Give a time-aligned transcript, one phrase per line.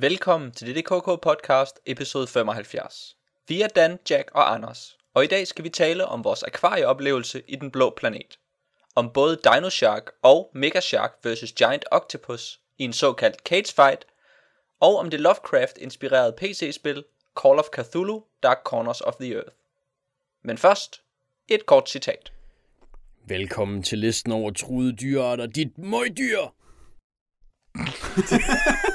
[0.00, 3.16] Velkommen til DDKK podcast episode 75.
[3.48, 7.42] Vi er Dan, Jack og Anders, og i dag skal vi tale om vores akvarieoplevelse
[7.48, 8.38] i den blå planet.
[8.94, 11.52] Om både Dino Shark og Mega Shark vs.
[11.52, 14.06] Giant Octopus i en såkaldt cage fight,
[14.80, 17.04] og om det Lovecraft-inspirerede PC-spil
[17.40, 19.56] Call of Cthulhu Dark Corners of the Earth.
[20.42, 21.02] Men først,
[21.48, 22.32] et kort citat.
[23.26, 26.54] Velkommen til listen over truede dyrearter, dit møgdyr!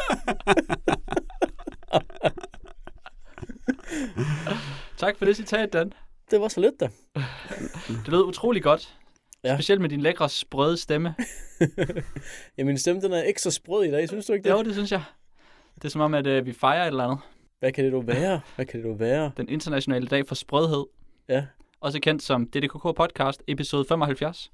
[4.97, 5.93] Tak for det citat, Dan.
[6.31, 6.89] Det var så lidt da.
[7.87, 8.95] Det lød utrolig godt.
[9.43, 9.55] Ja.
[9.55, 11.15] Specielt med din lækre, sprøde stemme.
[12.57, 14.55] Ja, min stemme den er ikke så sprød i dag, synes du ikke det?
[14.55, 15.03] Jo, det synes jeg.
[15.75, 17.19] Det er som om, at øh, vi fejrer et eller andet.
[17.59, 18.41] Hvad kan det dog være?
[18.55, 19.31] Hvad kan det dog være?
[19.37, 20.85] Den internationale dag for sprødhed.
[21.29, 21.45] Ja,
[21.81, 24.51] Også kendt som DDKK podcast, episode 75.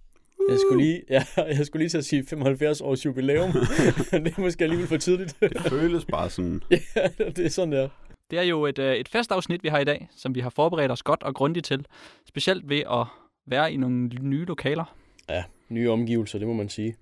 [0.50, 1.26] jeg skulle lige, ja,
[1.58, 3.52] jeg skulle lige til at sige 75 års jubilæum.
[4.12, 5.38] det er måske alligevel for tidligt.
[5.42, 6.62] Det føles bare sådan.
[6.72, 6.78] ja,
[7.18, 7.90] det er sådan der.
[8.32, 10.92] Det er jo et, øh, et festafsnit, vi har i dag, som vi har forberedt
[10.92, 11.86] os godt og grundigt til.
[12.28, 13.06] Specielt ved at
[13.48, 14.96] være i nogle nye lokaler.
[15.30, 16.96] Ja, nye omgivelser, det må man sige.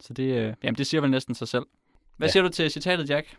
[0.00, 1.66] Så det, øh, jamen, det siger vel næsten sig selv.
[2.16, 2.32] Hvad Ja.
[2.32, 3.36] siger du til citatet, Jack?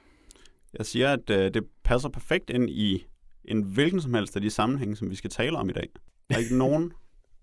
[0.77, 3.05] Jeg siger, at øh, det passer perfekt ind i
[3.45, 5.87] en hvilken som helst af de sammenhænge, som vi skal tale om i dag.
[6.29, 6.93] Der er ikke nogen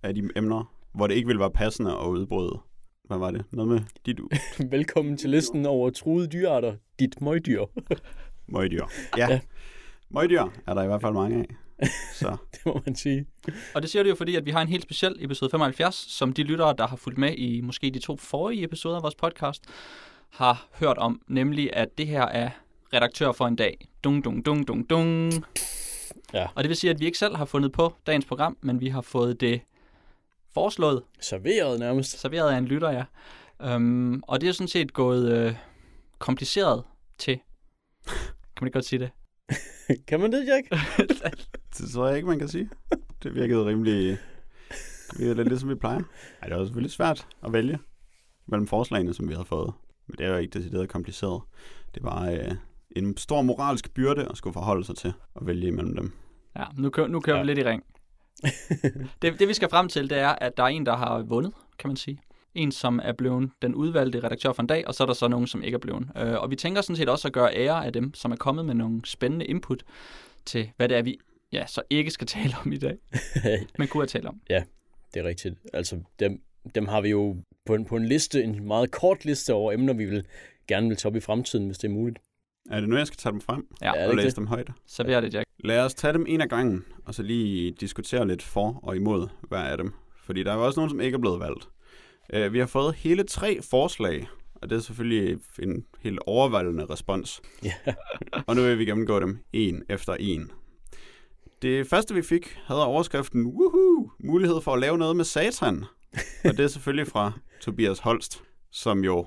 [0.02, 2.58] af de emner, hvor det ikke vil være passende at udbryde.
[3.04, 3.44] Hvad var det?
[3.52, 4.20] Noget med dit
[4.72, 7.64] Velkommen til listen over truede dyrearter, dit møgdyr.
[8.54, 8.84] møgdyr.
[9.16, 9.30] Ja.
[9.30, 9.40] Ja.
[10.10, 11.46] Møgdyr er der i hvert fald mange af.
[12.14, 13.26] Så det må man sige.
[13.74, 16.32] Og det siger du jo, fordi at vi har en helt speciel episode 75, som
[16.32, 19.64] de lyttere, der har fulgt med i måske de to forrige episoder af vores podcast,
[20.30, 22.50] har hørt om, nemlig at det her er
[22.92, 23.88] redaktør for en dag.
[24.04, 25.32] Dung, dung, dung, dung, dung.
[26.34, 26.46] Ja.
[26.54, 28.88] Og det vil sige, at vi ikke selv har fundet på dagens program, men vi
[28.88, 29.60] har fået det
[30.56, 32.20] foreslået, Serveret nærmest.
[32.20, 33.04] serveret af en lytter, ja.
[33.76, 35.54] Um, og det er sådan set gået øh,
[36.18, 36.84] kompliceret
[37.18, 37.38] til.
[38.06, 39.10] Kan man ikke godt sige det?
[40.08, 40.82] kan man det, Jack?
[41.78, 42.70] det tror jeg ikke, man kan sige.
[43.22, 44.18] Det virkede rimelig...
[45.10, 46.00] Det virkede lidt ligesom vi plejer.
[46.42, 47.78] Ej, det var selvfølgelig svært at vælge
[48.46, 49.72] mellem forslagene, som vi havde fået.
[50.06, 51.42] Men det er jo ikke decideret kompliceret.
[51.94, 52.52] Det var øh,
[52.96, 56.12] en stor moralsk byrde at skulle forholde sig til at vælge imellem dem.
[56.56, 57.36] Ja, nu kører, nu kører.
[57.36, 57.42] Ja.
[57.42, 57.82] vi lidt i ring.
[59.22, 61.52] det, det vi skal frem til, det er, at der er en, der har vundet,
[61.78, 62.20] kan man sige.
[62.54, 65.28] En, som er blevet den udvalgte redaktør for en dag, og så er der så
[65.28, 66.08] nogen, som ikke er blevet.
[66.16, 68.64] Øh, og vi tænker sådan set også at gøre ære af dem, som er kommet
[68.64, 69.82] med nogle spændende input
[70.44, 71.18] til, hvad det er, vi
[71.52, 72.96] ja, så ikke skal tale om i dag,
[73.78, 74.40] men kunne have talt om.
[75.14, 75.54] Det er rigtigt.
[75.72, 76.42] Altså, dem,
[76.74, 77.36] dem har vi jo
[77.66, 80.26] på en, på en liste, en meget kort liste over emner, vi vil
[80.68, 82.18] gerne vil tage op i fremtiden, hvis det er muligt.
[82.70, 84.36] Er det nu, jeg skal tage dem frem Ja, og læse det?
[84.36, 84.68] dem højt?
[84.86, 85.48] server det, Jack.
[85.64, 89.28] Lad os tage dem en af gangen, og så lige diskutere lidt for og imod
[89.48, 89.92] hver af dem.
[90.24, 91.68] Fordi der er jo også nogen, som ikke er blevet valgt.
[92.36, 97.42] Uh, vi har fået hele tre forslag, og det er selvfølgelig en helt overvældende respons.
[97.64, 97.72] Ja.
[98.46, 100.50] Og nu vil vi gennemgå dem en efter en.
[101.62, 104.10] Det første, vi fik, havde overskriften Woohoo!
[104.24, 105.84] Mulighed for at lave noget med satan.
[106.44, 109.26] Og det er selvfølgelig fra Tobias Holst, som jo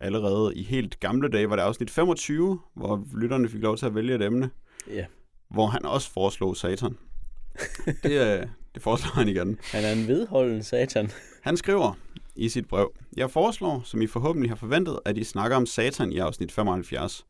[0.00, 3.94] allerede i helt gamle dage var det afsnit 25, hvor lytterne fik lov til at
[3.94, 4.50] vælge et emne
[4.90, 5.04] ja.
[5.50, 6.96] hvor han også foreslog satan.
[8.02, 9.58] det, øh, det foreslår han igen.
[9.62, 11.10] Han er en vedholden satan.
[11.42, 11.92] Han skriver
[12.36, 16.12] i sit brev, Jeg foreslår, som I forhåbentlig har forventet, at I snakker om satan
[16.12, 17.26] i afsnit 75.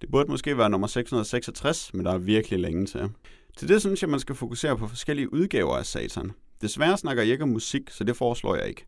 [0.00, 3.10] Det burde måske være nummer 666, men der er virkelig længe til.
[3.56, 6.32] Til det synes jeg, man skal fokusere på forskellige udgaver af satan.
[6.60, 8.86] Desværre snakker jeg ikke om musik, så det foreslår jeg ikke.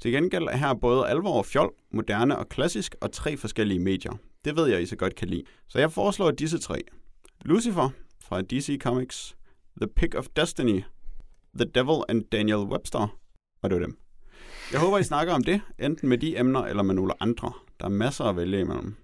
[0.00, 4.12] Til gengæld er her både alvor og fjol, moderne og klassisk og tre forskellige medier.
[4.44, 5.42] Det ved jeg, I så godt kan lide.
[5.68, 6.80] Så jeg foreslår disse tre.
[7.44, 7.90] Lucifer
[8.22, 9.36] fra DC Comics,
[9.80, 10.82] The Pick of Destiny,
[11.54, 13.18] The Devil and Daniel Webster,
[13.62, 13.98] og det var dem.
[14.72, 17.52] Jeg håber, I snakker om det, enten med de emner eller med nogle andre.
[17.80, 18.96] Der er masser at vælge imellem.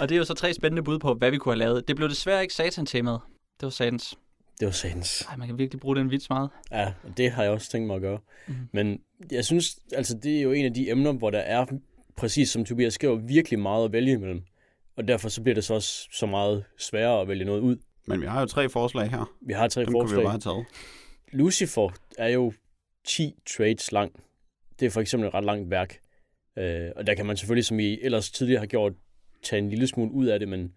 [0.00, 1.88] Og det er jo så tre spændende bud på, hvad vi kunne have lavet.
[1.88, 3.20] Det blev desværre ikke satan-temaet.
[3.60, 4.18] Det var satans.
[4.60, 5.22] Det var satans.
[5.30, 6.50] Ej, man kan virkelig bruge den vits meget.
[6.70, 8.18] Ja, og det har jeg også tænkt mig at gøre.
[8.48, 8.54] Mm.
[8.72, 9.00] Men
[9.32, 11.66] jeg synes, altså det er jo en af de emner, hvor der er,
[12.16, 14.42] præcis som Tobias skriver, virkelig meget at vælge imellem.
[14.96, 17.76] Og derfor så bliver det så også så meget sværere at vælge noget ud.
[18.06, 19.32] Men vi har jo tre forslag her.
[19.46, 20.18] Vi har tre Dem kunne vi forslag.
[20.18, 20.66] jo bare have taget.
[21.32, 22.52] Lucifer er jo
[23.04, 24.12] 10 trades lang.
[24.80, 25.98] Det er for eksempel et ret langt værk.
[26.58, 28.92] Øh, og der kan man selvfølgelig, som I ellers tidligere har gjort,
[29.42, 30.72] tage en lille smule ud af det, men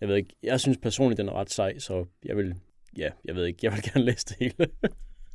[0.00, 2.54] jeg ved ikke, jeg synes personligt, den er ret sej, så jeg vil,
[2.98, 4.70] ja, jeg ved ikke, jeg vil gerne læse det hele.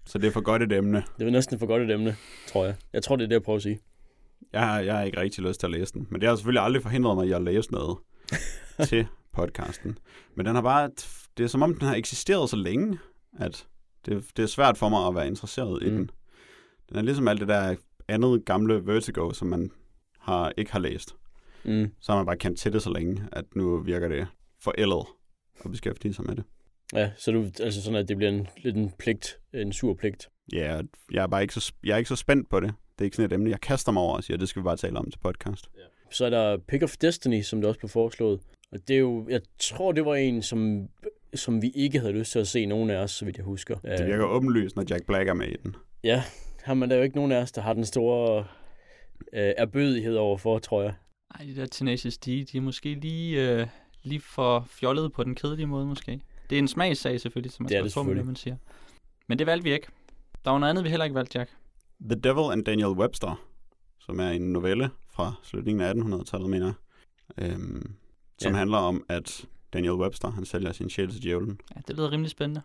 [0.06, 1.04] Så det er for godt et emne.
[1.20, 2.16] det er næsten for godt et emne,
[2.48, 2.76] tror jeg.
[2.94, 3.80] Jeg tror, det er det, jeg prøver at sige.
[4.54, 6.08] Jeg har, jeg har ikke rigtig lyst til at læse den.
[6.10, 7.98] Men det har selvfølgelig aldrig forhindret mig i at læse noget
[8.90, 9.98] til podcasten.
[10.36, 10.90] Men den har bare...
[11.38, 13.00] Det er som om, den har eksisteret så længe,
[13.40, 13.68] at
[14.06, 15.88] det, det er svært for mig at være interesseret mm.
[15.88, 16.10] i den.
[16.90, 17.76] Den er ligesom alt det der
[18.08, 19.72] andet gamle Vertigo, som man
[20.20, 21.16] har, ikke har læst.
[21.64, 21.92] Mm.
[22.00, 24.28] Så har man bare kendt til det så længe, at nu virker det
[24.60, 25.06] forældet
[25.66, 26.44] at beskæftige sig med det.
[26.94, 30.30] Ja, så du, altså sådan, at det bliver en, lidt en pligt, en sur pligt.
[30.54, 30.82] Ja,
[31.12, 32.70] jeg er bare ikke så, jeg er ikke så spændt på det.
[32.70, 34.64] Det er ikke sådan et emne, jeg kaster mig over og siger, det skal vi
[34.64, 35.70] bare tale om til podcast.
[36.12, 38.40] Så er der Pick of Destiny, som det også blev foreslået.
[38.72, 40.88] Og det er jo, jeg tror, det var en, som,
[41.34, 43.76] som vi ikke havde lyst til at se nogen af os, så vidt jeg husker.
[43.76, 45.76] Det virker åbenlyst, når Jack Black er med i den.
[46.04, 46.24] Ja,
[46.64, 48.46] har man der er jo ikke nogen af os, der har den store
[49.34, 50.94] øh, erbødighed overfor, tror jeg.
[51.36, 53.68] Ej, de der Tenacious D, de er måske lige, øh,
[54.04, 56.22] lige for fjollede på den kedelige måde, måske.
[56.50, 58.36] Det er en smagssag selvfølgelig, som man Det er skal det på med det, man
[58.36, 58.56] siger.
[59.28, 59.88] Men det valgte vi ikke.
[60.46, 61.52] Der var noget andet, vi heller ikke valgte, Jack.
[62.10, 63.46] The Devil and Daniel Webster,
[64.00, 67.52] som er en novelle fra slutningen af 1800-tallet, mener jeg.
[67.52, 67.94] Øhm,
[68.42, 68.58] som Ja.
[68.58, 71.60] handler om, at Daniel Webster, han sælger sin sjæl til djævlen.
[71.76, 72.62] Ja, det lyder rimelig spændende.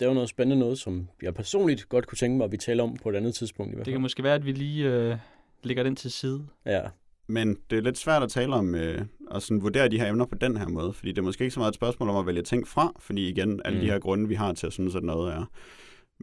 [0.00, 2.82] Det var noget spændende noget, som jeg personligt godt kunne tænke mig, at vi taler
[2.82, 3.94] om på et andet tidspunkt i hvert Det fald.
[3.94, 5.16] kan måske være, at vi lige øh,
[5.62, 6.46] lægger den til side.
[6.66, 6.80] Ja,
[7.26, 10.24] Men det er lidt svært at tale om øh, og sådan vurdere de her emner
[10.26, 12.26] på den her måde, fordi det er måske ikke så meget et spørgsmål om at
[12.26, 13.84] vælge ting fra, fordi igen, alle Mm.
[13.84, 15.44] de her grunde, vi har til at synes, at noget er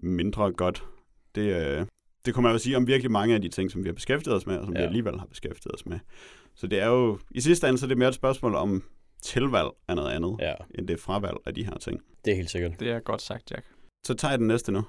[0.01, 0.83] mindre godt,
[1.36, 1.86] det, øh,
[2.25, 4.36] det kommer jeg jo sige om virkelig mange af de ting, som vi har beskæftiget
[4.38, 4.80] os med, og som ja.
[4.80, 6.00] vi alligevel har beskæftiget os med.
[6.56, 8.83] Så det er jo, i sidste ende, så er det mere et spørgsmål om
[9.21, 10.54] tilvalg af noget andet, ja.
[10.75, 12.01] end det fravalg af de her ting.
[12.25, 12.80] det er helt sikkert.
[12.80, 13.65] Det er godt sagt, Jack.
[14.07, 14.81] Så tager jeg den næste nu.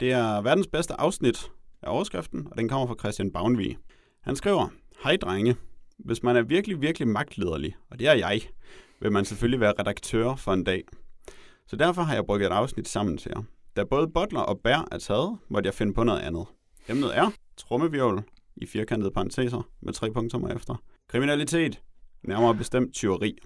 [0.00, 1.50] Det er verdens bedste afsnit
[1.82, 3.76] af overskriften, og den kommer fra Christian Bavnvig.
[4.20, 4.68] Han skriver,
[5.02, 5.56] Hej drenge.
[5.98, 8.40] Hvis man er virkelig, virkelig magtlederlig, og det er jeg,
[9.00, 10.84] vil man selvfølgelig være redaktør for en dag.
[11.66, 13.42] Så derfor har jeg brugt et afsnit sammen til jer.
[13.76, 16.46] Da både Butler og Bær er taget, måtte jeg finde på noget andet.
[16.88, 18.22] Emnet er trummevjål
[18.56, 20.82] i firkantede parenteser med tre punkter efter.
[21.08, 21.82] Kriminalitet,
[22.22, 23.38] nærmere bestemt tyveri.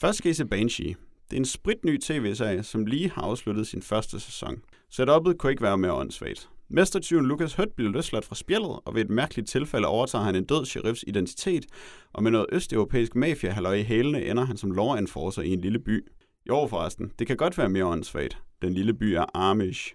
[0.00, 0.96] Først skal I se Banshee.
[1.30, 4.62] Det er en spritny tv-serie, som lige har afsluttet sin første sæson.
[4.92, 6.50] Setup'et kunne ikke være mere åndssvagt.
[6.70, 10.44] Mestertyven Lucas Hødt bliver løsladt fra spjældet, og ved et mærkeligt tilfælde overtager han en
[10.44, 11.66] død sheriffs identitet,
[12.12, 15.60] og med noget østeuropæisk mafia halløj i hælene ender han som law enforcer i en
[15.60, 16.08] lille by.
[16.48, 18.38] Jo forresten, det kan godt være mere åndssvagt.
[18.62, 19.94] Den lille by er Amish.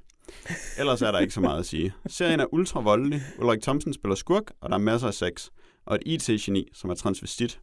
[0.80, 1.94] Ellers er der ikke så meget at sige.
[2.08, 5.50] Serien er ultra voldelig, Ulrik Thomsen spiller skurk, og der er masser af sex.
[5.86, 7.60] Og et IT-geni, som er transvestit.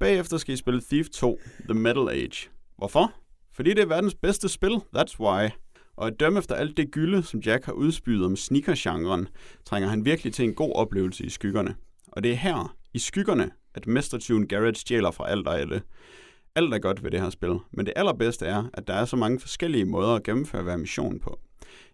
[0.00, 1.38] Bagefter skal I spille Thief 2,
[1.68, 2.48] The Metal Age.
[2.78, 3.12] Hvorfor?
[3.52, 5.48] Fordi det er verdens bedste spil, that's why.
[6.00, 9.28] Og at dømme efter alt det gylde, som Jack har udspydet om sneaker-genren,
[9.64, 11.74] trænger han virkelig til en god oplevelse i skyggerne.
[12.06, 15.82] Og det er her, i skyggerne, at mestertyven Garrett stjæler fra alt og alle.
[16.54, 19.16] Alt er godt ved det her spil, men det allerbedste er, at der er så
[19.16, 21.40] mange forskellige måder at gennemføre hver mission på.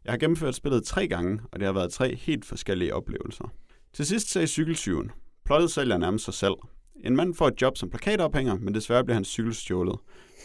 [0.05, 3.53] Jeg har gennemført spillet tre gange, og det har været tre helt forskellige oplevelser.
[3.93, 5.11] Til sidst sagde cykeltyven.
[5.45, 6.55] Plottet sælger nærmest sig selv.
[7.05, 9.99] En mand får et job som plakatophænger, men desværre bliver hans cykel stjålet.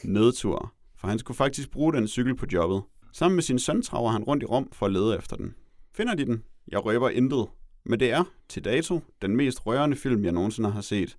[0.03, 2.81] Nedtur, for han skulle faktisk bruge den cykel på jobbet.
[3.13, 5.55] Sammen med sin søn traver han rundt i Rom for at lede efter den.
[5.93, 6.43] Finder de den?
[6.67, 7.47] Jeg røber intet.
[7.83, 11.17] Men det er, til dato, den mest rørende film, jeg nogensinde har set.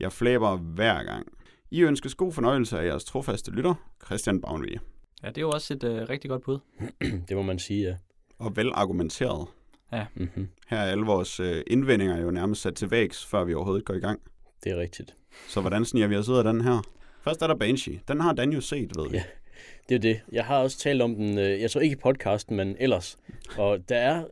[0.00, 1.26] Jeg flæber hver gang.
[1.70, 4.78] I ønskes god fornøjelse af jeres trofaste lytter, Christian Bavnvig.
[5.22, 6.58] Ja, det er jo også et øh, rigtig godt bud.
[7.28, 7.96] det må man sige, ja.
[8.38, 9.48] Og vel argumenteret.
[10.14, 10.48] Mm-hmm.
[10.68, 13.94] Her er alle vores øh, indvendinger jo nærmest sat til vægs, før vi overhovedet går
[13.94, 14.20] i gang.
[14.64, 15.14] Det er rigtigt.
[15.48, 16.82] Så hvordan sniger vi os ud af den her?
[17.22, 18.00] Først er der Banshee.
[18.08, 19.16] Den har Dan jo set, ved vi.
[19.16, 19.24] Ja.
[19.88, 20.20] Det er det.
[20.32, 23.18] Jeg har også talt om den, øh, jeg tror ikke i podcasten, men ellers.
[23.58, 24.24] Og der er,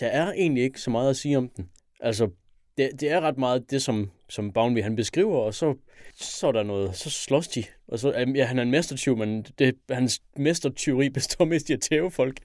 [0.00, 1.68] der er egentlig ikke så meget at sige om den.
[2.00, 2.30] Altså,
[2.78, 5.74] det, det er ret meget det, som, som Bounby han beskriver, og så,
[6.14, 7.64] så er der noget, så slås de.
[7.88, 11.80] Og så, ja, han er en mestertyv, men det, hans mestertyveri består mest i at
[11.80, 12.40] tæve folk.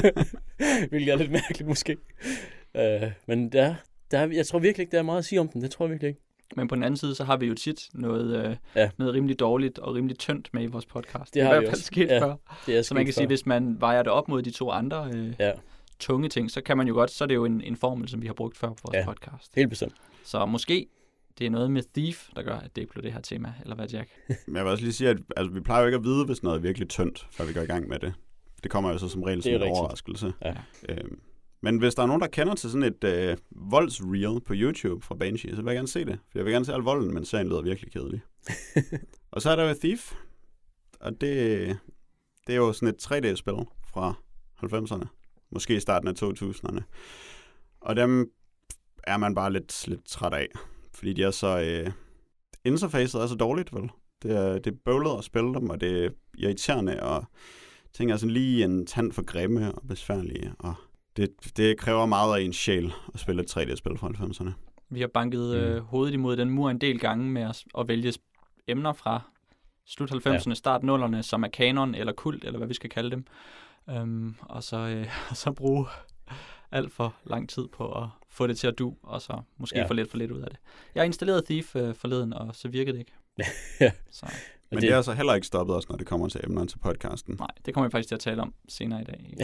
[0.90, 1.96] Hvilket er lidt mærkeligt måske.
[2.74, 3.74] Uh, men der,
[4.10, 5.62] der jeg tror virkelig ikke, der er meget at sige om den.
[5.62, 6.20] Det tror jeg virkelig ikke.
[6.56, 8.90] Men på den anden side, så har vi jo tit noget, øh, Ja.
[8.98, 11.34] noget rimelig dårligt og rimelig tyndt med i vores podcast.
[11.34, 11.84] Det har er i vi hvert fald også.
[11.84, 12.34] sket Ja, før.
[12.66, 15.10] Det er Så man kan sige, hvis man vejer det op mod de to andre
[15.14, 15.52] øh, Ja,
[16.00, 18.22] tunge ting, så kan man jo godt, så er det jo en, en formel, som
[18.22, 19.04] vi har brugt før på vores Ja.
[19.04, 19.52] podcast.
[19.56, 19.94] helt bestemt.
[20.24, 20.86] Så måske
[21.38, 23.86] det er noget med Thief, der gør, at det blev det her tema, eller hvad,
[23.88, 24.10] Jack?
[24.46, 26.42] Men jeg vil også lige sige, at altså, vi plejer jo ikke at vide, hvis
[26.42, 28.14] noget er virkelig tyndt, før vi går i gang med det.
[28.62, 29.78] Det kommer jo så som regel Det som er en rigtigt.
[29.78, 30.32] overraskelse.
[30.44, 30.54] Ja.
[30.88, 31.18] Øhm,
[31.62, 35.14] men hvis der er nogen, der kender til sådan et øh, voldsreel på YouTube fra
[35.14, 36.18] Banshee, så vil jeg gerne se det.
[36.30, 38.20] For jeg vil gerne se al volden, men serien lyder virkelig kedelig.
[39.32, 40.14] og så er der jo Thief.
[41.00, 41.78] Og det,
[42.46, 43.54] det er jo sådan et 3D-spil
[43.86, 44.14] fra
[44.64, 45.06] 90'erne.
[45.50, 46.82] Måske i starten af 2000'erne.
[47.80, 48.30] Og dem
[49.04, 50.48] er man bare lidt, lidt træt af.
[50.94, 51.60] Fordi de er så...
[51.60, 51.92] Øh,
[52.64, 53.90] interfacet er så dårligt, vel?
[54.22, 57.24] Det er, det er bøvlet at spille dem, og det er irriterende, og
[57.92, 60.74] ting er sådan lige en tand for grimme og besværlige, og
[61.16, 64.50] det, det kræver meget af en sjæl at spille et 3D-spil fra 90'erne.
[64.90, 65.84] Vi har banket øh, Mm.
[65.84, 68.12] hovedet imod den mur en del gange med at, at vælge
[68.68, 69.20] emner fra
[69.86, 70.54] slut 90'erne, ja.
[70.54, 73.24] start 0'erne, som er kanon eller kult, eller hvad vi skal kalde dem.
[73.86, 75.86] Um, og, så, øh, så bruge
[76.72, 79.82] alt for lang tid på at få det til at du, og så måske ja.
[79.82, 79.88] Ja.
[79.88, 80.58] få lidt for lidt ud af det.
[80.94, 83.12] Jeg installerede Thief øh, forleden, og så virkede det ikke.
[83.80, 83.92] Ja.
[84.10, 84.26] Så
[84.72, 86.78] Men det- det har så heller ikke stoppet os, når det kommer til emner til
[86.78, 87.36] podcasten.
[87.38, 89.36] Nej, det kommer vi faktisk til at tale om senere i dag.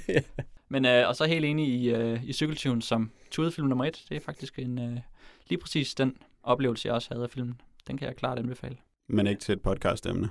[0.68, 4.04] Men øh, og så helt enig i, øh, i Cykeltyven som tudefilm nummer et.
[4.08, 4.98] Det er faktisk en øh,
[5.48, 7.60] lige præcis den oplevelse, jeg også havde af filmen.
[7.88, 8.76] Den kan jeg klart anbefale.
[9.08, 10.28] Men ikke til et podcast-emne.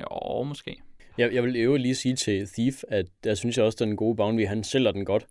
[0.00, 0.82] Jo, måske.
[1.18, 3.96] Jeg, jeg vil jo lige sige til Thief, at der synes jeg også, at den
[3.96, 5.26] gode Bounty, han sælger den godt.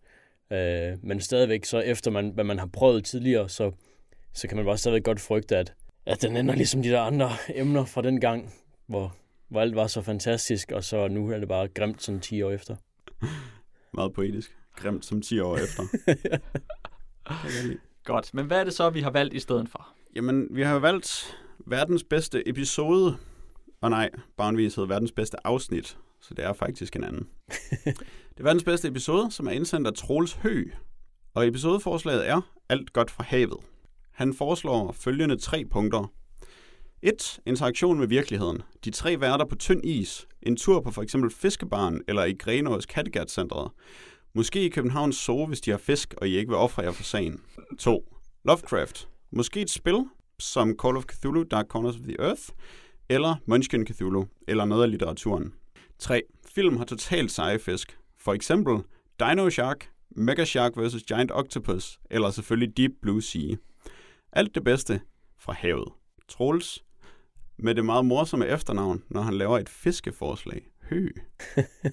[0.51, 3.71] Øh, men stadigvæk, så efter man, hvad man har prøvet tidligere, så,
[4.33, 5.73] så kan man bare stadigvæk godt frygte, at,
[6.05, 8.53] at den ender ligesom de der andre emner fra den gang,
[8.87, 9.15] hvor,
[9.47, 12.51] hvor alt var så fantastisk, og så nu er det bare grimt sådan 10 år
[12.51, 12.75] efter.
[13.93, 14.57] Meget poetisk.
[14.75, 15.83] Grimt som 10 år efter.
[18.03, 19.87] Godt, men hvad er det så, vi har valgt i stedet for?
[20.15, 23.17] Jamen, vi har valgt verdens bedste episode.
[23.81, 27.27] Og nej, barnvis hedder verdens bedste afsnit, så det er faktisk en anden.
[28.29, 30.63] det er verdens bedste episode, som er indsendt af Troels Hø.
[31.33, 33.57] Og episodeforslaget er Alt godt fra havet.
[34.13, 36.11] Han foreslår følgende tre punkter.
[37.01, 37.39] 1.
[37.45, 38.61] Interaktion med virkeligheden.
[38.85, 40.27] De tre værter på tynd is.
[40.41, 43.71] En tur på for eksempel Fiskebaren eller i Grenås Kattegat-centret.
[44.33, 47.03] Måske i Københavns Zoo, hvis de har fisk, og I ikke vil ofre jer for
[47.03, 47.41] sagen.
[47.79, 48.15] 2.
[48.45, 49.07] Lovecraft.
[49.31, 50.05] Måske et spil,
[50.39, 52.41] som Call of Cthulhu, Dark Corners of the Earth,
[53.09, 55.53] eller Munchkin Cthulhu, eller noget af litteraturen.
[55.99, 56.21] 3.
[56.55, 57.97] Film har totalt seje fisk.
[58.17, 58.83] For eksempel
[59.19, 61.03] Dino Shark, Mega Shark vs.
[61.03, 63.55] Giant Octopus, eller selvfølgelig Deep Blue Sea.
[64.35, 65.01] Alt det bedste
[65.39, 65.87] fra havet.
[66.29, 66.83] Troels,
[67.57, 70.61] med det meget morsomme efternavn, når han laver et fiskeforslag.
[70.89, 71.09] Hø.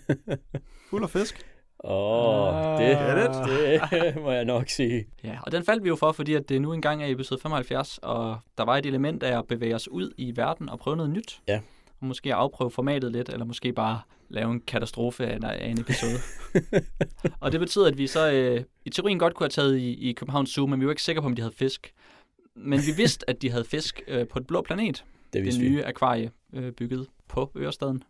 [0.91, 1.47] Fuld af fisk.
[1.85, 2.99] Åh, oh, det,
[3.91, 5.07] det må jeg nok sige.
[5.25, 7.99] Ja, og den faldt vi jo for, fordi at det nu engang er episode 75,
[8.03, 11.11] og der var et element af at bevæge os ud i verden og prøve noget
[11.11, 11.41] nyt.
[11.49, 11.61] Ja.
[12.01, 16.19] Og måske afprøve formatet lidt, eller måske bare lave en katastrofe af en, episode.
[17.41, 20.13] og det betyder, at vi så øh, i teorien godt kunne have taget i, i
[20.13, 21.93] Københavns Zoo, men vi var ikke sikre på, om de havde fisk.
[22.57, 25.05] Men vi vidste, at de havde fisk øh, på et blå planet.
[25.25, 25.69] Det Det vidste vi.
[25.69, 28.03] nye akvarie øh, bygget på Ørestaden.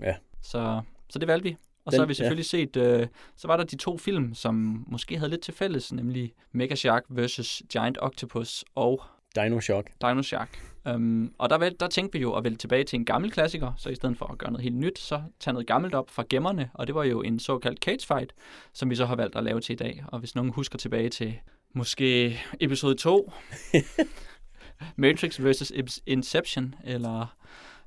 [0.00, 0.14] Ja.
[0.42, 1.56] Så, så det valgte vi.
[1.84, 2.58] Og Den- så har vi selvfølgelig ja.
[2.58, 6.32] set, øh, så var der de to film, som måske havde lidt til fælles, nemlig
[6.52, 7.62] Mega Shark vs.
[7.72, 9.02] Giant Octopus og
[9.36, 9.90] Dino Shock.
[10.02, 10.58] Dino Shark.
[10.94, 13.88] Um, og der, der tænkte vi jo at vælge tilbage til en gammel klassiker, så
[13.88, 16.70] i stedet for at gøre noget helt nyt, så tage noget gammelt op fra gemmerne,
[16.74, 18.32] og det var jo en såkaldt cage fight,
[18.72, 20.04] som vi så har valgt at lave til i dag.
[20.08, 21.34] Og hvis nogen husker tilbage til
[21.74, 23.32] måske episode 2,
[24.96, 26.00] Matrix vs.
[26.06, 27.36] Inception, eller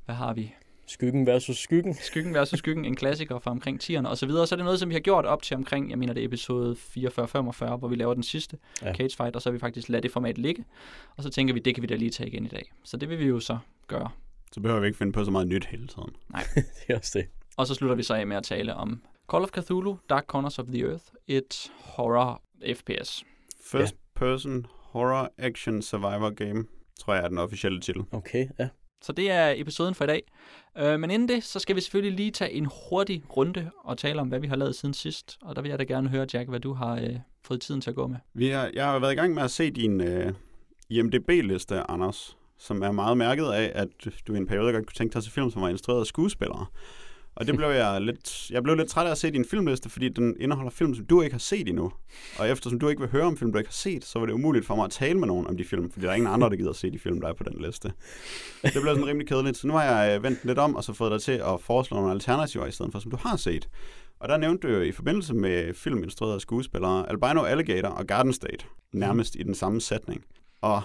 [0.06, 0.54] hvad har vi?
[0.90, 1.94] Skyggen versus skyggen.
[2.10, 4.48] Skyggen versus Skyggen, en klassiker fra omkring 10'erne og så videre.
[4.48, 6.28] Så er det noget, som vi har gjort op til omkring, jeg mener det er
[6.28, 8.94] episode 44-45, hvor vi laver den sidste Ja.
[8.94, 10.66] cage fight, og så har vi faktisk ladet det format ligge.
[11.18, 12.72] Og så tænker vi, det kan vi da lige tage igen i dag.
[12.84, 14.10] Så det vil vi jo så gøre.
[14.52, 16.10] Så behøver vi ikke finde på så meget nyt hele tiden.
[16.56, 17.28] Det er også det.
[17.58, 19.02] Og så slutter vi så af med at tale om
[19.32, 22.42] Call of Cthulhu, Dark Corners of the Earth, et horror
[22.76, 23.24] FPS.
[23.64, 26.66] First person horror action survivor game,
[27.00, 28.04] tror jeg er den officielle titel.
[28.12, 28.68] Okay, ja.
[29.02, 30.24] Så det er episoden for i dag.
[30.78, 34.22] Øh, men inden det, så skal vi selvfølgelig lige tage en hurtig runde og tale
[34.22, 35.38] om, hvad vi har lavet siden sidst.
[35.42, 37.90] Og der vil jeg da gerne høre, Jack, hvad du har øh, fået tiden til
[37.90, 38.18] at gå med.
[38.34, 40.34] Vi har, jeg har været i gang med at se din øh,
[40.90, 43.88] IMDB-liste, Anders, som er meget mærket af, at
[44.28, 46.06] du i en periode godt kunne tænke dig at se film, som var instrueret af
[46.06, 46.66] skuespillere.
[47.38, 50.10] Og det blev jeg lidt, jeg blev lidt træt af at se din filmliste, fordi
[50.10, 51.92] den indeholder film, som du ikke har set endnu.
[52.40, 54.34] Og eftersom du ikke vil høre om film, du ikke har set, så var det
[54.34, 56.50] umuligt for mig at tale med nogen om de film, fordi der er ingen andre,
[56.50, 57.92] der gider at se de film, der er på den liste.
[58.64, 60.94] Det blev sådan rimelig kedeligt, så nu har jeg øh, vendt lidt om, og så
[60.94, 63.70] fået dig til at foreslå nogle alternativer i stedet for, som du har set.
[64.20, 68.08] Og der nævnte du jo i forbindelse med film instrueret af skuespillere, Albino Alligator og
[68.08, 70.24] Garden State, nærmest i den samme sætning.
[70.62, 70.82] Og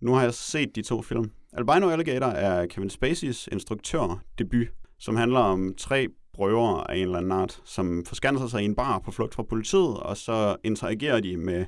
[0.00, 1.30] nu har jeg set de to film.
[1.52, 4.66] Albino Alligator er Kevin Spaceys instruktør debut,
[5.02, 8.74] som handler om tre brødre af en eller anden art, som forskanser sig i en
[8.74, 11.66] bar på flugt fra politiet, og så interagerer de med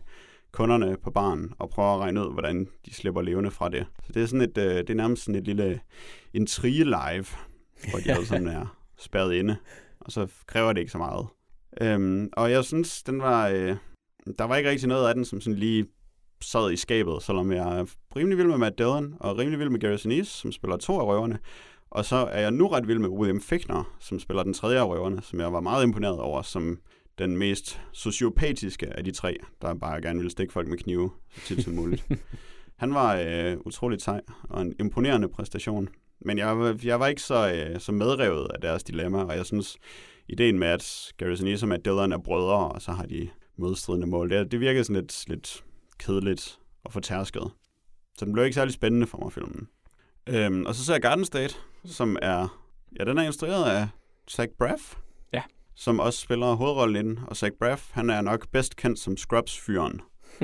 [0.53, 3.87] kunderne på baren og prøver at regne ud, hvordan de slipper levende fra det.
[4.07, 5.81] Så det er, sådan et, øh, det er nærmest sådan et lille
[6.35, 7.27] intrige live,
[7.91, 9.57] hvor de alle sammen er spærret inde,
[10.01, 11.27] og så kræver det ikke så meget.
[11.81, 13.77] Øhm, og jeg synes, den var, øh,
[14.39, 15.87] der var ikke rigtig noget af den, som sådan lige
[16.41, 17.85] sad i skabet, selvom jeg er
[18.17, 21.07] rimelig vild med Matt Dillon, og rimelig vild med Gary Sinise, som spiller to af
[21.07, 21.39] røverne.
[21.95, 24.87] Og så er jeg nu ret vild med William Fichtner, som spiller den tredje af
[24.89, 26.79] røverne, som jeg var meget imponeret over, som
[27.19, 31.41] den mest sociopatiske af de tre, der bare gerne ville stikke folk med knive så
[31.41, 32.07] tit som muligt.
[32.77, 35.89] Han var øh, utroligt sej, og en imponerende præstation.
[36.21, 39.47] Men jeg, var- jeg var ikke så, øh, så medrevet af deres dilemma, og jeg
[39.47, 39.77] synes,
[40.29, 44.31] ideen med, at Gary Sinise og Dillon er brødre, og så har de modstridende mål,
[44.31, 45.65] det, det virkede sådan lidt, lidt
[45.99, 47.51] kedeligt og fortærsket.
[48.19, 49.69] Så den blev ikke særlig spændende for mig, filmen.
[50.27, 52.61] Øhm, og så ser jeg Garden State, som er...
[52.99, 53.89] Ja, den er instrueret af
[54.31, 54.97] Zach Braff.
[55.33, 55.43] Ja.
[55.75, 57.25] Som også spiller hovedrollen inden.
[57.27, 60.01] Og Zach Braff, han er nok bedst kendt som Scrubs-fyren.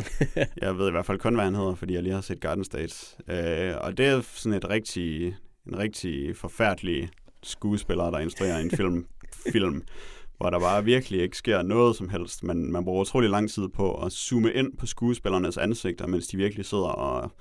[0.63, 2.65] jeg ved i hvert fald kun, hvad han hedder, fordi jeg lige har set Garden
[2.65, 2.95] State.
[3.29, 7.11] Øh, og det er sådan et rigtig, en rigtig forfærdelig
[7.43, 9.07] skuespiller, der instruerer en film,
[9.53, 9.85] film
[10.41, 12.43] hvor der bare virkelig ikke sker noget som helst.
[12.43, 16.37] Men man bruger utrolig lang tid på at zoome ind på skuespillernes ansigter, mens de
[16.37, 17.33] virkelig sidder og,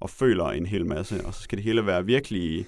[0.00, 1.26] og føler en hel masse.
[1.26, 2.66] Og så skal det hele være virkelig,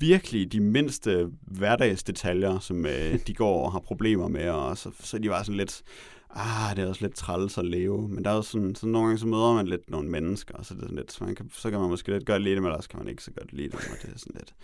[0.00, 4.50] virkelig de mindste hverdagsdetaljer, som øh, de går og har problemer med.
[4.50, 5.82] Og så, så er de bare sådan lidt,
[6.30, 8.08] ah, det er også lidt træls at leve.
[8.08, 10.66] Men der er jo sådan, så nogle gange så møder man lidt nogle mennesker, og
[10.66, 12.54] så, er det sådan lidt, så, man kan, så kan man måske lidt godt lide
[12.54, 13.74] det, men ellers kan man ikke så godt lide det.
[13.74, 14.54] Og det er sådan lidt,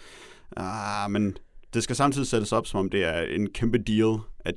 [0.56, 1.36] ah, men
[1.74, 4.54] det skal samtidig sættes op, som om det er en kæmpe deal, at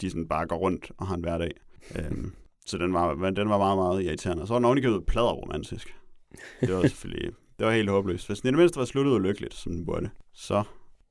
[0.00, 1.50] de sådan bare går rundt og har en hverdag.
[1.96, 2.32] Øhm,
[2.66, 4.42] så den var, den var meget, meget irriterende.
[4.42, 5.94] Og så var den ovenikøbet plader romantisk.
[6.60, 8.26] Det var selvfølgelig det var helt håbløst.
[8.26, 10.62] Hvis den i det mindste var sluttet ulykkeligt, som den burde, så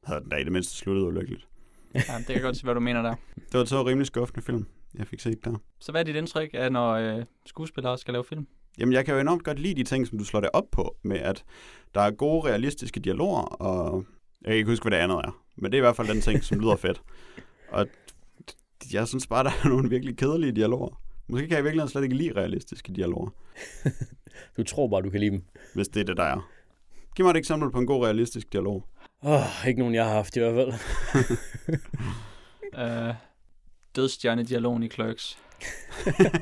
[0.04, 1.48] havde den da i det mindste sluttet ulykkeligt.
[1.96, 3.16] Ja, det kan godt se, hvad du mener der.
[3.36, 4.66] Det var så rimelig skuffende film,
[4.98, 5.56] jeg fik set der.
[5.80, 8.48] Så hvad er dit indtryk af, når øh, skuespillere skal lave film?
[8.78, 10.96] Jamen, jeg kan jo enormt godt lide de ting, som du slår det op på,
[11.04, 11.44] med at
[11.96, 14.06] der er gode, realistiske dialoger, og
[14.42, 15.44] jeg kan ikke huske, hvad det andet er.
[15.58, 17.02] Men det er i hvert fald den ting, som lyder fedt.
[17.72, 17.88] Og
[18.94, 21.02] jeg synes bare, der er nogle virkelig kedelige dialoger.
[21.28, 23.30] Måske kan jeg virkelig slet ikke lide realistiske dialoger.
[24.58, 25.44] du tror bare, du kan lide dem.
[25.76, 26.50] Hvis det er det, der er.
[27.16, 28.86] Giv mig et eksempel på en god realistisk dialog.
[29.24, 30.74] Åh, oh, ikke nogen, jeg har haft i hvert fald.
[33.10, 33.16] uh,
[33.96, 35.38] dødstjerne-dialogen i Clerks.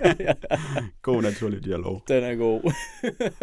[1.01, 2.03] god naturlig dialog.
[2.07, 2.73] Den er god.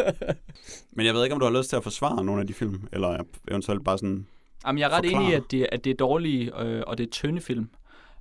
[0.97, 2.89] Men jeg ved ikke, om du har lyst til at forsvare nogle af de film,
[2.93, 4.27] eller eventuelt bare sådan
[4.67, 7.07] Jamen, jeg er ret enig i, at det, at det er dårlige, øh, og det
[7.07, 7.71] er tynde film.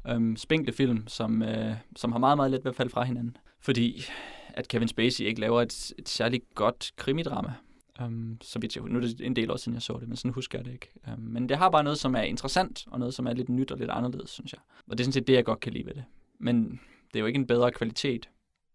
[0.07, 3.37] Øhm, spinkle film, som, øh, som har meget, meget let ved at falde fra hinanden.
[3.61, 4.05] Fordi
[4.53, 7.53] at Kevin Spacey ikke laver et, et særligt godt krimidrama.
[8.01, 10.17] Um, så vidt jeg, nu er det en del år siden, jeg så det, men
[10.17, 10.89] sådan husker jeg det ikke.
[11.13, 13.71] Um, men det har bare noget, som er interessant, og noget, som er lidt nyt
[13.71, 14.59] og lidt anderledes, synes jeg.
[14.87, 16.03] Og det er sådan set det, jeg godt kan lide ved det.
[16.39, 18.29] Men det er jo ikke en bedre kvalitet,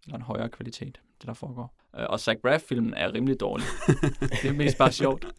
[0.05, 1.75] eller en højere kvalitet, det der foregår.
[1.99, 3.67] Uh, og Zach Braff-filmen er rimelig dårlig.
[4.43, 5.27] det er mest bare sjovt.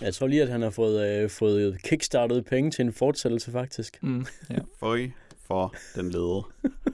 [0.00, 4.02] Jeg tror lige, at han har fået, øh, fået kickstartet penge til en fortsættelse, faktisk.
[4.02, 4.58] Mm, ja.
[4.80, 5.08] Føj
[5.48, 6.42] for den lede.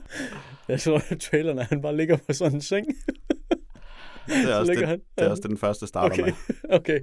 [0.67, 2.87] jeg tror, at traileren er, at han bare ligger på sådan en seng.
[4.27, 5.01] det er, også det, han.
[5.17, 6.23] det er også den første starter okay.
[6.23, 6.33] med.
[6.79, 6.99] okay.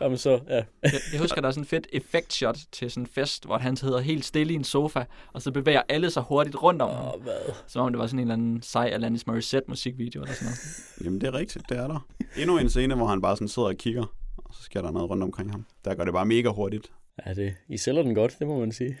[0.00, 0.54] Jamen så, ja.
[0.82, 3.76] jeg, jeg husker, der er sådan en fedt effektshot til sådan en fest, hvor han
[3.76, 6.96] sidder helt stille i en sofa, og så bevæger alle sig hurtigt rundt om oh,
[6.96, 7.20] ham.
[7.20, 7.54] Hvad?
[7.66, 11.04] Som om det var sådan en eller anden sej Alanis Morissette musikvideo eller sådan noget.
[11.04, 12.06] Jamen det er rigtigt, det er der.
[12.36, 14.04] Endnu en scene, hvor han bare sådan sidder og kigger,
[14.36, 15.66] og så sker der noget rundt omkring ham.
[15.84, 16.92] Der går det bare mega hurtigt.
[17.26, 18.98] Ja, det, I sælger den godt, det må man sige.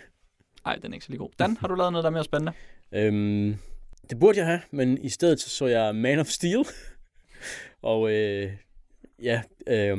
[0.64, 1.30] Nej, den er ikke så lige god.
[1.38, 2.52] Dan, har du lavet noget, der er mere spændende?
[2.92, 3.56] Øhm,
[4.10, 6.64] det burde jeg have, men i stedet så, så jeg Man of Steel.
[7.82, 8.52] og øh,
[9.22, 9.96] ja, øh,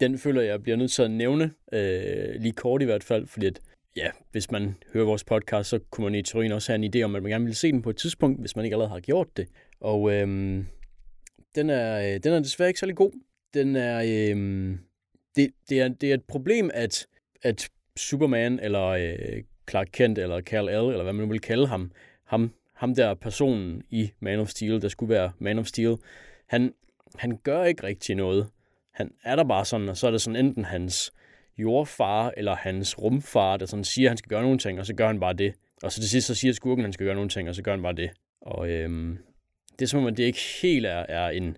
[0.00, 3.46] den føler jeg bliver nødt til at nævne, øh, lige kort i hvert fald, fordi
[3.46, 3.60] at,
[3.96, 7.02] ja, hvis man hører vores podcast, så kunne man i teorien også have en idé
[7.02, 9.00] om, at man gerne vil se den på et tidspunkt, hvis man ikke allerede har
[9.00, 9.48] gjort det.
[9.80, 10.26] Og øh,
[11.54, 13.12] den, er, øh, den er desværre ikke særlig god.
[13.54, 14.76] Den er, øh,
[15.36, 17.06] det, det, er, det er et problem, at,
[17.42, 21.92] at Superman, eller øh, Clark Kent, eller Kal-El, eller hvad man nu vil kalde ham,
[22.24, 25.96] ham, ham der personen i Man of Steel, der skulle være Man of Steel,
[26.46, 26.74] han,
[27.16, 28.48] han gør ikke rigtig noget.
[28.90, 31.12] Han er der bare sådan, og så er det sådan enten hans
[31.58, 34.94] jordfar eller hans rumfar, der sådan siger, at han skal gøre nogle ting, og så
[34.94, 35.54] gør han bare det.
[35.82, 37.62] Og så til sidst så siger skurken, at han skal gøre nogle ting, og så
[37.62, 38.10] gør han bare det.
[38.40, 39.18] Og øhm,
[39.72, 41.56] det er som om, at det ikke helt er, er en,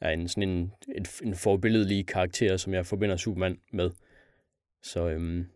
[0.00, 3.90] er en, sådan en, et, en forbilledlig karakter, som jeg forbinder Superman med.
[4.82, 5.46] Så øhm,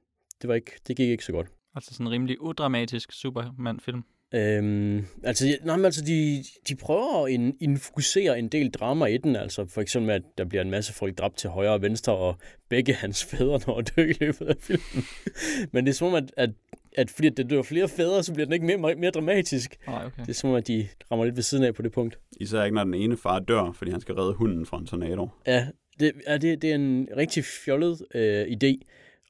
[0.43, 1.47] det, var ikke, det gik ikke så godt.
[1.77, 4.05] Altså sådan en rimelig udramatisk Superman-film.
[4.35, 9.17] Øhm, altså, nej, men altså de, de prøver at in, infokusere en del drama i
[9.17, 12.17] den, altså for eksempel at der bliver en masse folk dræbt til højre og venstre,
[12.17, 12.37] og
[12.69, 15.05] begge hans fædre når at dø i løbet af filmen.
[15.73, 16.51] men det er som om, at, at,
[16.97, 19.77] at fordi det dør flere fædre, så bliver den ikke mere, mere, mere dramatisk.
[19.87, 20.23] Ah, okay.
[20.23, 22.19] Det er som om, at de rammer lidt ved siden af på det punkt.
[22.41, 25.29] Især ikke, når den ene far dør, fordi han skal redde hunden fra en tornado.
[25.47, 25.67] Ja,
[26.01, 28.81] det, ja, det, det er en rigtig fjollet øh, idé.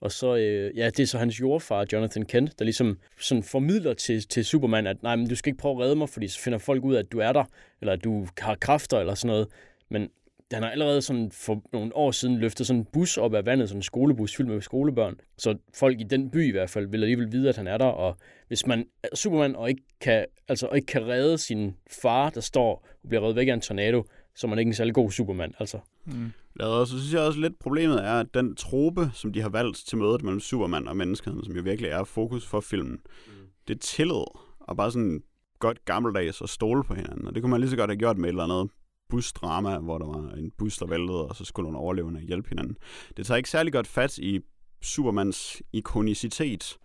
[0.07, 3.95] Og så, øh, ja, det er så hans jordfar, Jonathan Kent, der ligesom sådan formidler
[3.95, 6.41] til, til Superman, at nej, men du skal ikke prøve at redde mig, fordi så
[6.41, 7.45] finder folk ud af, at du er der,
[7.81, 9.49] eller at du har kræfter, eller sådan noget.
[9.89, 10.09] Men
[10.53, 13.69] han har allerede sådan for nogle år siden løftet sådan en bus op af vandet,
[13.69, 15.17] sådan en skolebus fyldt med skolebørn.
[15.39, 17.85] Så folk i den by i hvert fald vil alligevel vide, at han er der,
[17.85, 18.17] og
[18.49, 22.87] hvis man er Superman og ikke kan, altså, ikke kan redde sin far, der står
[23.03, 24.05] og bliver reddet væk af en tornado,
[24.37, 25.79] så er man ikke en særlig god Superman, altså.
[26.05, 26.33] Mm.
[26.61, 29.77] Og så synes jeg også lidt, problemet er, at den trope, som de har valgt
[29.77, 33.33] til mødet mellem Superman og menneskeheden, som jo virkelig er fokus for filmen, mm.
[33.69, 34.25] det er tillid,
[34.61, 35.23] og bare sådan
[35.59, 37.27] godt gammeldags at stole på hinanden.
[37.27, 38.71] Og det kunne man lige så godt have gjort med et eller andet
[39.09, 42.77] busdrama, hvor der var en bus, der væltede, og så skulle nogle overlevende hjælpe hinanden.
[43.17, 44.41] Det tager ikke særlig godt fat i
[44.83, 46.79] Supermans ikonicitet,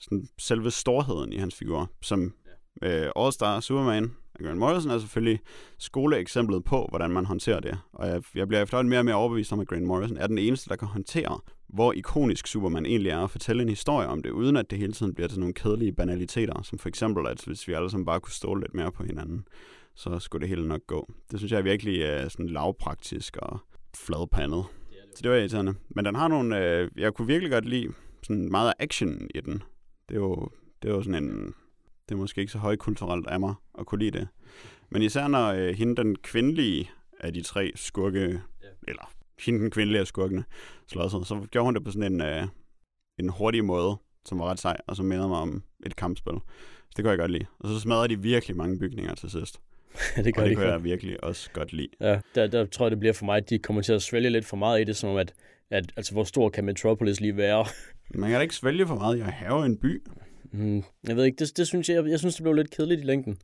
[0.00, 2.34] sådan selve storheden i hans figur, som
[2.82, 5.40] øh, All-Star Superman, Grant Morrison er selvfølgelig
[5.78, 7.78] skoleeksemplet på, hvordan man håndterer det.
[7.92, 10.38] Og jeg, jeg bliver efterhånden mere og mere overbevist om, at Grant Morrison er den
[10.38, 14.30] eneste, der kan håndtere, hvor ikonisk Superman egentlig er, og fortælle en historie om det,
[14.30, 17.68] uden at det hele tiden bliver til nogle kedelige banaliteter, som for eksempel, at hvis
[17.68, 19.44] vi alle sammen bare kunne stole lidt mere på hinanden,
[19.94, 21.12] så skulle det hele nok gå.
[21.30, 23.58] Det synes jeg er virkelig er sådan lavpraktisk og
[23.96, 24.64] fladpandet.
[25.14, 25.74] Så det var irriterende.
[25.88, 26.58] Men den har nogle...
[26.64, 27.88] Øh, jeg kunne virkelig godt lide
[28.22, 29.62] sådan meget action i den.
[30.08, 30.48] Det er jo,
[30.82, 31.54] det er jo sådan en...
[32.08, 34.28] Det er måske ikke så højkulturelt af mig at kunne lide det.
[34.90, 36.90] Men især når øh, hende, den kvindelige
[37.20, 38.20] af de tre skurke,
[38.62, 38.68] ja.
[38.88, 40.44] eller hende, den kvindelige af skurkene,
[40.88, 42.46] slåsede, så gjorde hun det på sådan en, øh,
[43.18, 46.34] en hurtig måde, som var ret sej, og som mindede mig om et kampspil.
[46.34, 47.46] Så det kunne jeg godt lide.
[47.58, 49.60] Og så smadrede de virkelig mange bygninger til sidst.
[50.24, 51.88] det gør og det de kunne jeg virkelig også godt lide.
[52.00, 54.30] Ja, der, der tror jeg, det bliver for mig, at de kommer til at svælge
[54.30, 55.34] lidt for meget i det, som om at,
[55.70, 57.66] at altså, hvor stor kan Metropolis lige være?
[58.14, 59.18] Man kan da ikke svælge for meget.
[59.18, 60.02] Jeg haver en by.
[60.54, 63.04] Mm, jeg ved ikke, det, det synes jeg, jeg synes, det blev lidt kedeligt i
[63.04, 63.38] længden.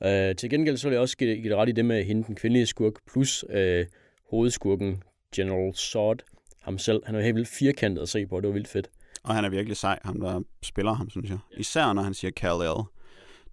[0.00, 2.24] Uh, til gengæld så vil jeg også give, give det ret i det med hende,
[2.26, 3.86] den kvindelige skurk, plus uh,
[4.30, 5.02] hovedskurken,
[5.34, 6.16] General Zod,
[6.62, 7.02] ham selv.
[7.06, 8.90] Han er helt vildt firkantet at se på, det var vildt fedt.
[9.22, 11.38] Og han er virkelig sej, ham der spiller ham, synes jeg.
[11.56, 12.84] Især når han siger Kal-El.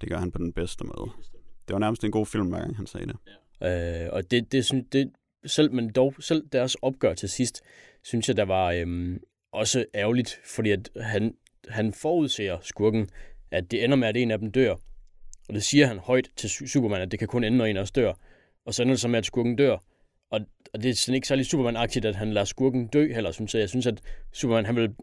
[0.02, 1.12] Det gør han på den bedste måde.
[1.68, 3.16] Det var nærmest en god film, hver gang han sagde det.
[3.62, 5.12] Uh, og det, det, synes, det,
[5.46, 7.62] selv, men dog, selv deres opgør til sidst,
[8.04, 9.20] synes jeg, der var øhm,
[9.54, 11.34] også ærgerligt, fordi at han,
[11.70, 13.10] han forudser skurken,
[13.52, 14.76] at det ender med, at en af dem dør.
[15.50, 17.78] Og det siger han højt til Su- Superman, at det kan kun ende, når en
[17.78, 18.14] af os dør.
[18.66, 19.78] Og så ender det så med, at skurken dør.
[20.32, 20.40] Og,
[20.74, 23.62] og det er sådan ikke særlig Superman-agtigt, at han lader skurken dø heller, synes jeg.
[23.62, 24.02] Jeg synes, at
[24.34, 24.96] Superman, han vil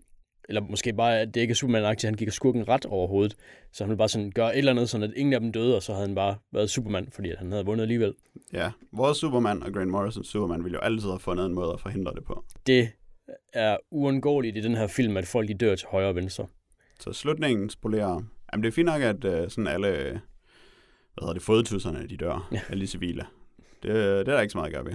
[0.50, 3.36] eller måske bare, at det ikke er Superman-agtigt, han gik skurken ret over hovedet.
[3.72, 5.76] Så han ville bare sådan gøre et eller andet, sådan at ingen af dem døde,
[5.76, 8.14] og så havde han bare været Superman, fordi at han havde vundet alligevel.
[8.52, 11.80] Ja, vores Superman og Grant Morrisons Superman ville jo altid have fundet en måde at
[11.80, 12.44] forhindre det på.
[12.66, 12.88] Det
[13.52, 16.46] er uundgåeligt i den her film, at folk de dør til højre og venstre.
[17.00, 18.22] Så slutningen spolerer...
[18.52, 19.88] Jamen, det er fint nok, at uh, sådan alle...
[21.14, 21.42] Hvad hedder det?
[21.42, 22.48] Fodtusserne, de dør.
[22.52, 22.60] Ja.
[22.68, 23.26] Alle de civile.
[23.82, 24.92] Det, det er der ikke så meget at gøre ved.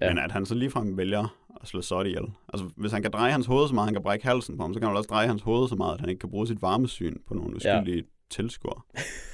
[0.00, 0.06] Ja.
[0.06, 0.14] Ja.
[0.14, 2.24] Men at han så ligefrem vælger at slå Sod ihjel.
[2.52, 4.74] Altså, hvis han kan dreje hans hoved så meget, han kan brække halsen på ham,
[4.74, 6.62] så kan han også dreje hans hoved så meget, at han ikke kan bruge sit
[6.62, 8.02] varmesyn på nogle uskyldige ja.
[8.30, 8.80] tilskuere.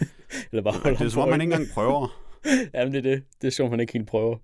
[0.51, 2.21] Eller bare Det er som om, han ikke engang prøver.
[2.75, 3.23] Jamen, det er det.
[3.41, 4.37] Det er som, han ikke helt prøver.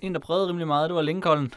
[0.00, 1.52] En, der prøvede rimelig meget, det var Lincoln.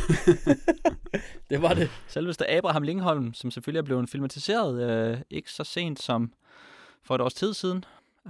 [1.50, 1.90] Det var det.
[2.08, 6.32] Selveste Abraham Lingholm, som selvfølgelig er blevet filmatiseret øh, ikke så sent som
[7.04, 7.84] for et års tid siden.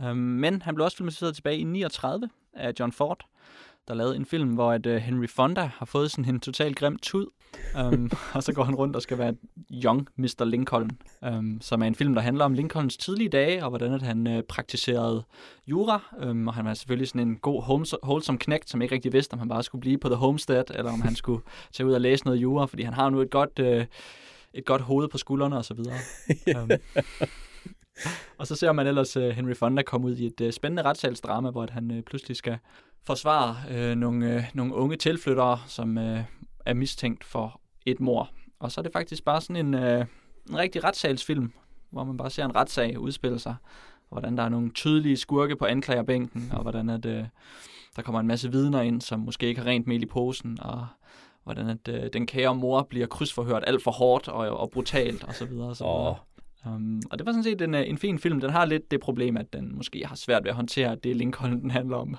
[0.05, 3.27] Øh, men han blev også filmatiseret tilbage i 39 af John Ford,
[3.89, 6.99] der lavede en film, hvor at, uh, Henry Fonda har fået sådan en total grim
[6.99, 7.27] tud.
[7.85, 9.35] Um, og så går han rundt og skal være
[9.85, 10.45] young Mr.
[10.45, 10.91] Lincoln,
[11.23, 14.27] um, som er en film, der handler om Lincolns tidlige dage, og hvordan at han
[14.27, 15.25] uh, praktiserede
[15.67, 16.17] jura.
[16.27, 17.63] Um, og han var selvfølgelig sådan en god
[18.03, 20.93] wholesome knægt, som ikke rigtig vidste, om han bare skulle blive på The Homestead, eller
[20.93, 21.43] om han skulle
[21.73, 23.85] tage ud og læse noget jura, fordi han har nu et godt, uh,
[24.55, 25.99] et godt hoved på skuldrene og så videre.
[26.63, 26.71] um,
[28.39, 31.51] og så ser man ellers uh, Henry Fonda komme ud i et uh, spændende retssalsdrama,
[31.51, 32.59] hvor at han uh, pludselig skal
[33.05, 36.19] forsvare uh, nogle, uh, nogle unge tilflyttere, som uh,
[36.67, 38.31] er mistænkt for et mor.
[38.61, 40.07] Og så er det faktisk bare sådan en, uh,
[40.51, 41.53] en rigtig retssalsfilm,
[41.91, 43.55] hvor man bare ser en retssag udspille sig,
[44.11, 47.25] og hvordan der er nogle tydelige skurke på anklagerbænken, og hvordan at, uh,
[47.97, 50.87] der kommer en masse vidner ind, som måske ikke har rent mel i posen, og
[51.45, 55.35] hvordan at, uh, den kære mor bliver krydsforhørt alt for hårdt og, og brutalt, og
[55.35, 55.69] så videre.
[55.69, 56.11] Og så videre.
[56.11, 56.17] Åh,
[56.67, 58.41] Um, og det var sådan set en, øh, en fin film.
[58.41, 61.17] Den har lidt det problem, at den måske har svært ved at håndtere, at det
[61.17, 62.17] Lincoln, den handler om.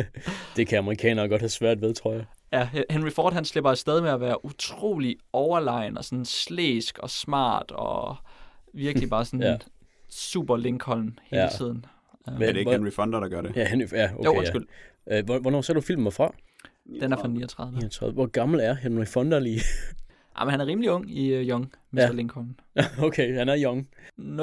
[0.56, 2.24] det kan amerikanere godt have svært ved, tror jeg.
[2.52, 7.10] Ja, Henry Ford han slipper afsted med at være utrolig overlegen og sådan slæsk og
[7.10, 8.16] smart og
[8.74, 9.56] virkelig bare sådan Ja.
[10.10, 11.48] super Lincoln hele Ja.
[11.48, 11.84] tiden.
[12.28, 13.56] Um, Men- Er det ikke Henry Fonda, der gør det?
[13.56, 14.66] Ja, Henry, ja okay, jo, undskyld.
[15.06, 15.18] Ja.
[15.18, 16.34] Øh, hvor- Hvornår ser du filmen fra?
[17.00, 17.72] Den er fra 39.
[17.74, 17.78] Ja.
[17.80, 18.12] 39.
[18.14, 19.60] Hvor gammel er Henry Fonda lige?
[20.38, 22.00] Men han er rimelig ung i uh, Young, Mr.
[22.00, 22.06] Ja.
[22.06, 22.12] Ja.
[22.12, 22.60] Lincoln.
[23.06, 23.88] okay, han er young.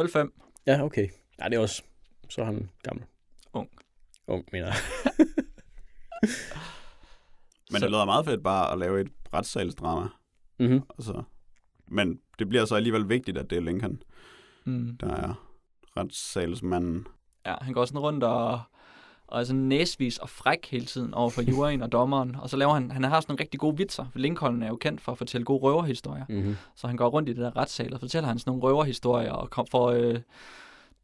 [0.10, 0.34] 05.
[0.67, 1.08] Ja, okay.
[1.39, 1.84] Ja, det er også...
[2.30, 3.06] Så er han gammel.
[3.54, 3.69] Ung.
[4.28, 4.75] Ung, mener jeg.
[7.71, 10.08] Men Så- det lyder meget fedt bare at lave et retssalsdrama.
[10.60, 10.82] Mm-hmm.
[10.97, 11.23] Altså.
[11.88, 14.04] Men det bliver så alligevel vigtigt, at det er Lincoln,
[14.65, 14.97] Mm.
[14.97, 15.45] der er
[15.97, 17.08] retssalsmanden.
[17.45, 18.60] Ja, han går sådan rundt og,
[19.32, 22.36] og er sådan næsvis og fræk hele tiden over for juryen og dommeren.
[22.36, 24.06] Og så laver han, han har sådan nogle rigtig gode vitser.
[24.15, 26.26] Lincoln er jo kendt for at fortælle gode røverhistorier.
[26.30, 26.56] Mm-hmm.
[26.76, 29.50] Så han går rundt i det der retssal og fortæller han sådan nogle røverhistorier og
[29.50, 30.20] kom for øh,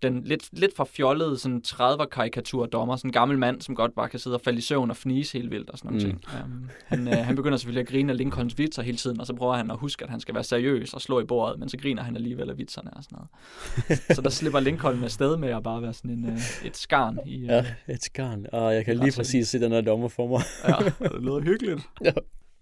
[0.09, 3.95] den lidt, lidt for fjollede sådan 30'er karikatur dommer, sådan en gammel mand, som godt
[3.95, 6.19] bare kan sidde og falde i søvn og fnise helt vildt og sådan nogle Mm.
[6.19, 6.43] ting.
[6.45, 9.33] Um, han, øh, han begynder selvfølgelig at grine af Lincolns vitser hele tiden, og så
[9.33, 11.77] prøver han at huske, at han skal være seriøs og slå i bordet, men så
[11.77, 13.99] griner han alligevel af vitserne og sådan noget.
[14.15, 17.35] så der slipper Lincoln afsted med at bare være sådan en, øh, et skarn i...
[17.41, 18.45] Øh, Ja, et skarn.
[18.51, 20.41] Og jeg kan lige præcis se den her dommer for mig.
[20.67, 21.07] ja.
[21.09, 21.81] Det lyder hyggeligt.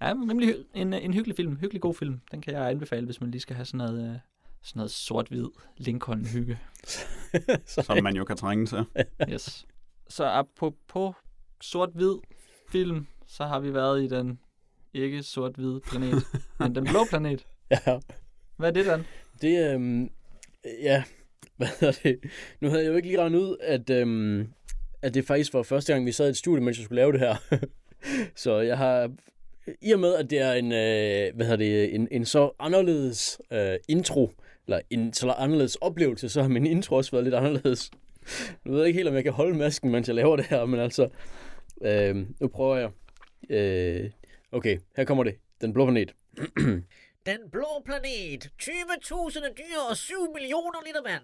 [0.02, 1.56] Ja, rimelig hy- en, en hyggelig film.
[1.62, 2.20] Hyggelig god film.
[2.32, 4.16] Den kan jeg anbefale, hvis man lige skal have sådan noget, øh,
[4.64, 5.48] sådan noget sort-hvid
[5.78, 6.60] Lincoln-hygge.
[7.66, 8.86] Som man jo kan trænge til.
[9.30, 9.66] Yes.
[10.10, 11.16] så apropos
[11.62, 12.16] sort-hvid
[12.72, 14.40] film, så har vi været i den
[14.94, 16.24] ikke sort-hvide planet,
[16.60, 17.46] men den blå planet.
[17.72, 18.00] Ja,
[18.58, 19.06] Hvad er det, Dan?
[19.42, 20.10] det, øhm,
[20.82, 21.04] ja,
[21.58, 22.20] hvad hedder det?
[22.62, 24.54] Nu havde jeg jo ikke lige regnet ud, at, øhm,
[25.02, 27.12] at det faktisk var første gang, vi sad i et studie, mens jeg skulle lave
[27.12, 27.36] det her.
[28.44, 29.12] så jeg har,
[29.82, 33.42] i og med, at det er en, øh, hvad hedder det, en, en så anderledes
[33.52, 34.32] øh, intro,
[34.68, 37.92] eller en så anderledes oplevelse, så har min intro også været lidt anderledes.
[38.66, 40.66] Nu ved jeg ikke helt, om jeg kan holde masken, mens jeg laver det her,
[40.66, 41.10] men altså,
[41.82, 42.92] øh, nu prøver jeg.
[43.50, 44.12] Øh,
[44.52, 45.36] okay, her kommer det.
[45.62, 46.14] Den blå planet.
[47.26, 48.50] Den blå planet.
[48.62, 51.24] 20.000 dyr og 7 millioner liter vand.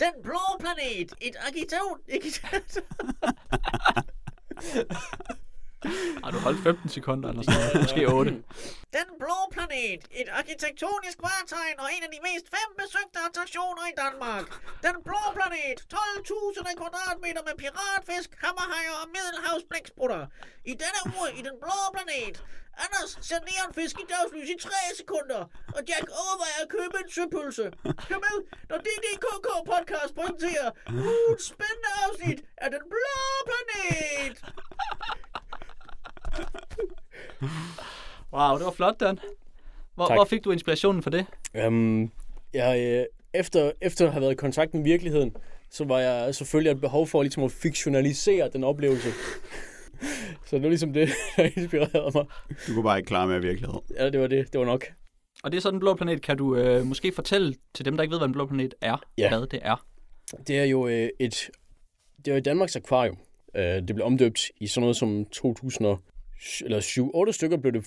[0.00, 1.12] Den blå planet.
[1.20, 2.00] Et arkitektur...
[6.24, 7.80] Har du holdt 15 sekunder eller sådan noget?
[7.84, 8.30] Måske 8.
[8.98, 10.00] Den blå planet.
[10.20, 14.46] Et arkitektonisk vartegn og en af de mest fem besøgte attraktioner i Danmark.
[14.86, 15.78] Den blå planet.
[15.94, 20.22] 12.000 kvadratmeter med piratfisk, hammerhajer og middelhavsblæksprutter.
[20.72, 22.36] I denne uge i den blå planet.
[22.84, 25.40] Anders ser neonfisk i dagslys i 3 sekunder,
[25.76, 27.66] og Jack overvejer at købe en søpølse.
[28.08, 28.36] Hør med,
[28.70, 30.68] når DDKK podcast præsenterer
[31.08, 34.36] ugens spændende afsnit af Den Blå Planet.
[38.32, 39.18] Wow, det var flot, Dan.
[39.94, 40.16] Hvor, Tak.
[40.16, 41.26] hvor fik du inspirationen for det?
[41.66, 42.10] Um,
[42.54, 43.04] jeg, øh,
[43.40, 45.36] efter, efter at have været i kontakt med virkeligheden,
[45.70, 49.08] så var jeg selvfølgelig et behov for ligesom at fiktionalisere den oplevelse.
[50.46, 52.24] så det var ligesom det, der inspirerede mig.
[52.66, 53.80] Du kunne bare ikke klare med virkelighed.
[53.96, 54.52] Ja, det var det.
[54.52, 54.84] Det var nok.
[55.44, 56.22] Og det er så den blå planet.
[56.22, 58.96] Kan du øh, måske fortælle til dem, der ikke ved, hvad den blå planet er,
[59.18, 59.28] Ja.
[59.28, 59.86] hvad det er?
[60.46, 61.50] Det er jo øh, et...
[62.24, 63.16] Det er jo Danmarks Akvarium.
[63.56, 66.00] Øh, det blev omdøbt i sådan noget som 2000 og,
[66.64, 67.84] eller 7 8 stykker blev det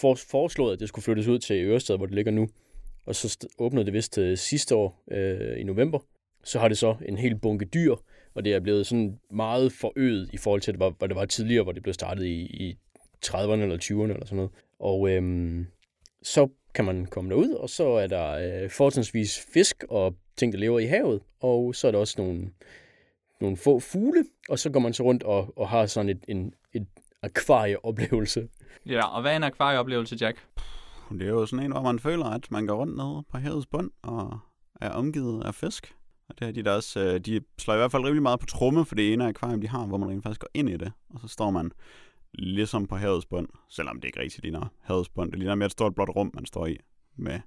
[0.00, 2.48] for, foreslået, at det skulle flyttes ud til Ørested, hvor det ligger nu.
[3.06, 5.98] Og så st- åbnede det vist øh, sidste år øh, i november.
[6.44, 7.96] Så har det så en hel bunke dyr,
[8.34, 11.62] og det er blevet sådan meget forøget i forhold til, hvad, hvad det var tidligere,
[11.62, 12.78] hvor det blev startet i, i
[13.26, 14.50] 30'erne eller 20'erne eller sådan noget.
[14.78, 15.66] Og øhm,
[16.22, 20.58] så kan man komme derud, og så er der øh, fortrinsvis fisk og ting, der
[20.58, 22.50] lever i havet, og så er der også nogle,
[23.40, 26.54] nogle få fugle, og så går man så rundt og, og har sådan et, en,
[26.72, 26.86] et
[27.24, 28.48] akvarieoplevelse.
[28.86, 30.46] Ja, og hvad er en akvarieoplevelse, Jack?
[31.10, 33.66] Det er jo sådan en, hvor man føler, at man går rundt nede på havets
[33.66, 34.38] bund og
[34.80, 35.94] er omgivet af fisk.
[36.28, 38.46] Og det er de der også, øh, de slår i hvert fald rimelig meget på
[38.46, 40.92] tromme for det ene akvarium, de har, hvor man rent faktisk går ind i det.
[41.10, 41.72] Og så står man
[42.34, 45.30] ligesom på havets bund, selvom det ikke rigtig ligner havets bund.
[45.30, 46.76] Det ligner mere et stort blåt rum, man står i
[47.16, 47.40] med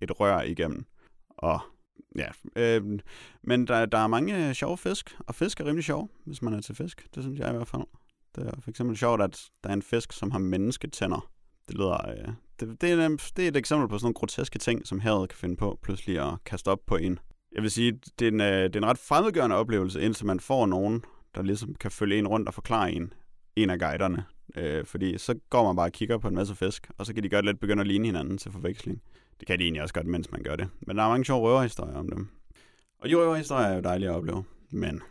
[0.00, 0.84] et rør igennem.
[1.28, 1.60] Og
[2.16, 2.98] ja, øh,
[3.42, 6.60] men der, der er mange sjove fisk, og fisk er rimelig sjov, hvis man er
[6.60, 7.08] til fisk.
[7.14, 7.82] Det synes jeg i hvert fald.
[8.38, 11.30] Det er for eksempel sjovt, at der er en fisk, som har mennesketænder.
[11.68, 12.10] Det lyder...
[12.10, 15.28] Øh, det, det, er, det er et eksempel på sådan nogle groteske ting, som havet
[15.28, 17.18] kan finde på pludselig at kaste op på en.
[17.52, 20.40] Jeg vil sige, det er en, øh, det er en ret fremmedgørende oplevelse, indtil man
[20.40, 23.12] får nogen, der ligesom kan følge en rundt og forklare en,
[23.56, 24.24] en af guiderne.
[24.56, 27.22] Øh, fordi så går man bare og kigger på en masse fisk, og så kan
[27.22, 29.02] de godt lidt begynde at ligne hinanden til forveksling.
[29.40, 30.68] Det kan de egentlig også godt, mens man gør det.
[30.80, 32.28] Men der er mange sjove røverhistorier om dem.
[32.98, 35.02] Og de røverhistorier er jo dejlige at opleve, men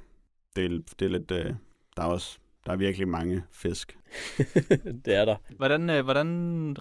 [0.55, 1.31] det er, det er lidt...
[1.31, 1.53] Øh,
[1.97, 3.97] der er også der er virkelig mange fisk.
[5.05, 5.35] det er der.
[5.57, 6.27] Hvordan, øh, hvordan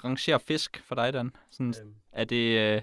[0.05, 1.31] rangerer fisk for dig, Dan?
[1.51, 1.75] Sådan,
[2.13, 2.59] er det...
[2.59, 2.81] Øh,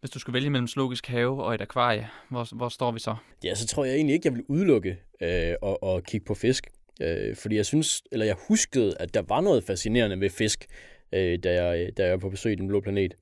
[0.00, 3.16] hvis du skulle vælge mellem zoologisk have og et akvarie, hvor, hvor står vi så?
[3.44, 6.68] Ja, så tror jeg egentlig ikke, jeg vil udelukke øh, og, og kigge på fisk.
[7.00, 10.66] Øh, fordi jeg synes, eller jeg huskede, at der var noget fascinerende ved fisk,
[11.12, 13.14] øh, da, jeg, da jeg var på besøg i Den Blå Planet.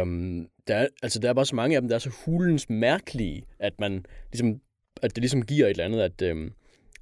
[0.00, 2.70] Um, der, er, altså, der er bare så mange af dem, der er så hulens
[2.70, 4.60] mærkelige, at, man, ligesom,
[5.02, 6.50] at det ligesom giver et eller andet, at, øh,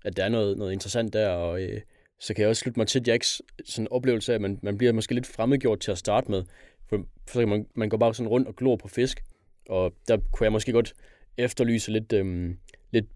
[0.04, 1.28] at der er noget, noget interessant der.
[1.28, 1.80] Og øh,
[2.18, 4.92] så kan jeg også slutte mig til Jacks sådan oplevelse af, at man, man bliver
[4.92, 6.42] måske lidt fremmedgjort til at starte med.
[6.88, 9.24] For, for man, man går bare sådan rundt og glor på fisk.
[9.68, 10.94] Og der kunne jeg måske godt
[11.38, 12.54] efterlyse lidt, øh,
[12.90, 13.06] lidt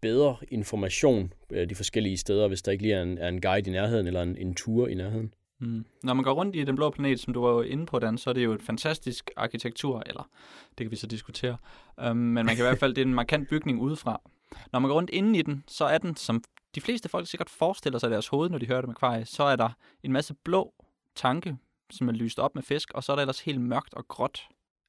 [0.00, 3.70] bedre information øh, de forskellige steder, hvis der ikke lige er en, er en guide
[3.70, 5.34] i nærheden, eller en, en tur i nærheden.
[5.60, 5.84] Mm.
[6.02, 8.18] Når man går rundt i den blå planet, som du var jo inde på, Dan,
[8.18, 10.28] så er det jo et fantastisk arkitektur, eller
[10.78, 11.56] det kan vi så diskutere.
[12.10, 14.20] Um, men man kan i hvert fald, det er en markant bygning udefra.
[14.72, 16.42] Når man går rundt inden i den, så er den, som
[16.74, 19.24] de fleste folk sikkert forestiller sig i deres hoved, når de hører det med kvarie,
[19.24, 19.70] så er der
[20.02, 20.74] en masse blå
[21.16, 21.56] tanke,
[21.90, 24.40] som er lyst op med fisk, og så er der ellers helt mørkt og gråt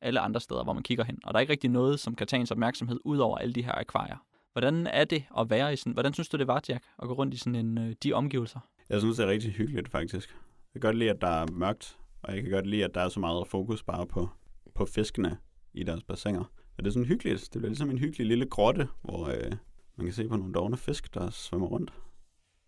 [0.02, 1.19] alle andre steder, hvor man kigger hen.
[1.24, 3.63] Og der er ikke rigtig noget, som kan tage ens opmærksomhed ud over alle de
[3.63, 4.17] her akvarier.
[4.52, 7.13] Hvordan er det at være i sådan, hvordan synes du det var, Jack, at gå
[7.13, 8.60] rundt i sådan en, øh, de omgivelser?
[8.89, 10.30] Jeg synes, det er rigtig hyggeligt, faktisk.
[10.74, 13.02] Jeg kan godt lide, at der er mørkt, og jeg kan godt lide, at der
[13.02, 14.30] er så meget fokus bare på,
[14.76, 15.38] på fiskene
[15.74, 16.43] i deres bassiner.
[16.81, 17.49] Og det er sådan hyggeligt.
[17.53, 19.51] Det bliver ligesom en hyggelig lille grotte, hvor øh,
[19.97, 21.93] man kan se på nogle dogne fisk, der svømmer rundt.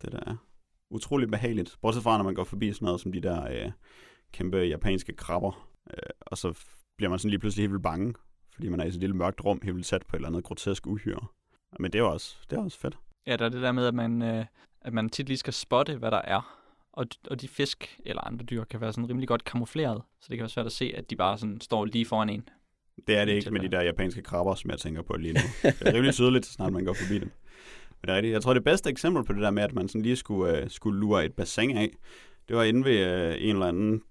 [0.02, 0.36] Det der er
[0.90, 1.76] utrolig behageligt.
[1.82, 3.72] Bortset fra, når man går forbi sådan noget som de der øh,
[4.32, 5.68] kæmpe japanske krabber.
[5.90, 6.58] Øh, og så
[6.96, 8.14] bliver man sådan lige pludselig helt vildt bange,
[8.52, 10.28] fordi man er i sådan et lille mørkt rum, helt vildt sat på et eller
[10.28, 11.26] andet grotesk uhyre.
[11.78, 12.98] Men det er også, det er også fedt.
[13.26, 14.44] Ja, der er det der med, at man, øh,
[14.80, 16.60] at man tit lige skal spotte, hvad der er.
[16.92, 20.36] Og, og de fisk eller andre dyr kan være sådan rimelig godt kamufleret, så det
[20.36, 22.48] kan være svært at se, at de bare sådan står lige foran en.
[23.06, 25.40] Det er det ikke med de der japanske krabber, som jeg tænker på lige nu.
[25.62, 27.30] Det er rimelig tydeligt, så snart man går forbi dem.
[27.88, 28.32] Men det er rigtigt.
[28.32, 30.68] Jeg tror, det bedste eksempel på det der med, at man sådan lige skulle, uh,
[30.68, 31.90] skulle lure et bassin af,
[32.48, 34.02] det var inde ved uh, en eller anden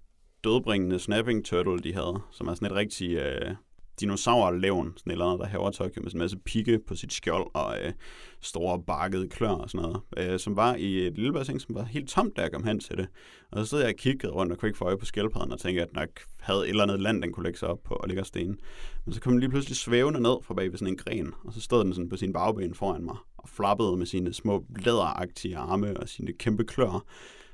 [0.44, 3.54] dødbringende snapping turtle, de havde, som er sådan et rigtig uh,
[4.00, 7.12] dinosaurlevn, sådan et eller andet, der haver Tokyo med sådan en masse pigge på sit
[7.12, 7.92] skjold og øh,
[8.40, 11.84] store bakkede klør og sådan noget, øh, som var i et lille bassin, som var
[11.84, 13.08] helt tomt, da jeg kom hen til det.
[13.50, 15.60] Og så stod jeg og kiggede rundt og kunne ikke få øje på skildpadden og
[15.60, 16.08] tænkte, at nok
[16.40, 18.58] havde et eller andet land, den kunne lægge sig op på og ligge og sten.
[19.04, 21.52] Men så kom den lige pludselig svævende ned fra bag ved sådan en gren, og
[21.52, 25.56] så stod den sådan på sin bagben foran mig og flappede med sine små læderagtige
[25.56, 27.04] arme og sine kæmpe klør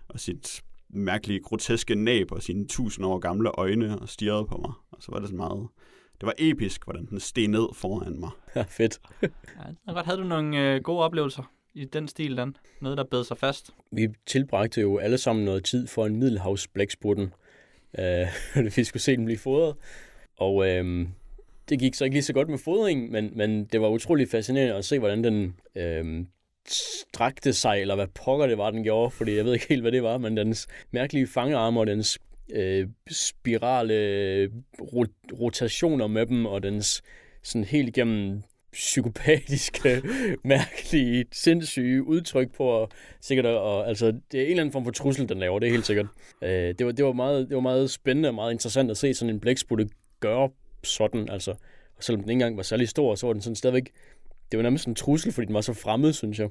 [0.08, 4.72] og sit mærkelige, groteske næb og sine tusind år gamle øjne og stirrede på mig.
[4.90, 5.68] Og så var det sådan meget
[6.20, 8.30] det var episk, hvordan den steg ned foran mig.
[8.56, 8.98] Ja, fedt.
[9.22, 10.06] Ja, det er godt.
[10.06, 12.56] Havde du nogle øh, gode oplevelser i den stil, Dan?
[12.80, 13.70] Noget, der bed sig fast?
[13.92, 17.34] Vi tilbragte jo alle sammen noget tid for en middelhavsblæksprutten.
[17.98, 18.26] Øh,
[18.76, 19.76] vi skulle se den blive fodret.
[20.36, 21.08] Og øh,
[21.68, 24.74] det gik så ikke lige så godt med fodringen, men, men det var utrolig fascinerende
[24.74, 26.24] at se, hvordan den øh,
[26.68, 29.92] strakte sig, eller hvad pokker det var, den gjorde, fordi jeg ved ikke helt, hvad
[29.92, 32.18] det var, men dens mærkelige fangearme og dens
[32.54, 34.46] øh, spirale
[34.80, 37.02] rot- rotationer med dem, og dens
[37.42, 40.02] sådan helt igennem psykopatiske,
[40.44, 42.88] mærkelige, sindssyge udtryk på og
[43.20, 45.70] sikkert og, altså det er en eller anden form for trussel, den laver, det er
[45.70, 46.06] helt sikkert.
[46.42, 49.14] Øh, det, var, det, var meget, det var meget spændende og meget interessant at se
[49.14, 49.88] sådan en blæksprutte
[50.20, 50.50] gøre
[50.84, 51.50] sådan, altså.
[51.96, 53.90] Og selvom den ikke engang var særlig stor, så var den sådan stadigvæk,
[54.50, 56.48] det var nærmest en trussel, fordi den var så fremmed, synes jeg.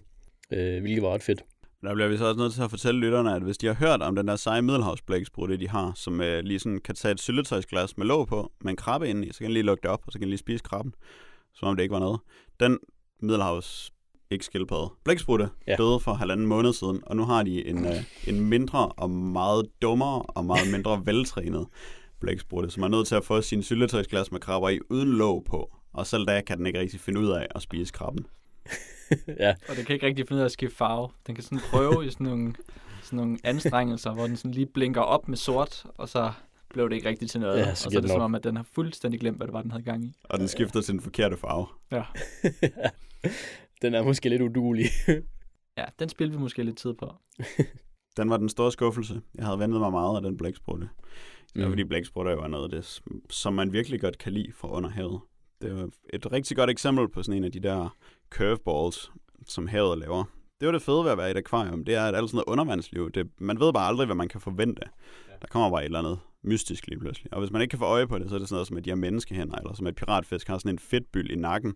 [0.51, 1.43] Øh, hvilket var ret fedt.
[1.82, 4.02] Der bliver vi så også nødt til at fortælle lytterne, at hvis de har hørt
[4.02, 7.98] om den der seje middelhavsblæksprutte, de har, som øh, lige sådan kan tage et syltetøjsglas
[7.98, 10.04] med låg på, med en krabbe inde i, så kan den lige lukke det op,
[10.06, 10.94] og så kan den lige spise krabben,
[11.54, 12.20] som om det ikke var noget.
[12.60, 12.78] Den
[13.22, 13.92] middelhavs
[14.32, 14.92] ikke skildpadde.
[15.04, 15.76] Blæksprutte ja.
[15.76, 19.65] døde for halvanden måned siden, og nu har de en, øh, en mindre og meget
[19.82, 21.68] dummere og meget mindre veltrænet
[22.20, 25.76] blæksprutte, som er nødt til at få sin syltetøjsglas med krabber i uden låg på.
[25.94, 28.26] Og selv da kan den ikke rigtig finde ud af at spise krabben.
[29.39, 31.10] ja, Og den kan ikke rigtig finde ud af at skifte farve.
[31.27, 32.53] Den kan sådan prøve i sådan nogle,
[33.03, 36.32] sådan nogle anstrengelser, hvor den sådan lige blinker op med sort, og så
[36.69, 37.60] blev det ikke rigtigt til noget.
[37.60, 39.53] Ja, så og så er det som om, at den har fuldstændig glemt, hvad det
[39.53, 40.13] var, den havde gang i.
[40.23, 41.67] Og den skifter til den forkerte farve.
[41.91, 42.03] Ja,
[43.82, 44.86] den er måske lidt udulig.
[45.77, 47.13] ja den spiller vi måske lidt tid på.
[48.17, 49.21] Den var den store skuffelse.
[49.36, 50.89] Jeg havde ventet mig meget af den blæksprutte.
[51.55, 51.62] Mm.
[51.62, 51.69] Mm.
[51.69, 54.89] Fordi blæksprutter jo er noget af det, som man virkelig godt kan lide fra under
[54.89, 55.19] havet.
[55.62, 57.97] Det var et rigtig godt eksempel på sådan en af de der
[58.30, 59.12] curveballs,
[59.48, 60.24] som havet laver.
[60.60, 61.86] Det var det fede ved at være i et akvarium.
[61.86, 64.42] Det er, at alt sådan noget undervandsliv, det, man ved bare aldrig, hvad man kan
[64.42, 64.82] forvente.
[65.28, 65.34] Ja.
[65.42, 67.34] Der kommer bare et eller andet mystisk lige pludselig.
[67.34, 68.78] Og hvis man ikke kan få øje på det, så er det sådan noget som,
[68.78, 71.76] at de har menneskehænder, eller som at piratfisk har sådan en fedtbyld i nakken.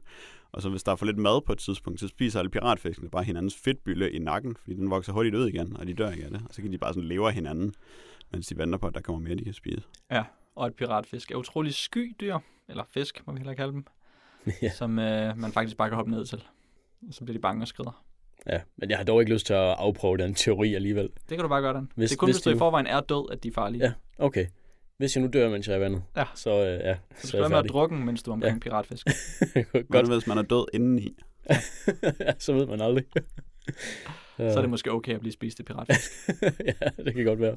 [0.52, 3.10] Og så hvis der er for lidt mad på et tidspunkt, så spiser alle piratfiskene
[3.10, 6.24] bare hinandens fedtbylde i nakken, fordi den vokser hurtigt ud igen, og de dør ikke
[6.24, 6.42] af det.
[6.50, 7.74] Og så kan de bare sådan leve af hinanden,
[8.32, 9.82] mens de venter på, at der kommer mere, de kan spise.
[10.12, 10.24] Ja,
[10.56, 12.38] og et piratfisk er utrolig sky dyr,
[12.70, 13.86] eller fisk, må vi hellere kalde dem,
[14.62, 14.70] Ja.
[14.70, 16.44] som øh, man faktisk bare kan hoppe ned til.
[17.08, 18.04] Og så bliver de bange og skrider.
[18.48, 21.04] Ja, men jeg har dog ikke lyst til at afprøve den teori alligevel.
[21.30, 21.92] Det kan du bare gøre, den.
[21.96, 23.84] Hvis- det er kun, hvis hvis du i forvejen er død, at de er farlige.
[23.86, 24.46] Ja, okay.
[24.98, 26.24] Hvis jeg nu dør, mens jeg er i vandet, Ja.
[26.36, 28.70] så, øh, ja, Så så, er jeg med at drukke, mens du er omkring ja.
[28.70, 29.08] piratfisk.
[29.72, 29.88] Godt.
[29.88, 31.18] Godt, hvis man er død indeni.
[32.20, 33.04] ja, så ved man aldrig.
[34.38, 36.12] Så er det måske okay at blive spist af piratfisk.
[36.66, 37.56] ja, det kan godt være.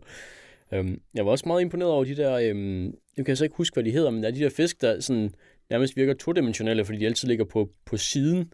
[0.80, 2.84] Um, jeg var også meget imponeret over de der, um,
[3.16, 5.00] jeg kan altså ikke huske, hvad de hedder, men der er de der fisk, der
[5.00, 5.34] sådan,
[5.70, 8.52] nærmest virker todimensionelle, fordi de altid ligger på, på siden.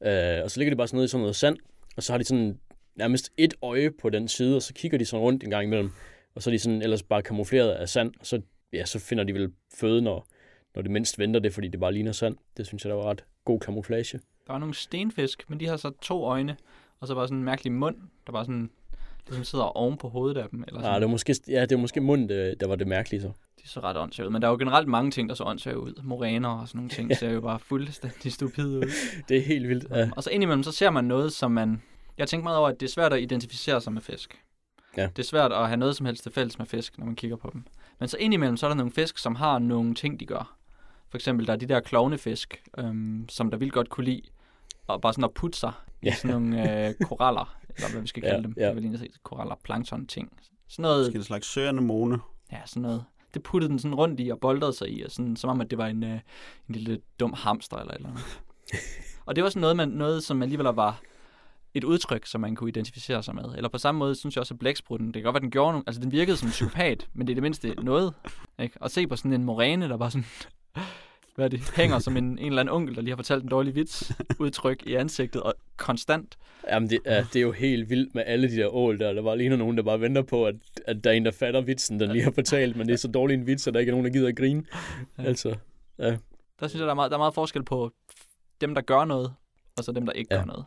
[0.00, 1.56] Uh, og så ligger de bare sådan nede i sådan noget sand,
[1.96, 2.58] og så har de sådan
[2.94, 5.90] nærmest et øje på den side, og så kigger de sådan rundt en gang imellem.
[6.34, 8.40] Og så er de sådan ellers bare kamufleret af sand, og så,
[8.72, 10.26] ja, så finder de vel føde, når,
[10.74, 12.36] når det mindst venter det, fordi det bare ligner sand.
[12.56, 14.20] Det synes jeg, der var ret god kamuflage.
[14.46, 16.56] Der er nogle stenfisk, men de har så to øjne,
[17.00, 18.70] og så bare sådan en mærkelig mund, der bare sådan,
[19.26, 20.64] ligesom sidder oven på hovedet af dem.
[20.66, 20.94] Eller sådan.
[20.94, 23.32] Ah, det var måske, ja, det var måske munden, der, der var det mærkelige så.
[23.62, 24.32] De så ret åndssvagt ud.
[24.32, 26.00] Men der er jo generelt mange ting, der så åndssvagt ud.
[26.02, 28.90] Moræner og sådan nogle ting ser jo bare fuldstændig stupide ud.
[29.28, 29.86] Det er helt vildt.
[29.90, 30.10] Ja.
[30.16, 31.82] Og så indimellem, så ser man noget, som man...
[32.18, 34.40] Jeg tænker meget over, at det er svært at identificere sig med fisk.
[34.96, 35.02] Ja.
[35.16, 37.36] Det er svært at have noget som helst til fælles med fisk, når man kigger
[37.36, 37.64] på dem.
[37.98, 40.56] Men så indimellem, så er der nogle fisk, som har nogle ting, de gør.
[41.08, 44.22] For eksempel, der er de der klovnefisk, øhm, som der vil godt kunne lide,
[44.86, 46.06] og bare sådan at putte sig ja.
[46.08, 46.12] Ja.
[46.12, 48.54] i sådan nogle øh, koraller, eller hvad vi skal Ja, kalde dem.
[48.56, 48.66] ja.
[48.66, 50.32] Det vil ligne koraller, plankton ting.
[50.68, 52.18] Sådan noget, Måske en slags søanemone.
[52.52, 53.04] Ja, sådan noget.
[53.34, 55.70] Det puttede den sådan rundt i og boldede sig i, og sådan, som om, at
[55.70, 56.20] det var en, øh,
[56.68, 58.24] en lille dum hamster eller eller andet.
[59.26, 61.00] og det var sådan noget, man, noget, som alligevel var
[61.74, 63.44] et udtryk, som man kunne identificere sig med.
[63.56, 65.72] Eller på samme måde, synes jeg også, at blæksprutten, det kan godt være, den gjorde
[65.72, 68.14] nogle, altså den virkede som en psykopat, men det er det mindste noget.
[68.58, 68.76] Ikke?
[68.80, 70.26] Og se på sådan en moræne, der bare sådan
[71.34, 73.48] hvad er det, hænger som en, en eller anden onkel, der lige har fortalt en
[73.48, 76.38] dårlig vits, udtryk i ansigtet, og konstant.
[76.68, 79.12] Jamen, det, er, det er jo helt vildt med alle de der ål der.
[79.12, 80.54] Der var lige nogen, der bare venter på, at,
[80.86, 83.08] at der er en, der fatter vitsen, den lige har fortalt, men det er så
[83.08, 84.64] dårlig en vits, at der ikke er nogen, der gider at grine.
[85.18, 85.22] Ja.
[85.22, 85.56] Altså,
[85.98, 87.92] Der synes jeg, der er, meget, der er meget forskel på
[88.60, 89.32] dem, der gør noget,
[89.78, 90.38] og så dem, der ikke Ja.
[90.38, 90.64] gør noget.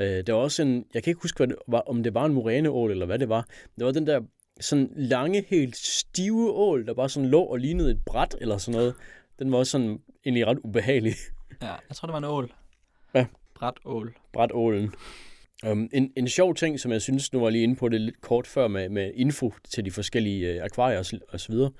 [0.00, 2.24] øh, der var også en, jeg kan ikke huske, hvad det var, om det var
[2.24, 3.46] en moræneål, eller hvad det var.
[3.78, 4.20] Det var den der
[4.60, 8.78] sådan lange, helt stive ål, der bare sådan lå og lignede et bræt, eller sådan
[8.78, 8.94] noget.
[9.40, 11.12] Den var også sådan egentlig ret ubehagelig.
[11.62, 12.52] Ja, jeg tror, det var en ål.
[13.14, 13.26] Ja.
[13.54, 14.14] Bræt ål.
[14.32, 14.94] brætålen.
[15.66, 18.20] Um, en, en sjov ting, som jeg synes, nu var lige inde på det lidt
[18.20, 21.70] kort før med, med info til de forskellige øh, akvarier og, så- og så videre.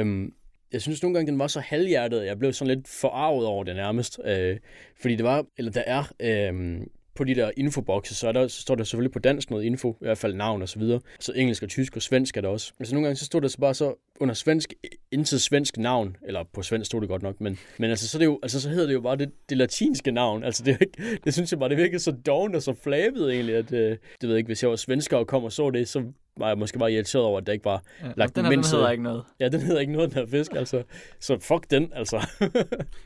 [0.00, 0.32] Um,
[0.72, 3.76] jeg synes nogle gange, den var så halvhjertet, jeg blev sådan lidt forarvet over det
[3.76, 4.20] nærmest.
[4.24, 4.58] Øh,
[5.02, 6.80] fordi det var, eller der er, øh,
[7.14, 9.90] på de der infobokse, så, er der, så står der selvfølgelig på dansk noget info,
[10.00, 11.00] i hvert fald navn og så videre.
[11.20, 12.72] Så engelsk og tysk og svensk er der også.
[12.80, 14.74] Altså nogle gange så stod der så bare så under svensk,
[15.12, 18.18] intet svensk navn, eller på svensk stod det godt nok, men, men altså, så, er
[18.18, 20.44] det jo, altså, så hedder det jo bare det, det latinske navn.
[20.44, 20.78] Altså det,
[21.24, 23.98] det synes jeg bare, det virkede så dovent og så flabet egentlig, at øh, det
[24.22, 26.02] ved jeg ikke, hvis jeg var svensker og kom og så det, så
[26.36, 28.58] var jeg måske bare irriteret over, at der ikke var, Ja, Lagt den her, den
[28.58, 29.22] mindste- hedder ikke noget.
[29.40, 30.82] ja, den hedder ikke noget, den her fisk, altså.
[31.20, 32.26] Så fuck den, altså.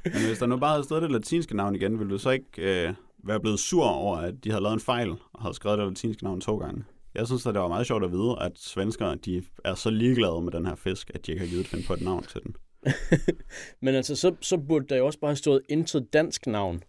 [0.04, 2.46] Men hvis der nu bare havde stået det latinske navn igen, ville du så ikke
[2.58, 2.94] øh,
[3.26, 6.24] være blevet sur over, at de havde lavet en fejl og havde skrevet det latinske
[6.24, 6.84] navn to gange?
[7.14, 10.42] Jeg synes, at det var meget sjovt at vide, at svenskere de er så ligeglade
[10.42, 12.56] med den her fisk, at de ikke har givet finde på et navn til den.
[13.82, 16.82] Men altså, så, så burde der jo også bare have stået intet dansk navn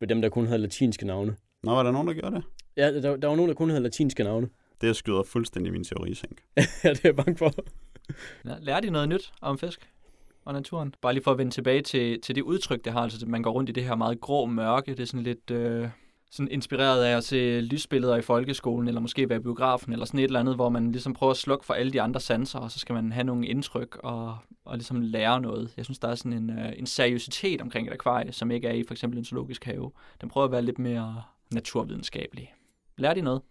[0.00, 1.36] ved dem, der kun havde latinske navne.
[1.62, 2.44] Nå, var der nogen, der gjorde det?
[2.76, 4.48] Ja, der, der var nogen, der kun havde latinske navne.
[4.80, 6.42] Det skyder fuldstændig min teori, sænk.
[6.56, 7.52] ja, det er jeg bange for.
[8.44, 9.88] Ja, lærer de noget nyt om fisk
[10.48, 10.94] og naturen?
[11.02, 13.00] Bare lige for at vende tilbage til, til det udtryk, det har.
[13.00, 14.90] Altså, at man går rundt i det her meget grå mørke.
[14.90, 15.88] Det er sådan lidt øh,
[16.30, 20.20] sådan inspireret af at se lysbilleder i folkeskolen, eller måske være i biografen, eller sådan
[20.20, 22.70] et eller andet, hvor man ligesom prøver at slukke for alle de andre sanser, og
[22.70, 25.72] så skal man have nogle indtryk og, og ligesom lære noget.
[25.76, 28.72] Jeg synes, der er sådan en, øh, en seriøsitet omkring et akvarie, som ikke er
[28.72, 29.90] i for eksempel en zoologisk have.
[30.20, 31.22] Den prøver at være lidt mere
[31.52, 32.54] naturvidenskabelig.
[32.98, 33.42] Lærer de noget?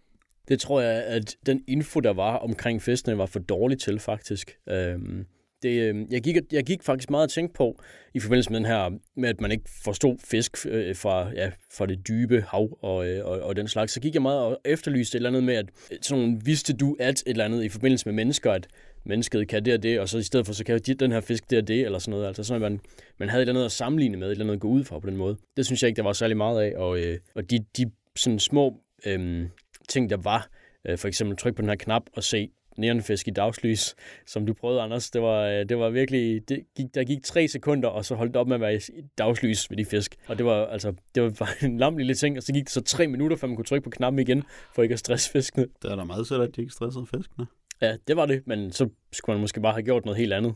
[0.48, 4.52] Det tror jeg, at den info, der var omkring festene, var for dårlig til, faktisk.
[4.70, 5.26] Øhm,
[5.64, 7.82] det, øhm, jeg, gik, jeg gik faktisk meget at tænke på,
[8.14, 11.86] i forbindelse med den her, med at man ikke forstod fisk øh, fra, ja, fra
[11.86, 15.16] det dybe hav og, øh, og, og den slags, så gik jeg meget og efterlyste
[15.16, 15.66] et eller andet med, at
[16.02, 18.68] sådan nogle, vidste du at et eller andet i forbindelse med mennesker, at
[19.06, 21.22] mennesket kan det og det, og så i stedet for, så kan de- den her
[21.22, 22.28] fisk det og det, eller sådan noget.
[22.28, 22.82] Altså sådan, at man,
[23.18, 25.00] man havde et eller andet at sammenligne med, et eller andet at gå ud fra
[25.00, 25.38] på den måde.
[25.58, 28.40] Det synes jeg ikke, der var særlig meget af, og, øh, og de, de sådan
[28.40, 28.74] små
[29.06, 29.48] øh,
[29.90, 30.50] ting, der var,
[30.86, 34.54] øh, for eksempel tryk på den her knap og se neonfisk i dagslys, som du
[34.54, 35.12] prøvede, Anders.
[35.12, 38.34] Det var, øh, det var virkelig, det gik, der gik tre sekunder, og så holdt
[38.34, 38.80] det op med at være i
[39.18, 40.16] dagslys ved de fisk.
[40.28, 42.72] Og det var altså, det var bare en lam lille ting, og så gik det
[42.72, 44.44] så tre minutter, før man kunne trykke på knappen igen,
[44.76, 45.66] for ikke at stresse fiskene.
[45.82, 47.48] Det er da meget sødt, at de ikke stressede fiskene.
[47.82, 50.54] Ja, det var det, men så skulle man måske bare have gjort noget helt andet.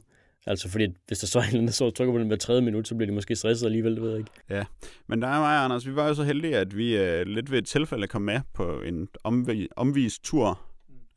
[0.48, 2.62] Altså fordi, hvis der så er en eller anden, så trykker på den hver tredje
[2.62, 4.32] minut, så bliver de måske stresset alligevel, det ved jeg ikke.
[5.08, 7.58] Men der er mig Anders, vi var jo så heldige, at vi øh, lidt ved
[7.58, 10.60] et tilfælde kom med på en omvi- omvist tur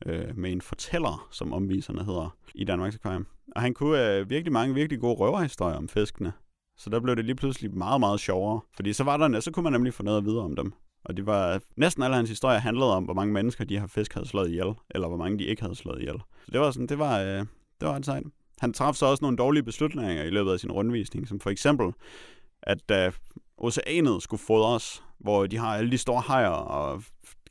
[0.05, 3.27] øh, med en fortæller, som omviserne hedder, i Danmarks Akvarium.
[3.55, 6.33] Og han kunne øh, virkelig mange virkelig gode røverhistorier om fiskene.
[6.77, 8.59] Så der blev det lige pludselig meget, meget sjovere.
[8.75, 10.73] Fordi så, var der, så kunne man nemlig få noget at vide om dem.
[11.05, 14.13] Og det var, næsten alle hans historier handlede om, hvor mange mennesker de her fisk
[14.13, 16.21] havde slået ihjel, eller hvor mange de ikke havde slået ihjel.
[16.45, 17.39] Så det var sådan, det var, øh,
[17.79, 18.23] det var ret sejt.
[18.59, 21.93] Han traf så også nogle dårlige beslutninger i løbet af sin rundvisning, som for eksempel,
[22.63, 23.11] at da
[23.57, 27.03] oceanet skulle fodres, hvor de har alle de store hajer og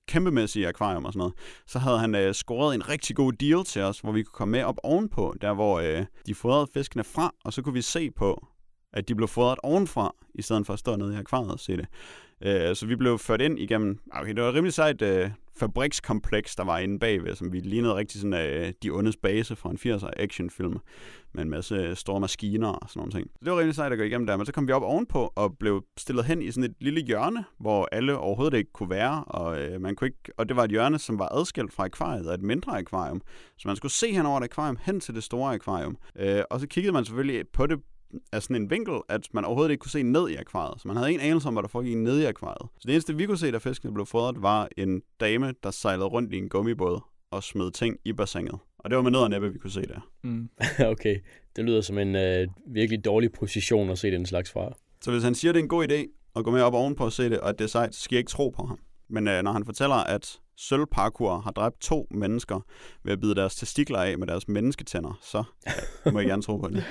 [0.08, 1.34] kæmpemæssige akvarium og sådan noget,
[1.66, 4.52] så havde han øh, scoret en rigtig god deal til os, hvor vi kunne komme
[4.52, 8.10] med op ovenpå, der hvor øh, de fodrede fiskene fra, og så kunne vi se
[8.10, 8.46] på,
[8.92, 11.76] at de blev fodret ovenfra, i stedet for at stå nede i akvariet og se
[11.76, 11.86] det.
[12.42, 16.64] Øh, så vi blev ført ind igennem, okay, det var rimelig sejt øh, fabrikskompleks, der
[16.64, 20.10] var inde bagved, som vi lignede rigtig sådan af de ondes base fra en 80'er
[20.16, 20.78] actionfilm,
[21.34, 23.30] med en masse øh, store maskiner og sådan nogle ting.
[23.34, 25.32] Så det var rimelig sejt at gå igennem der, men så kom vi op ovenpå
[25.36, 29.24] og blev stillet hen i sådan et lille hjørne, hvor alle overhovedet ikke kunne være,
[29.24, 32.26] og, øh, man kunne ikke, og det var et hjørne, som var adskilt fra akvariet
[32.26, 33.22] af et mindre akvarium.
[33.58, 35.96] Så man skulle se hen over et akvarium hen til det store akvarium.
[36.16, 37.78] Øh, og så kiggede man selvfølgelig på det
[38.32, 40.80] af sådan en vinkel, at man overhovedet ikke kunne se ned i akvariet.
[40.80, 42.68] Så man havde ingen anelse om, hvad der foregik ned i akvariet.
[42.78, 46.06] Så det eneste, vi kunne se, da fiskene blev fodret, var en dame, der sejlede
[46.06, 47.00] rundt i en gummibåd
[47.30, 48.58] og smed ting i bassinet.
[48.78, 50.00] Og det var med ned og næppe, vi kunne se det.
[50.22, 50.48] Mm.
[50.92, 51.16] okay,
[51.56, 54.72] det lyder som en øh, virkelig dårlig position at se den slags fra.
[55.00, 57.04] Så hvis han siger, at det er en god idé at gå med op ovenpå
[57.04, 58.78] og se det, og at det er sejt, så skal jeg ikke tro på ham.
[59.08, 62.60] Men øh, når han fortæller, at sølvparkour har dræbt to mennesker
[63.04, 66.56] ved at bide deres testikler af med deres mennesketænder, så ja, må jeg gerne tro
[66.56, 66.84] på det.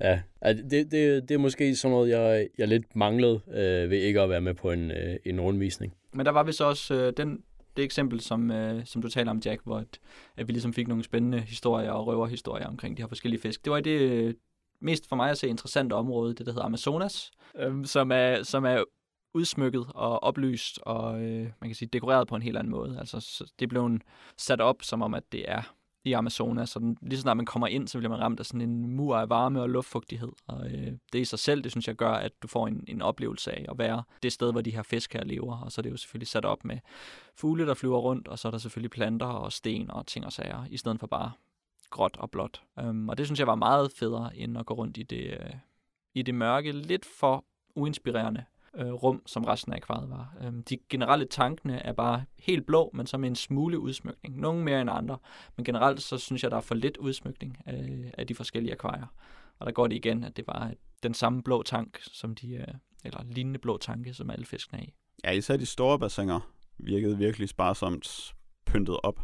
[0.00, 4.20] Ja, det, det, det er måske sådan noget, jeg, jeg lidt manglede øh, ved ikke
[4.20, 5.94] at være med på en, øh, en rundvisning.
[6.12, 7.42] Men der var vist også øh, den,
[7.76, 9.98] det eksempel, som, øh, som du taler om, Jack, hvor at,
[10.36, 13.64] at vi ligesom fik nogle spændende historier og røverhistorier omkring de her forskellige fisk.
[13.64, 14.34] Det var i det øh,
[14.80, 18.64] mest for mig at se interessante område, det der hedder Amazonas, øh, som, er, som
[18.64, 18.84] er
[19.34, 22.96] udsmykket og oplyst og øh, man kan sige dekoreret på en helt anden måde.
[22.98, 23.98] Altså det blev
[24.36, 25.74] sat op som om, at det er
[26.04, 28.46] i Amazonas, så den, lige så snart man kommer ind, så bliver man ramt af
[28.46, 30.32] sådan en mur af varme og luftfugtighed.
[30.46, 33.02] Og øh, det i sig selv, det synes jeg gør, at du får en, en
[33.02, 35.58] oplevelse af at være det sted, hvor de her fisk her lever.
[35.58, 36.78] Og så er det jo selvfølgelig sat op med
[37.34, 40.32] fugle, der flyver rundt, og så er der selvfølgelig planter og sten og ting og
[40.32, 41.32] sager, i stedet for bare
[41.90, 42.62] gråt og blåt.
[42.78, 45.50] Øhm, og det synes jeg var meget federe, end at gå rundt i det, øh,
[46.14, 47.44] i det mørke, lidt for
[47.74, 48.44] uinspirerende
[48.78, 50.34] øh, rum, som resten af akvariet var.
[50.44, 54.40] Øhm, de generelle tankene er bare helt blå, men så med en smule udsmykning.
[54.40, 55.18] Nogle mere end andre,
[55.56, 59.06] men generelt så synes jeg, der er for lidt udsmykning af, af de forskellige akvarier.
[59.58, 60.72] Og der går det igen, at det var øh,
[61.02, 64.84] den samme blå tank, som de, øh, eller lignende blå tanke, som alle fiskene er
[64.84, 64.94] i.
[65.24, 68.34] Ja, især de store bassiner virkede virkelig sparsomt
[68.66, 69.20] pyntet op.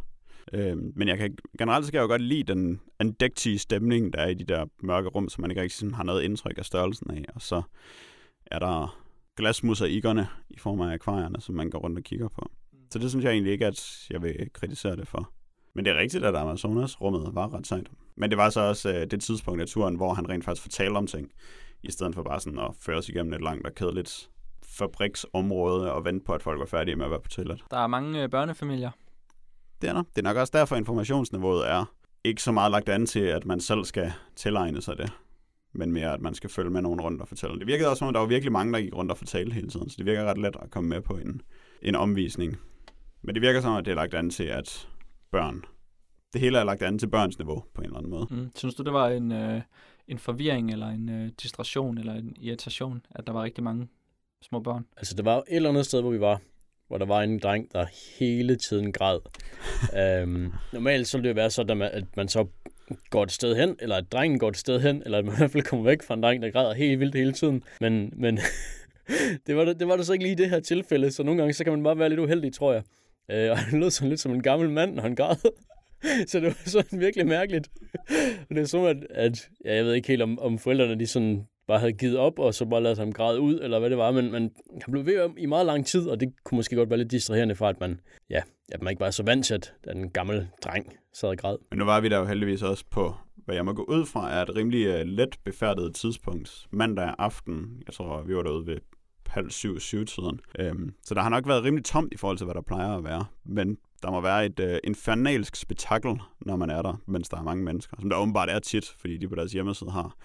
[0.52, 4.28] Øhm, men jeg kan, generelt skal jeg jo godt lide den andægtige stemning, der er
[4.28, 7.10] i de der mørke rum, som man ikke rigtig sådan har noget indtryk af størrelsen
[7.10, 7.24] af.
[7.34, 7.62] Og så
[8.46, 8.99] er der
[9.40, 12.50] glasmosaikkerne i form af akvarierne, som man går rundt og kigger på.
[12.90, 15.30] Så det synes jeg egentlig ikke, at jeg vil kritisere det for.
[15.74, 17.90] Men det er rigtigt, at Amazonas-rummet var ret sejt.
[18.16, 20.96] Men det var så også øh, det tidspunkt af turen, hvor han rent faktisk fortalte
[20.96, 21.30] om ting,
[21.82, 24.30] i stedet for bare sådan at føre os igennem et langt og kedeligt
[24.64, 27.64] fabriksområde og vente på, at folk var færdige med at være på toilet.
[27.70, 28.90] Der er mange øh, børnefamilier.
[29.82, 30.02] Det er der.
[30.02, 31.84] Det er nok også derfor, informationsniveauet er
[32.24, 35.12] ikke så meget lagt an til, at man selv skal tilegne sig det
[35.72, 37.58] men mere, at man skal følge med nogen rundt og fortælle.
[37.58, 39.68] Det virkede også som om, der var virkelig mange, der gik rundt og fortalte hele
[39.68, 41.42] tiden, så det virker ret let at komme med på en,
[41.82, 42.56] en omvisning.
[43.22, 44.88] Men det virker som, at det er lagt an til, at
[45.30, 45.64] børn,
[46.32, 48.26] det hele er lagt an til børns niveau på en eller anden måde.
[48.30, 48.50] Mm.
[48.54, 49.60] Synes du, det var en, øh,
[50.08, 53.88] en forvirring, eller en øh, distraktion, eller en irritation, at der var rigtig mange
[54.42, 54.86] små børn?
[54.96, 56.40] Altså, der var et eller andet sted, hvor vi var,
[56.90, 57.86] hvor der var en dreng, der
[58.18, 59.18] hele tiden græd.
[60.02, 62.46] øhm, normalt så ville det være sådan, at man så
[63.10, 65.36] går et sted hen, eller at drengen går et sted hen, eller at man i
[65.36, 67.62] hvert fald kommer væk fra en dreng, der græder helt vildt hele tiden.
[67.80, 68.38] Men, men
[69.46, 71.52] det, var, det var der så ikke lige i det her tilfælde, så nogle gange
[71.52, 72.82] så kan man bare være lidt uheldig, tror jeg.
[73.30, 75.36] Øh, og han lød sådan lidt som en gammel mand, når han græd.
[76.28, 77.68] så det var sådan virkelig mærkeligt.
[78.48, 81.06] og det er sådan, at, at ja, jeg ved ikke helt, om, om forældrene de
[81.06, 83.98] sådan bare havde givet op, og så bare lavet ham græde ud, eller hvad det
[83.98, 84.50] var, men, men
[84.82, 87.54] han blev ved i meget lang tid, og det kunne måske godt være lidt distraherende
[87.54, 88.00] for, at man,
[88.30, 88.42] ja,
[88.72, 91.56] at man ikke var så vant til, at den gamle dreng sad og græd.
[91.70, 94.32] Men nu var vi der jo heldigvis også på, hvad jeg må gå ud fra,
[94.32, 96.66] er et rimelig uh, let befærdet tidspunkt.
[96.70, 98.76] Mandag aften, jeg tror, vi var derude ved
[99.30, 100.40] halv syv, syv tiden.
[100.58, 103.04] Øhm, så der har nok været rimelig tomt i forhold til, hvad der plejer at
[103.04, 103.24] være.
[103.44, 107.42] Men der må være et øh, infernalsk spektakel, når man er der, mens der er
[107.42, 107.96] mange mennesker.
[108.00, 110.16] Som der åbenbart er tit, fordi de på deres hjemmeside har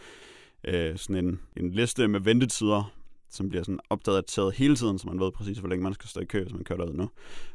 [0.67, 2.91] øh, sådan en, en liste med ventetider,
[3.29, 6.19] som bliver sådan opdateret hele tiden, så man ved præcis, hvor længe man skal stå
[6.19, 7.09] i kø, hvis man kører derud nu.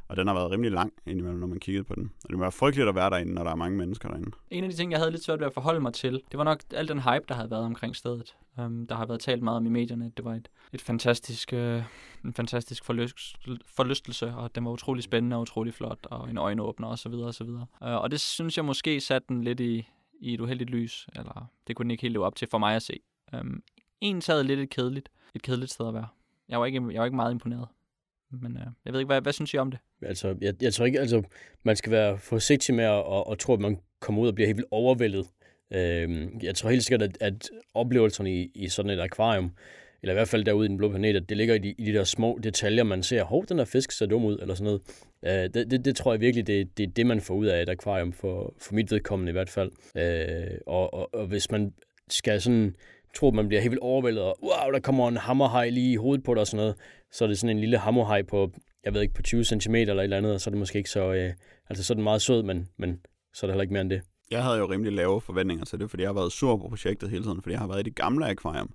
[0.09, 2.11] Og den har været rimelig lang indimellem, når man kiggede på den.
[2.25, 4.31] Og det må være frygteligt at være derinde, når der er mange mennesker derinde.
[4.51, 6.45] En af de ting, jeg havde lidt svært ved at forholde mig til, det var
[6.45, 8.37] nok al den hype, der havde været omkring stedet.
[8.59, 11.83] Um, der har været talt meget om i medierne, det var et, et fantastisk, øh,
[12.25, 13.37] en fantastisk forlyst,
[13.67, 17.13] forlystelse, og den var utrolig spændende og utrolig flot, og en øjenåbner osv.
[17.13, 17.49] osv.
[17.49, 19.89] Uh, og det synes jeg måske satte den lidt i,
[20.21, 22.77] i et uheldigt lys, eller det kunne den ikke helt leve op til for mig
[22.77, 23.01] at se.
[23.41, 23.63] Um,
[24.01, 26.09] en sad lidt et kedeligt, et kedeligt sted at være.
[26.49, 27.69] Jeg var ikke, jeg var ikke meget imponeret.
[28.31, 29.81] Men uh, jeg ved ikke, hvad, hvad synes I om det?
[30.03, 31.23] Altså, jeg, jeg tror ikke, altså,
[31.63, 34.49] man skal være forsigtig med at, at, at tro, at man kommer ud og bliver
[34.49, 35.27] helt vildt overvældet.
[35.71, 39.51] Uh, jeg tror helt sikkert, at, at oplevelserne i, i sådan et akvarium,
[40.03, 41.85] eller i hvert fald derude i den blå planet, at det ligger i de, i
[41.85, 44.65] de der små detaljer, man ser, hov, den der fisk ser dum ud, eller sådan
[44.65, 44.83] noget.
[45.25, 47.63] Øh, det, det, det tror jeg virkelig, det, det er det, man får ud af
[47.63, 49.71] et akvarium, for, for mit vedkommende i hvert fald.
[49.97, 51.73] Øh, og, og, og hvis man
[52.09, 52.75] skal sådan
[53.15, 56.25] tror, man bliver helt vildt overvældet, og wow, der kommer en hammerhaj lige i hovedet
[56.25, 56.75] på dig og sådan noget,
[57.13, 58.53] så er det sådan en lille hammerhaj på,
[58.85, 60.79] jeg ved ikke, på 20 cm eller et eller andet, og så er det måske
[60.79, 61.33] ikke så, øh,
[61.69, 63.01] altså så er den meget sød, men, men
[63.35, 64.03] så er det heller ikke mere end det.
[64.31, 67.11] Jeg havde jo rimelig lave forventninger til det, fordi jeg har været sur på projektet
[67.11, 68.71] hele tiden, fordi jeg har været i det gamle akvarium,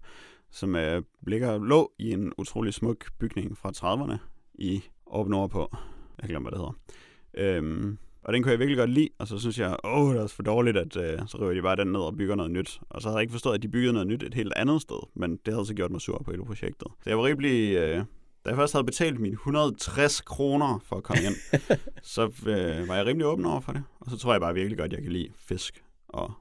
[0.56, 4.18] som øh, ligger lå i en utrolig smuk bygning fra 30'erne
[4.54, 5.76] i op nordpå.
[6.22, 7.58] Jeg glemmer, hvad det hedder.
[7.58, 10.28] Øhm, og den kunne jeg virkelig godt lide, og så synes jeg, åh, det er
[10.28, 12.80] for dårligt, at øh, så river de bare den ned og bygger noget nyt.
[12.90, 15.08] Og så havde jeg ikke forstået, at de byggede noget nyt et helt andet sted,
[15.14, 16.88] men det havde så gjort mig sur på hele projektet.
[17.04, 17.76] Så jeg var rigtig...
[17.76, 17.98] Øh,
[18.46, 21.60] da jeg først havde betalt mine 160 kroner for at komme ind,
[22.16, 23.84] så øh, var jeg rimelig åben over for det.
[24.00, 26.34] Og så tror jeg bare virkelig godt, at jeg kan lide fisk og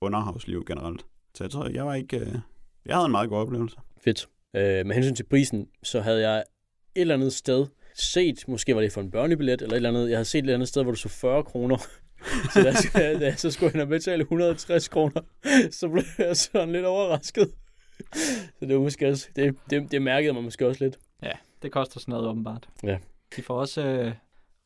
[0.00, 1.06] underhavsliv generelt.
[1.34, 2.18] Så jeg tror, jeg var ikke...
[2.18, 2.34] Øh,
[2.86, 3.76] jeg havde en meget god oplevelse.
[4.04, 4.28] Fedt.
[4.56, 8.80] Øh, med hensyn til prisen, så havde jeg et eller andet sted set, måske var
[8.80, 10.82] det for en børnebillet eller et eller andet, jeg havde set et eller andet sted,
[10.82, 11.76] hvor du så 40 kroner.
[12.52, 15.20] så da, da jeg så skulle jeg betale 160 kroner,
[15.70, 17.52] så blev jeg sådan lidt overrasket.
[18.58, 20.98] så det var måske også, det, det, det mærkede mig måske også lidt.
[21.22, 22.68] Ja, det koster sådan noget åbenbart.
[22.82, 22.98] Ja.
[23.36, 24.12] De får også øh,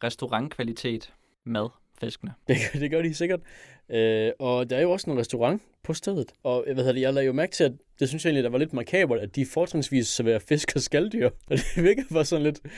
[0.05, 1.13] restaurantkvalitet
[1.45, 1.69] mad,
[2.01, 2.35] fiskene.
[2.49, 3.41] Det, det gør de sikkert.
[3.89, 6.33] Øh, og der er jo også en restaurant på stedet.
[6.43, 8.51] Og hvad hedder det, jeg lagde jo mærke til, at det synes jeg egentlig, der
[8.51, 11.31] var lidt markabert, at de fortrinsvis serverer fisk og skalddyr.
[11.51, 12.73] Og det virker bare sådan lidt, det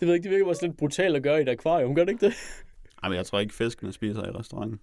[0.00, 2.04] ved jeg ikke, det virker bare sådan lidt brutalt at gøre i et akvarium, gør
[2.04, 2.34] det ikke det?
[3.04, 4.78] Jamen, jeg tror ikke, fiskene spiser i restauranten.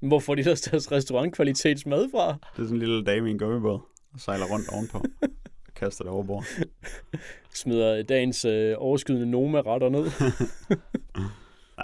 [0.08, 2.26] Hvor får de ellers deres restaurantkvalitets mad fra?
[2.26, 3.80] Det er sådan en lille dame i en gummibåd,
[4.12, 4.98] og sejler rundt ovenpå.
[4.98, 5.28] og
[5.80, 6.44] kaster det over bord.
[7.54, 10.04] Smider dagens øh, overskydende Noma-retter ned.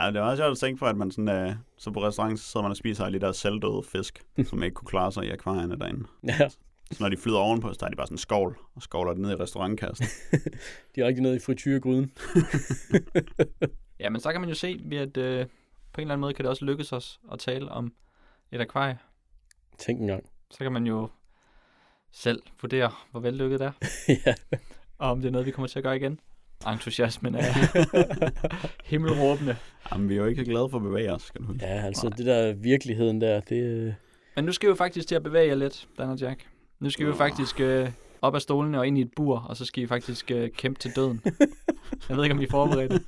[0.02, 2.36] Ja, det er meget sjovt at tænke på, at man sådan, øh, så på restauranten
[2.38, 5.24] så sidder man og spiser alle de der selvdøde fisk, som ikke kunne klare sig
[5.24, 6.06] i akvarierne derinde.
[6.24, 6.48] ja,
[6.92, 9.22] Så når de flyder ovenpå, så tager de bare sådan en skovl, og skovler det
[9.22, 10.06] ned i restaurantkassen.
[10.96, 12.12] direkte ned i frityregryden.
[14.00, 15.46] Ja, men så kan man jo se, at øh,
[15.92, 17.92] på en eller anden måde kan det også lykkes os at tale om
[18.52, 18.98] et akvarie.
[19.78, 20.24] Tænk engang.
[20.50, 21.08] Så kan man jo
[22.12, 23.72] selv vurdere, hvor vellykket det er,
[24.26, 24.34] ja.
[24.98, 26.20] og om det er noget, vi kommer til at gøre igen.
[26.66, 27.42] Entusiasmen er
[28.90, 29.56] himmelråbende.
[29.92, 32.08] Jamen, vi er jo ikke så glade for at bevæge os, skal du ja, altså
[32.08, 33.56] det der virkeligheden der, det...
[33.62, 33.92] øh,
[34.36, 36.46] Men nu skal vi jo faktisk til at bevæge jer lidt, Dan og Jack.
[36.80, 37.90] Nu skal vi jo faktisk øh,
[38.22, 40.80] op af stolene og ind i et bur, og så skal I faktisk øh, kæmpe
[40.80, 41.20] til døden.
[42.08, 43.00] Jeg ved ikke, om I er forberedte.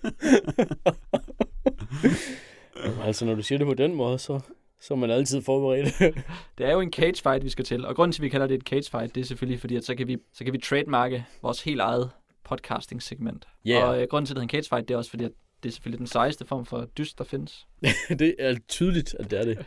[3.04, 4.40] Altså når du siger det på den måde, så,
[4.80, 5.98] så er man altid forberedt.
[6.58, 7.86] Det er jo en cage fight, vi skal til.
[7.86, 9.84] Og grunden til, at vi kalder det et cage fight, det er selvfølgelig fordi, at
[9.84, 12.10] så kan vi, så kan vi trademarke vores helt eget
[12.44, 13.48] podcasting-segment.
[13.66, 13.88] Yeah.
[13.88, 15.32] Og øh, grunden til, at det er en cage fight, det er også fordi, at
[15.62, 17.66] det er selvfølgelig den sejeste form for dyst, der findes.
[18.18, 19.66] det er tydeligt, at det er det.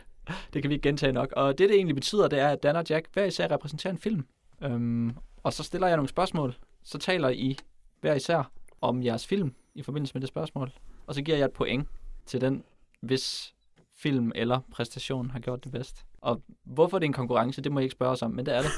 [0.52, 1.32] Det kan vi ikke gentage nok.
[1.32, 3.98] Og det, det egentlig betyder, det er, at Dan og Jack hver især repræsenterer en
[3.98, 4.26] film.
[4.62, 6.56] Øhm, og så stiller jeg nogle spørgsmål.
[6.84, 7.58] Så taler I
[8.00, 10.72] hver især om jeres film i forbindelse med det spørgsmål.
[11.06, 11.88] Og så giver jeg et point
[12.26, 12.64] til den,
[13.00, 13.54] hvis
[13.96, 16.04] film eller præstation har gjort det bedst.
[16.20, 18.56] Og hvorfor det er en konkurrence, det må I ikke spørge os om, men det
[18.56, 18.70] er det.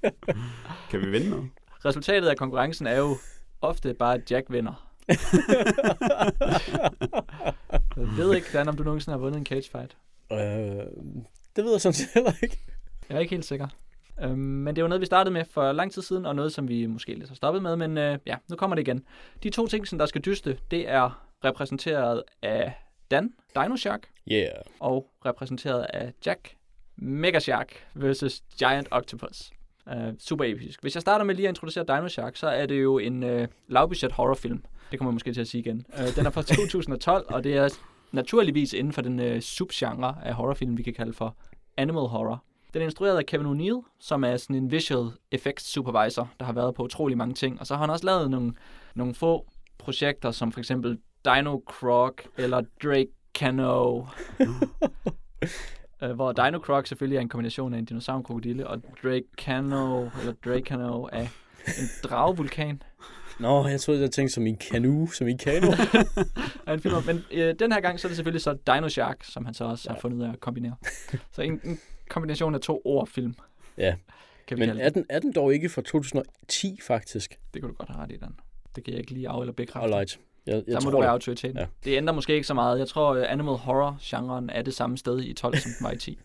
[0.90, 1.50] Kan vi vinde noget?
[1.84, 3.16] Resultatet af konkurrencen er jo
[3.60, 4.90] ofte bare, at Jack vinder.
[7.96, 9.96] jeg ved ikke, Dan, om du nogensinde har vundet en cage fight.
[10.32, 10.38] Øh,
[11.56, 12.58] det ved jeg sådan set heller ikke.
[13.08, 13.68] Jeg er ikke helt sikker.
[14.22, 16.68] Øhm, men det jo noget, vi startede med for lang tid siden, og noget, som
[16.68, 19.04] vi måske lidt har stoppet med, men øh, ja, nu kommer det igen.
[19.42, 22.72] De to ting, som der skal dyste, det er repræsenteret af
[23.10, 24.00] Dan, Dino Shark,
[24.32, 24.52] Yeah.
[24.80, 26.54] og repræsenteret af Jack,
[26.96, 29.50] Mega Shark versus Giant Octopus.
[29.92, 30.82] Uh, super episk.
[30.82, 33.44] Hvis jeg starter med lige at introducere Dino Shark, så er det jo en uh,
[33.68, 34.64] lavbudget horrorfilm.
[34.90, 35.84] Det kommer jeg måske til at sige igen.
[35.88, 37.68] Uh, den er fra 2012, og det er
[38.12, 41.36] naturligvis inden for den uh, subgenre af horrorfilm, vi kan kalde for
[41.76, 42.44] animal horror.
[42.74, 46.52] Den er instrueret af Kevin O'Neill, som er sådan en visual effects supervisor, der har
[46.52, 47.60] været på utrolig mange ting.
[47.60, 48.52] Og så har han også lavet nogle,
[48.94, 49.46] nogle få
[49.78, 54.06] projekter, som for eksempel Dino Croc eller Drake Cano.
[56.04, 60.32] Øh, hvor Dino Croc selvfølgelig er en kombination af en dinosaurkrokodille, og Drake Cano, eller
[60.44, 61.20] Drake Cano er
[61.66, 62.82] en dragvulkan.
[63.40, 65.72] Nå, jeg troede, jeg tænkte som i kanu, som i kano.
[66.66, 66.94] af en film.
[67.06, 69.64] Men øh, den her gang, så er det selvfølgelig så Dino Shark, som han så
[69.64, 70.00] også har Ja.
[70.00, 70.76] fundet ud af at kombinere.
[71.32, 71.78] Så en, en
[72.10, 73.34] kombination af to ord film.
[73.78, 73.94] Ja.
[74.46, 77.38] Kan vi Men er den, er den dog ikke fra 2010, faktisk?
[77.54, 77.62] det.
[77.62, 78.34] Kunne du godt have ret i, Dan.
[78.76, 79.84] Det kan jeg ikke lige af- eller bekræfte.
[79.86, 80.18] Alright.
[80.46, 81.58] Jeg, jeg Der må du være autoriteten.
[81.58, 81.66] Ja.
[81.84, 82.78] Det ændrer måske ikke så meget.
[82.78, 85.98] Jeg tror, uh, animal horror-genren er det samme sted i 12, som den var i
[85.98, 86.18] 10.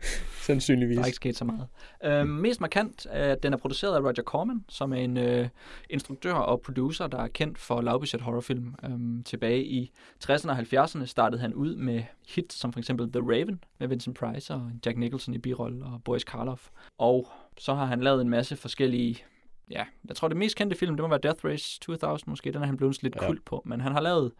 [0.46, 0.96] Sandsynligvis.
[0.96, 1.66] Der er ikke sket så meget.
[2.04, 5.48] Øhm, mest markant er, at den er produceret af Roger Corman, som er en øh,
[5.90, 8.74] instruktør og producer, der er kendt for lavbudget horrorfilm.
[8.84, 9.92] Øhm, tilbage i
[10.24, 14.18] 60'erne og 70'erne startede han ud med hits som for eksempel The Raven med Vincent
[14.18, 16.68] Price og Jack Nicholson i birolle og Boris Karloff.
[16.98, 19.24] Og så har han lavet en masse forskellige
[19.70, 22.52] Ja, jeg tror det mest kendte film, det må være Death Race 2000 måske.
[22.52, 23.26] Den er han blevet lidt Ja.
[23.26, 23.62] kult på.
[23.64, 24.32] Men han har lavet,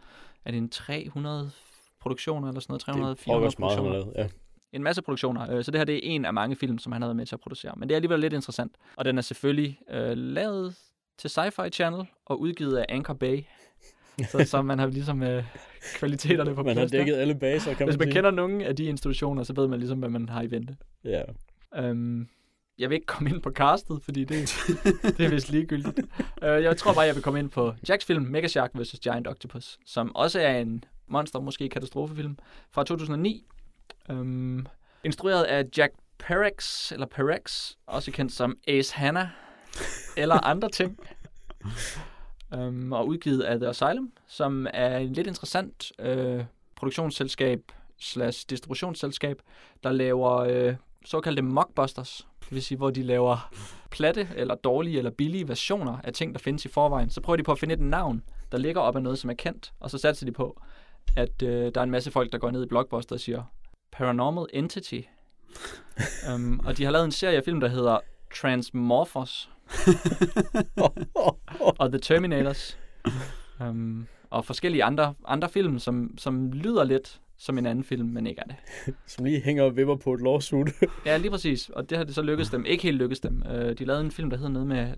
[0.45, 1.51] er det en 300
[2.01, 2.81] produktioner eller sådan noget?
[2.83, 4.05] 300, det er 400 også meget, han produktioner?
[4.15, 4.33] har lavet.
[4.73, 4.77] Ja.
[4.77, 7.03] en masse produktioner, øh, så det her det er en af mange film, som han
[7.03, 7.73] har været med til at producere.
[7.77, 8.73] Men det er alligevel lidt interessant.
[8.97, 10.75] Og den er selvfølgelig øh, lavet
[11.19, 13.43] til Sci-Fi Channel og udgivet af Anchor Bay.
[14.33, 15.45] så, så man har ligesom øh,
[15.97, 16.99] kvaliteterne på Man har plads der.
[16.99, 19.79] dækket alle baser, kan Hvis man man kender nogle af de institutioner, så ved man
[19.79, 20.77] ligesom, hvad man har i vente.
[21.05, 21.23] Ja.
[21.77, 22.29] Øhm,
[22.79, 24.57] jeg vil ikke komme ind på castet, fordi det,
[25.19, 26.01] det er vist ligegyldigt.
[26.43, 28.99] Øh, jeg tror bare, jeg vil komme ind på Jacks film Mega Shark vs.
[29.03, 32.39] Giant Octopus, som også er en monster, måske katastrofefilm,
[32.71, 33.47] fra 2009.
[34.11, 34.67] Øhm,
[35.05, 39.29] instrueret af Jack Perex, eller Perex, også kendt som Ace Hannah,
[40.17, 40.99] eller andre ting.
[42.55, 46.45] Øhm, og udgivet af The Asylum, som er en lidt interessant øh,
[46.77, 47.61] produktionsselskab
[47.99, 49.43] slash distributionsselskab,
[49.83, 50.75] der laver øh,
[51.05, 52.27] såkaldte mockbusters.
[52.47, 53.51] Det vil sige, hvor de laver
[53.91, 57.11] platte, eller dårlige, eller billige versioner af ting, der findes i forvejen.
[57.11, 58.23] Så prøver de på at finde et navn,
[58.53, 60.63] der ligger op af noget, som er kendt, og så satser de på,
[61.17, 63.43] at øh, der er en masse folk, der går ned i Blockbuster og siger,
[63.93, 65.01] Paranormal Entity.
[66.35, 67.99] um, og de har lavet en serie af film, der hedder
[68.35, 69.51] Transmorphos
[71.81, 72.79] og The Terminators.
[73.61, 78.27] Um, og forskellige andre, andre film, som, som lyder lidt som en anden film, men
[78.27, 78.57] ikke er det.
[79.07, 80.69] Som lige hænger og vipper på et lawsuit.
[81.07, 81.69] Ja, lige præcis.
[81.69, 82.65] Og det har det så lykkedes dem.
[82.65, 83.43] Ikke helt lykkedes dem.
[83.51, 84.95] Øh, de lavede en film, der hed noget med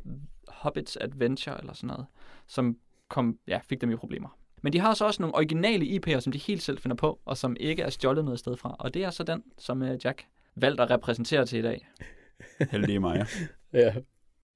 [0.49, 2.07] Hobbits Adventure eller sådan noget,
[2.47, 2.77] som
[3.09, 4.29] kom, ja, fik dem i problemer.
[4.63, 7.37] Men de har så også nogle originale IP'er, som de helt selv finder på, og
[7.37, 8.77] som ikke er stjålet noget sted fra.
[8.79, 10.27] Og det er så den, som øh, Jack
[10.57, 11.89] valgte at repræsentere til i dag.
[12.71, 13.27] Heldige mig.
[13.73, 13.95] ja.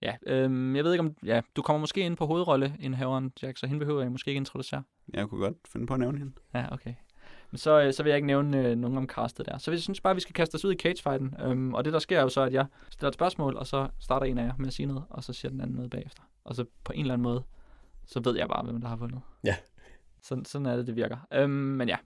[0.02, 1.16] Ja, øhm, jeg ved ikke om...
[1.24, 4.82] Ja, du kommer måske ind på hovedrolleindhaveren, Jack, så hende behøver jeg måske ikke introducere.
[5.14, 6.32] Jeg kunne godt finde på at nævne hende.
[6.54, 6.94] Ja, okay.
[7.53, 9.59] Men så, øh, så vil jeg ikke nævne øh, nogen om castet der.
[9.59, 11.36] Så jeg synes bare, vi skal kaste os ud i cagefighten.
[11.40, 13.88] Øhm, og det, der sker er jo så, at jeg stiller et spørgsmål, og så
[13.98, 16.22] starter en af jer med at sige noget, og så siger den anden noget bagefter.
[16.44, 17.42] Og så på en eller anden måde,
[18.07, 19.20] så ved jeg bare, hvem der har vundet.
[19.44, 19.57] Ja.
[20.22, 21.16] Sådan, sådan er det, det virker.
[21.32, 21.96] Øhm, men ja,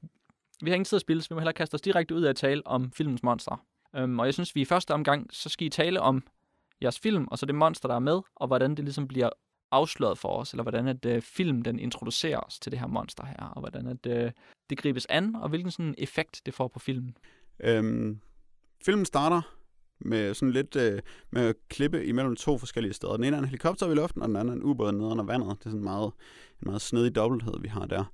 [0.62, 2.30] vi har ingen tid at spille, så vi må hellere kaste os direkte ud af
[2.30, 3.64] at tale om filmens monster.
[3.96, 6.22] Øhm, og jeg synes, vi i første omgang, så skal I tale om
[6.82, 9.30] jeres film, og så det monster, der er med, og hvordan det ligesom bliver
[9.70, 13.24] afsløret for os, eller hvordan at øh, film den introducerer os til det her monster
[13.26, 14.32] her, og hvordan at, øh,
[14.70, 17.16] det gribes an, og hvilken sådan effekt det får på filmen.
[17.60, 18.20] Øhm,
[18.84, 19.42] filmen starter
[19.98, 23.16] med sådan lidt øh, med at klippe imellem to forskellige steder.
[23.16, 25.24] Den ene er en helikopter i luften, og den anden er en ubåd nede under
[25.24, 25.58] vandet.
[25.58, 26.12] Det er sådan meget,
[26.62, 28.04] en meget snedig dobbelthed, vi har der.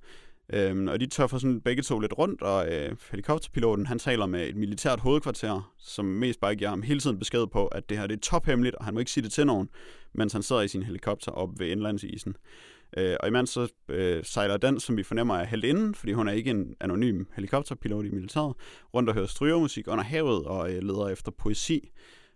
[0.49, 4.47] Øhm, og de tørfer sådan begge to lidt rundt, og øh, helikopterpiloten han taler med
[4.47, 8.07] et militært hovedkvarter, som mest bare giver ham hele tiden besked på, at det her
[8.07, 9.69] det er tophemmeligt, og han må ikke sige det til nogen,
[10.13, 12.35] mens han sidder i sin helikopter op ved indlandsisen.
[12.97, 16.27] Øh, og imens så øh, sejler den, som vi fornemmer er helt inden, fordi hun
[16.27, 18.55] er ikke en anonym helikopterpilot i militæret,
[18.93, 21.91] rundt og hører strygermusik under havet og øh, leder efter poesi.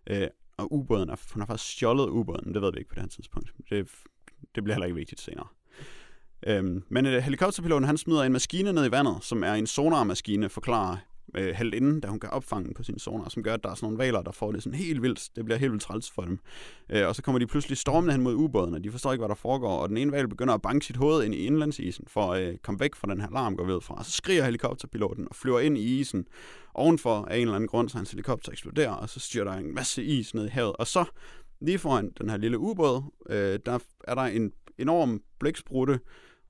[0.09, 0.27] Øh,
[0.57, 3.09] og ubåden, er, hun har faktisk stjålet ubåden, det ved vi ikke på det her
[3.09, 3.53] tidspunkt.
[3.69, 3.87] Det,
[4.55, 5.47] det bliver heller ikke vigtigt senere.
[6.47, 10.49] Øhm, men øh, helikopterpiloten han smider en maskine ned i vandet, som er en sonarmaskine,
[10.49, 10.97] forklarer
[11.35, 13.69] øh, helt inden, da hun kan opfange den på sin sonar, som gør, at der
[13.69, 15.29] er sådan nogle valer, der får det sådan helt vildt.
[15.35, 16.39] Det bliver helt vildt træls for dem.
[16.89, 19.29] Øh, og så kommer de pludselig stormende hen mod ubåden, og de forstår ikke, hvad
[19.29, 19.77] der foregår.
[19.77, 22.47] Og den ene val begynder at banke sit hoved ind i indlandsisen, for øh, at
[22.47, 23.95] øh, komme væk fra den her alarm, går ved fra.
[23.95, 26.27] Og så skriger helikopterpiloten og flyver ind i isen.
[26.73, 30.03] Ovenfor af en eller anden grund, så hans helikopter eksploderer, og så styrter en masse
[30.03, 30.73] is ned i havet.
[30.75, 31.05] Og så,
[31.61, 35.99] lige foran den her lille ubåd, øh, der er der en enorm blæksprutte,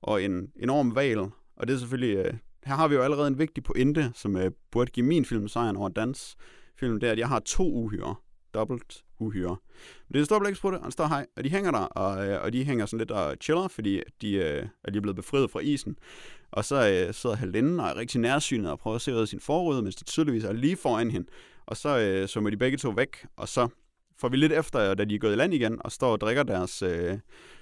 [0.02, 1.18] og en enorm val.
[1.56, 2.34] Og det er selvfølgelig, øh,
[2.64, 5.76] her har vi jo allerede en vigtig pointe, som øh, burde give min film sejren
[5.76, 6.36] over dans
[6.80, 8.14] film, det er, at jeg har to uhyre.
[8.54, 9.56] Dobbelt uhyre.
[10.08, 12.42] Det er en stor det, og en stor hej, og de hænger der, og, øh,
[12.42, 15.60] og de hænger sådan lidt og chiller, fordi de, øh, er lige blevet befriet fra
[15.60, 15.96] isen.
[16.50, 19.28] Og så øh, sidder Helene og er rigtig nærsynet og prøver at se ud af
[19.28, 21.28] sin forrude, mens det tydeligvis er lige foran hende.
[21.66, 23.68] Og så øh, så de begge to væk, og så
[24.18, 26.42] får vi lidt efter, da de er gået i land igen, og står og drikker
[26.42, 27.18] deres øh,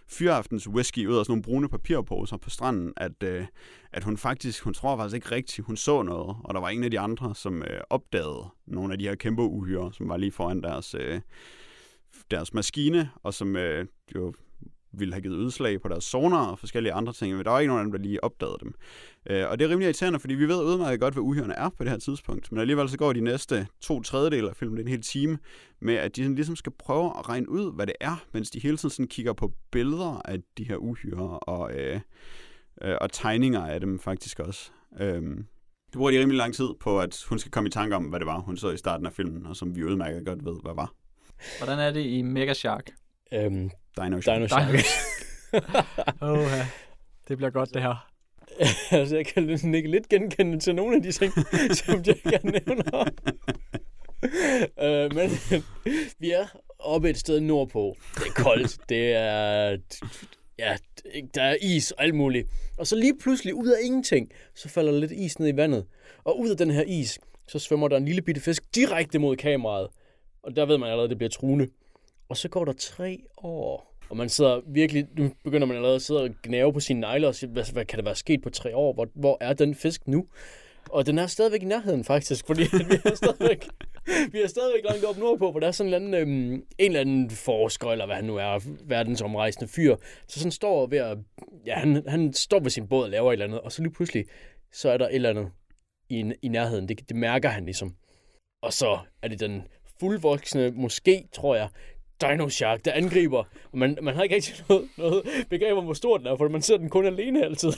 [0.08, 3.46] fyraftens whisky ud af sådan nogle brune papirposer på stranden, at, øh,
[3.92, 6.84] at hun faktisk, hun tror faktisk ikke rigtigt, hun så noget, og der var en
[6.84, 10.32] af de andre, som øh, opdagede nogle af de her kæmpe uhyre, som var lige
[10.32, 11.20] foran deres, øh,
[12.30, 14.32] deres maskine, og som øh, jo
[14.98, 17.68] ville have givet udslag på deres sonar og forskellige andre ting, men der var ikke
[17.68, 18.74] nogen af dem, der lige opdagede dem.
[19.30, 21.84] Øh, og det er rimelig irriterende, fordi vi ved udmærket godt, hvad uhyrene er på
[21.84, 24.86] det her tidspunkt, men alligevel så går de næste to tredjedel af filmen, det er
[24.86, 25.38] en hel time,
[25.80, 28.60] med at de sådan ligesom skal prøve at regne ud, hvad det er, mens de
[28.60, 32.00] hele tiden sådan kigger på billeder af de her uhyre og, øh,
[32.82, 34.70] øh, og tegninger af dem faktisk også.
[35.00, 35.22] Øh,
[35.86, 38.20] det bruger de rimelig lang tid på, at hun skal komme i tanke om, hvad
[38.20, 40.74] det var, hun så i starten af filmen, og som vi udmærket godt ved, hvad
[40.74, 40.92] var.
[41.58, 42.90] Hvordan er det i Mega Shark?
[43.32, 44.74] Øhm, Dino Dino Shark.
[46.22, 46.66] Åh, ja.
[47.28, 48.10] Det bliver godt, det her.
[48.98, 51.32] altså, jeg kan ikke lidt genkende til nogle af de ting,
[51.84, 53.10] som jeg kan nævner.
[54.82, 55.30] øh, men
[56.18, 56.46] vi er
[56.78, 57.96] oppe et sted nordpå.
[58.14, 58.78] Det er koldt.
[58.88, 59.76] Det er...
[60.58, 60.76] Ja,
[61.34, 62.48] der er is og alt muligt.
[62.78, 65.86] Og så lige pludselig, ud af ingenting, så falder der lidt is ned i vandet.
[66.24, 67.18] Og ud af den her is,
[67.48, 69.88] så svømmer der en lille bitte fisk direkte mod kameraet.
[70.42, 71.68] Og der ved man allerede, at det bliver truende.
[72.28, 76.02] Og så går der tre år, og man sidder virkelig, nu begynder man allerede at
[76.02, 78.50] sidde og gnave på sine negle og sige, hvad, hvad kan der være sket på
[78.50, 78.92] tre år?
[78.92, 80.26] Hvor, hvor er den fisk nu?
[80.90, 83.68] Og den er stadigvæk i nærheden faktisk, fordi vi er stadigvæk,
[84.32, 86.66] vi er stadigvæk langt op nordpå, hvor der er sådan en eller anden, øhm, en
[86.78, 89.96] eller anden forsker, eller hvad han nu er, verdensomrejsende fyr,
[90.28, 91.18] så sådan står ved at,
[91.66, 93.92] ja, han, han står ved sin båd og laver et eller andet, og så lige
[93.92, 94.24] pludselig,
[94.72, 95.50] så er der et eller andet
[96.08, 96.88] i, i nærheden.
[96.88, 97.94] Det, det mærker han ligesom.
[98.62, 99.62] Og så er det den
[100.00, 101.68] fuldvoksne, måske, tror jeg,
[102.20, 103.44] Dino Shark, der angriber.
[103.72, 106.48] Og man, man har ikke rigtig noget, noget begreb om, hvor stor den er, for
[106.48, 107.72] man ser den kun alene altid.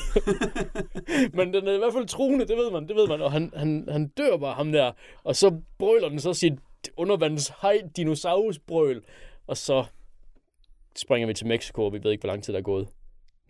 [1.36, 3.22] Men den er i hvert fald truende, det ved man, det ved man.
[3.22, 4.92] Og han, han, han dør bare ham der,
[5.24, 6.52] og så brøler den så sit
[6.96, 9.02] undervands hej dinosaurus brøl.
[9.46, 9.84] Og så
[10.96, 12.88] springer vi til Mexico, og vi ved ikke, hvor lang tid der er gået.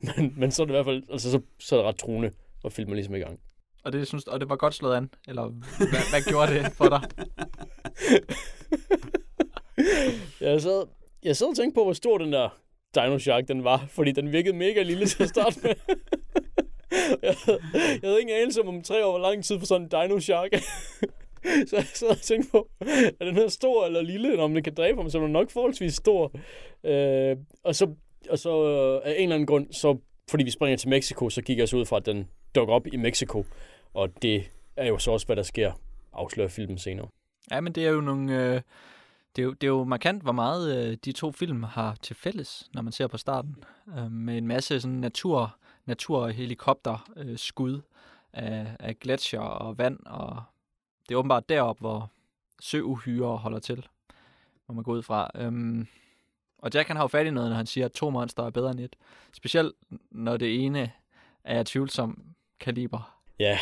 [0.01, 2.31] Men, men så er det i hvert fald, altså så, så er det ret truende,
[2.65, 3.41] og filmen ligesom i gang.
[3.85, 5.11] Og det, synes, og det var godt slået an?
[5.29, 7.01] Eller hvad, hvad gjorde det for dig?
[10.41, 10.87] jeg sad,
[11.23, 12.59] jeg sad og tænkte på, hvor stor den der
[12.95, 15.75] Dino Shark den var, fordi den virkede mega lille til at starte med.
[17.23, 19.83] jeg, havde, jeg havde ingen anelse om om tre år, hvor lang tid for sådan
[19.83, 20.51] en dino shark.
[21.69, 22.69] så jeg sad og tænkte på,
[23.21, 24.37] er den her stor eller lille?
[24.37, 26.33] Når den kan dræbe ham, så er den nok forholdsvis stor.
[26.85, 27.89] Øh, og så,
[28.31, 29.99] og så øh, af en eller anden grund, så
[30.31, 32.87] fordi vi springer til Mexico, så gik jeg så ud fra, at den dukker op
[32.87, 33.45] i Mexico.
[33.95, 34.45] Og det
[34.77, 35.73] er jo så også, hvad der sker,
[36.13, 37.09] afslører filmen senere.
[37.51, 38.55] Ja, men det er jo nogle...
[38.55, 38.61] Øh,
[39.37, 42.17] det, er jo, det er jo markant, hvor meget øh, de to film har til
[42.17, 43.57] fælles, når man ser på starten.
[43.99, 45.57] Øh, med en masse sådan natur,
[45.87, 47.81] naturhelikopter øh, skud
[48.33, 49.99] af, af gletsjer og vand.
[50.07, 50.43] Og
[51.09, 52.11] det er åbenbart derop, hvor
[52.61, 53.87] søuhyre holder til,
[54.69, 55.31] må man gå ud fra.
[55.35, 55.87] Øhm,
[56.59, 58.51] og Jack han har jo fat i noget, når han siger, at to monster er
[58.51, 58.97] bedre end et.
[59.33, 59.75] Specielt
[60.11, 60.93] når det ene
[61.45, 62.25] er tvivlsom
[62.61, 63.19] kaliber.
[63.39, 63.59] Ja,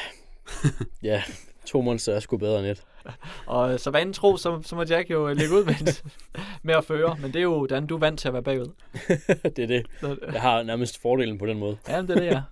[1.03, 1.23] ja.
[1.67, 2.85] To monster er sgu bedre end et.
[3.47, 6.03] Og så vanen tro, så, så må Jack jo lægge ud med,
[6.63, 7.17] med at føre.
[7.21, 8.67] Men det er jo, Dan, du er vant til at være bagud.
[9.57, 9.87] det er det.
[10.33, 11.77] Jeg har nærmest fordelen på den måde.
[11.89, 12.43] ja, det er det, ja.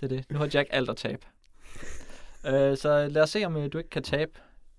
[0.00, 0.24] Det er det.
[0.30, 1.26] Nu har Jack alt at tabe.
[2.46, 4.30] Øh, så lad os se, om øh, du ikke kan tabe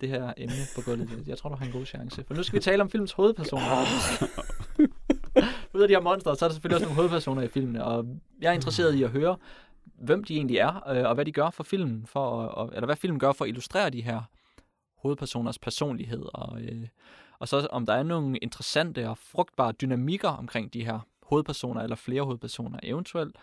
[0.01, 1.23] det her emne på gulvet.
[1.27, 2.23] Jeg tror, du har en god chance.
[2.27, 3.85] For nu skal vi tale om filmens hovedpersoner.
[5.73, 7.83] Ud af de her monster, så er der selvfølgelig også nogle hovedpersoner i filmene.
[7.85, 8.05] Og
[8.41, 9.37] jeg er interesseret i at høre,
[9.85, 12.95] hvem de egentlig er, øh, og hvad de gør for filmen, for, at- eller hvad
[12.95, 14.21] filmen gør for at illustrere de her
[15.03, 16.87] hovedpersoners personlighed, og, øh,
[17.39, 21.95] og så om der er nogle interessante og frugtbare dynamikker omkring de her hovedpersoner, eller
[21.95, 23.35] flere hovedpersoner eventuelt,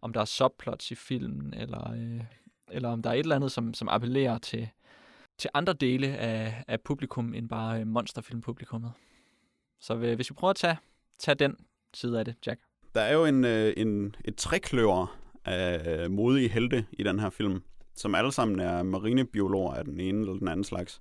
[0.00, 2.20] om der er subplots i filmen, eller, øh,
[2.70, 4.68] eller om der er et eller andet, som, som appellerer til,
[5.38, 8.92] til andre dele af, af publikum, end bare øh, monsterfilmpublikummet.
[9.80, 10.76] Så øh, hvis vi prøver at tage,
[11.18, 11.56] tage den
[11.94, 12.60] side af det, Jack.
[12.94, 17.30] Der er jo en, øh, en, et trækløver af øh, modige helte i den her
[17.30, 17.62] film,
[17.96, 21.00] som alle sammen er marinebiologer af den ene eller den anden slags.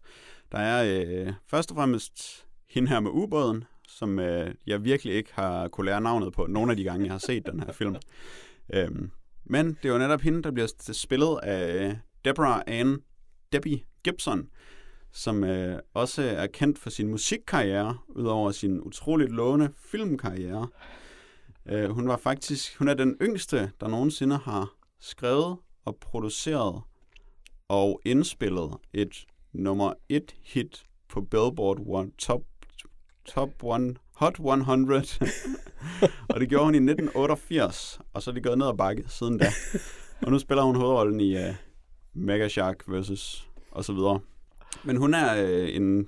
[0.51, 5.29] Der er øh, først og fremmest hende her med ubåden, som øh, jeg virkelig ikke
[5.33, 7.95] har kunne lære navnet på nogle af de gange, jeg har set den her film.
[8.73, 9.11] Øhm,
[9.45, 13.01] men det er netop hende, der bliver spillet af øh, Deborah Ann
[13.53, 14.49] Debbie Gibson,
[15.11, 20.67] som øh, også er kendt for sin musikkarriere, udover sin utroligt lovende filmkarriere.
[21.69, 26.81] Øh, hun var faktisk, hun er den yngste, der nogensinde har skrevet og produceret
[27.69, 32.41] og indspillet et nummer et hit på Billboard One, Top,
[33.25, 35.03] top one, Hot 100.
[36.29, 39.37] og det gjorde hun i 1988, og så er det gået ned ad bakke siden
[39.37, 39.45] da.
[40.21, 41.55] Og nu spiller hun hovedrollen i uh,
[42.13, 44.19] Mega Shark versus og så videre.
[44.83, 46.07] Men hun er øh, en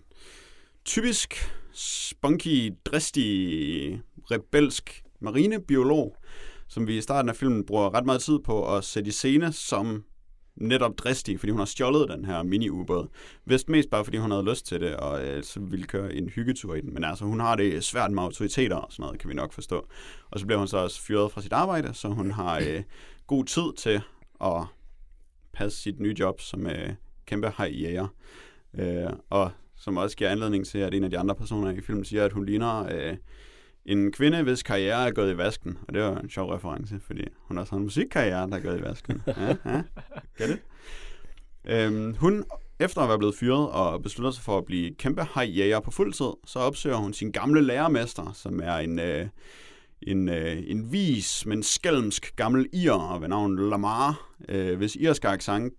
[0.86, 1.34] typisk
[1.73, 4.01] spunky, dristig,
[4.32, 6.15] rebelsk marinebiolog,
[6.68, 9.53] som vi i starten af filmen bruger ret meget tid på at sætte i scene
[9.53, 10.03] som
[10.55, 13.07] netop dristig, fordi hun har stjålet den her mini-ubåd.
[13.45, 16.30] Vist mest bare, fordi hun havde lyst til det, og øh, så ville køre en
[16.30, 16.93] hyggetur i den.
[16.93, 19.88] Men altså, hun har det svært med autoriteter og sådan noget, kan vi nok forstå.
[20.30, 22.84] Og så bliver hun så også fyret fra sit arbejde, så hun har øh,
[23.28, 24.01] god tid til
[24.41, 24.63] at
[25.53, 26.89] passe sit nye job som øh,
[27.26, 28.07] kæmpe hajjæger.
[28.74, 32.05] Øh, og som også giver anledning til, at en af de andre personer i filmen
[32.05, 33.18] siger, at hun ligner øh,
[33.88, 35.77] en kvinde, hvis karriere er gået i vasken.
[35.88, 38.79] Og det var en sjov reference, fordi hun også har en musikkarriere, der er gået
[38.79, 39.21] i vasken.
[39.27, 39.81] Ja, ja.
[40.38, 40.59] Get it?
[41.69, 42.43] Øhm, hun,
[42.79, 46.13] efter at være blevet fyret og beslutter sig for at blive kæmpe hajjæger på fuld
[46.13, 49.27] tid, så opsøger hun sin gamle lærermester, som er en, øh,
[50.01, 55.73] en, øh, en vis, men skælmsk gammel ir ved navn Lamar, øh, hvis irsk accent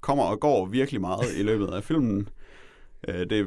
[0.00, 2.28] kommer og går virkelig meget i løbet af filmen.
[3.08, 3.46] Øh, det er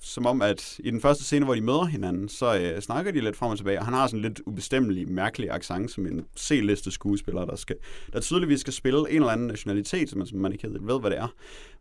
[0.00, 3.20] som om, at i den første scene, hvor de møder hinanden, så øh, snakker de
[3.20, 6.24] lidt frem og tilbage, og han har sådan en lidt ubestemmelig, mærkelig accent, som en
[6.38, 7.76] C-liste skuespiller, der, skal,
[8.12, 11.00] der tydeligvis skal spille en eller anden nationalitet, som man, som man ikke helt ved,
[11.00, 11.34] hvad det er.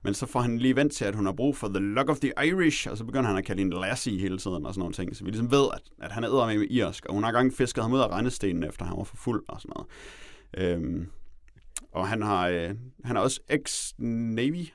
[0.04, 2.20] Men så får han lige vendt til, at hun har brug for the luck of
[2.20, 4.94] the Irish, og så begynder han at kalde hende Lassie hele tiden og sådan nogle
[4.94, 5.16] ting.
[5.16, 7.54] Så vi ligesom ved, at, at han er med med irsk, og hun har gang
[7.54, 9.88] fisket ham ud af rendestenen, efter han var for fuld og sådan noget.
[10.58, 11.08] Øhm,
[11.92, 12.70] og han har, øh,
[13.04, 14.72] han er også ex-Navy,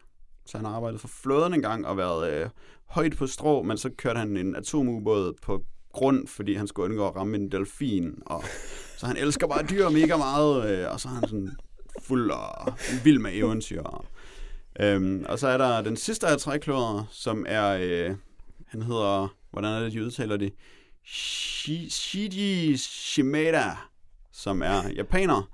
[0.47, 2.49] så han har arbejdet for flåden engang og været øh,
[2.87, 7.07] højt på strå, men så kørte han en atomubåd på grund, fordi han skulle undgå
[7.09, 8.23] at ramme en delfin.
[8.27, 8.45] Og,
[8.99, 11.57] så han elsker bare dyr mega meget, øh, og så er han sådan
[12.03, 12.73] fuld og
[13.05, 14.07] vild med eventyr.
[14.81, 18.17] Øhm, og så er der den sidste af trækløder, som er, øh,
[18.67, 20.53] han hedder, hvordan er det, de udtaler det?
[21.07, 23.77] Shi- Shiji Shimada,
[24.33, 25.49] som er japaner.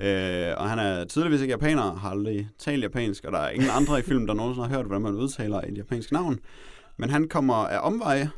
[0.00, 3.70] Øh, og han er tydeligvis ikke japaner, har aldrig talt japansk, og der er ingen
[3.70, 6.38] andre i filmen, der nogensinde har hørt, hvordan man udtaler et japansk navn.
[6.96, 8.30] Men han kommer af omveje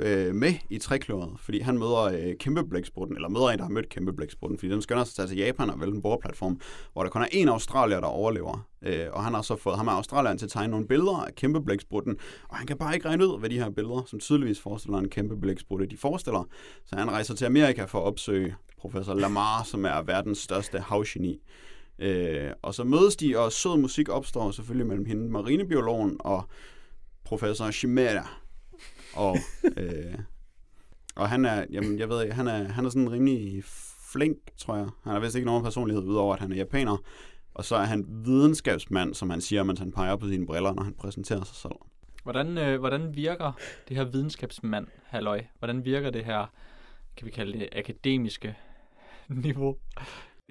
[0.00, 3.88] øh, med i trækløret, fordi han møder øh, kæmpeblæksprutten, eller møder en, der har mødt
[3.88, 6.60] kæmpeblæksprutten, fordi den skynder sig til tage til Japan og vælge en boreplatform,
[6.92, 8.66] hvor der kun er en australier, der overlever.
[8.82, 11.34] Øh, og han har så fået ham af australieren til at tegne nogle billeder af
[11.34, 12.16] kæmpeblæksprutten,
[12.48, 15.08] og han kan bare ikke regne ud, hvad de her billeder, som tydeligvis forestiller en
[15.08, 16.44] kæmpeblæksprutte, de forestiller.
[16.86, 21.40] Så han rejser til Amerika for at opsøge professor Lamar, som er verdens største havgeni.
[21.98, 26.44] Øh, og så mødes de, og sød musik opstår selvfølgelig mellem hende, marinebiologen og
[27.24, 28.39] professor Chimera.
[29.14, 29.36] Og,
[29.76, 30.18] øh,
[31.16, 33.64] og han er, jamen, jeg ved ikke, han er, han er sådan rimelig
[34.12, 34.88] flink, tror jeg.
[35.04, 36.96] Han har vist ikke nogen personlighed, udover at han er japaner.
[37.54, 40.82] Og så er han videnskabsmand, som han siger, mens han peger på sine briller, når
[40.82, 41.72] han præsenterer sig selv.
[42.22, 43.52] Hvordan, øh, hvordan virker
[43.88, 45.44] det her videnskabsmand, halløj?
[45.58, 46.46] Hvordan virker det her,
[47.16, 48.56] kan vi kalde det, akademiske
[49.28, 49.76] niveau?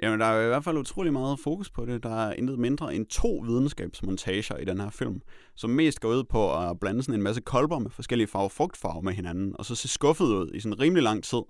[0.03, 2.03] Jamen, der er i hvert fald utrolig meget fokus på det.
[2.03, 5.21] Der er intet mindre end to videnskabsmontager i den her film,
[5.55, 9.01] som mest går ud på at blande sådan en masse kolber med forskellige farver frugtfarver
[9.01, 11.41] med hinanden, og så se skuffet ud i sådan rimelig lang tid,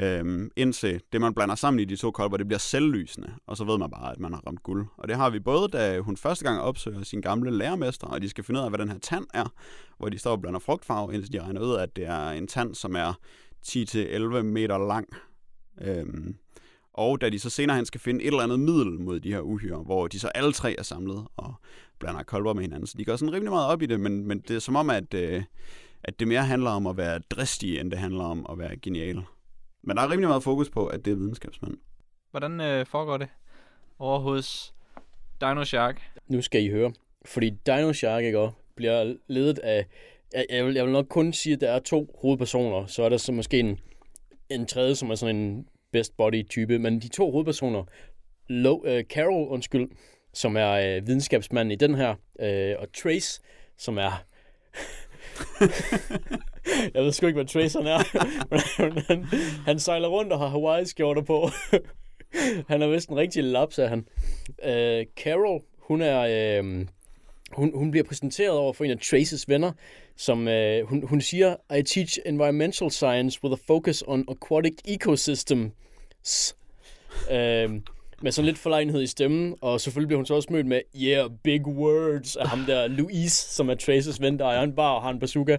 [0.00, 3.64] øhm, indtil det, man blander sammen i de to kolber, det bliver selvlysende, og så
[3.64, 4.86] ved man bare, at man har ramt guld.
[4.96, 8.28] Og det har vi både, da hun første gang opsøger sin gamle lærermester, og de
[8.28, 9.52] skal finde ud af, hvad den her tand er,
[9.98, 12.74] hvor de står og blander frugtfarve, indtil de regner ud, at det er en tand,
[12.74, 13.18] som er
[13.66, 15.08] 10-11 meter lang.
[15.80, 16.36] Øhm,
[16.96, 19.40] og da de så senere hen skal finde et eller andet middel mod de her
[19.40, 21.54] uhyre, hvor de så alle tre er samlet og
[21.98, 22.86] blander kolber med hinanden.
[22.86, 24.90] Så de går sådan rimelig meget op i det, men, men det er som om,
[24.90, 25.42] at, øh,
[26.04, 29.22] at det mere handler om at være dristig, end det handler om at være genial.
[29.82, 31.76] Men der er rimelig meget fokus på, at det er videnskabsmænd.
[32.30, 33.28] Hvordan øh, foregår det
[33.98, 34.74] over hos
[35.40, 36.02] Dino Shark?
[36.28, 36.92] Nu skal I høre.
[37.24, 39.86] Fordi Dino Shark ikke, også, bliver ledet af...
[40.32, 42.86] Jeg, jeg, vil, jeg vil nok kun sige, at der er to hovedpersoner.
[42.86, 43.78] Så er der så måske en,
[44.50, 46.78] en tredje, som er sådan en best body type.
[46.78, 47.84] Men de to hovedpersoner,
[48.48, 49.88] Lo, uh, Carol, undskyld,
[50.34, 53.40] som er øh, uh, videnskabsmanden i den her, uh, og Trace,
[53.78, 54.24] som er...
[56.94, 57.98] jeg ved sgu ikke, hvad Trace er.
[58.94, 59.24] men han,
[59.66, 61.48] han sejler rundt og har Hawaii-skjorter på.
[62.70, 63.98] han er vist en rigtig laps, er han.
[64.48, 66.60] Uh, Carol, hun er...
[66.60, 66.86] Uh,
[67.52, 69.72] hun, hun bliver præsenteret over for en af Traces venner,
[70.16, 75.72] som øh, hun, hun siger, I teach environmental science with a focus on aquatic ecosystem
[76.26, 76.56] s.
[77.30, 77.82] Uh, øhm,
[78.22, 81.30] med sådan lidt forlegenhed i stemmen, og selvfølgelig bliver hun så også mødt med, yeah,
[81.42, 85.02] big words, af ham der Louise, som er Traces ven, der ejer en bar og
[85.02, 85.56] har en bazooka.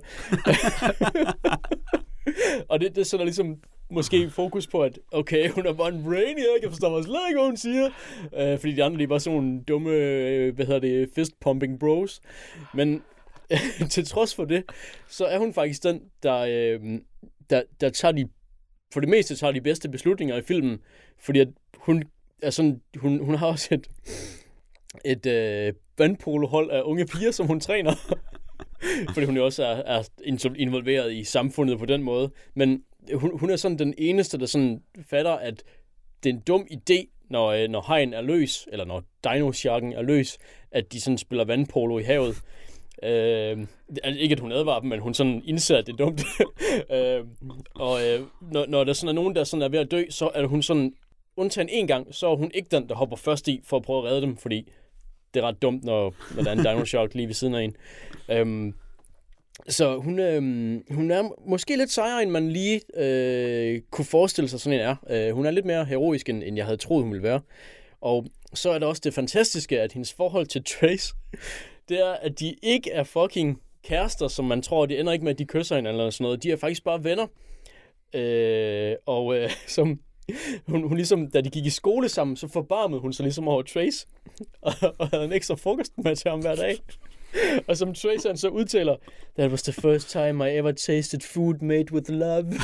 [2.69, 3.57] og det, det sætter ligesom
[3.91, 7.39] måske fokus på, at okay, hun er bare en brainiac, jeg forstår mig slet ikke,
[7.39, 7.89] hvad hun siger.
[8.37, 11.79] Øh, fordi de andre, de er bare sådan nogle dumme, øh, hvad hedder det, fist-pumping
[11.79, 12.21] bros.
[12.73, 13.03] Men
[13.91, 14.63] til trods for det,
[15.07, 16.99] så er hun faktisk den, der, øh,
[17.49, 18.27] der, der tager de,
[18.93, 20.79] for det meste tager de bedste beslutninger i filmen,
[21.19, 22.03] fordi at hun
[22.41, 23.87] er sådan, hun, hun har også et,
[25.05, 27.93] et øh, vandpolohold af unge piger, som hun træner.
[29.13, 30.03] fordi hun jo også er, er
[30.55, 32.31] involveret i samfundet på den måde.
[32.53, 32.83] Men
[33.13, 35.63] hun, hun er sådan den eneste, der sådan fatter, at
[36.23, 40.01] det er en dum idé, når, øh, når hegn er løs, eller når dino er
[40.01, 40.37] løs,
[40.71, 42.41] at de sådan spiller vandpolo i havet.
[43.03, 43.67] Øh,
[44.17, 46.21] ikke at hun advarer dem, men hun sådan indser, at det er dumt.
[46.95, 47.23] øh,
[47.75, 48.21] og øh,
[48.51, 50.63] når, når der sådan er nogen, der sådan er ved at dø, så er hun
[50.63, 50.93] sådan,
[51.37, 53.99] undtagen en gang, så er hun ikke den, der hopper først i for at prøve
[53.99, 54.71] at redde dem, fordi
[55.33, 57.61] det er ret dumt, når, når der er en dino shark lige ved siden af
[57.61, 57.75] en.
[58.29, 58.73] Øh,
[59.67, 60.41] så hun, øh,
[60.91, 64.95] hun er måske lidt sejere, end man lige øh, kunne forestille sig, sådan en er.
[65.09, 67.41] Øh, hun er lidt mere heroisk, end, end jeg havde troet, hun ville være.
[68.01, 71.13] Og så er der også det fantastiske, at hendes forhold til Trace,
[71.89, 75.33] det er, at de ikke er fucking kærester, som man tror, det ender ikke med,
[75.33, 76.43] at de kysser hinanden eller sådan noget.
[76.43, 77.27] De er faktisk bare venner.
[78.13, 79.99] Øh, og øh, som
[80.67, 83.61] hun, hun ligesom, da de gik i skole sammen, så forbarmede hun sig ligesom over
[83.61, 84.07] Trace,
[84.61, 86.77] og, og havde en ekstra frokost med til ham hver dag
[87.67, 88.95] og som Trace han så udtaler,
[89.37, 92.53] That was the first time I ever tasted food made with love.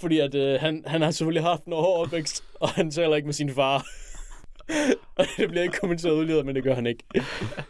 [0.00, 3.26] Fordi at øh, han, han har selvfølgelig haft en hård opvækst, og han taler ikke
[3.26, 3.86] med sin far.
[5.18, 7.04] og det bliver ikke kommenteret udledet, men det gør han ikke.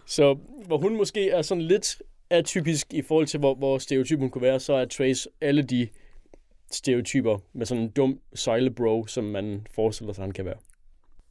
[0.07, 4.31] Så hvor hun måske er sådan lidt atypisk i forhold til, hvor, hvor stereotyp hun
[4.31, 5.89] kunne være, så er Trace alle de
[6.71, 10.57] stereotyper med sådan en dum sejlebro, som man forestiller sig, han kan være.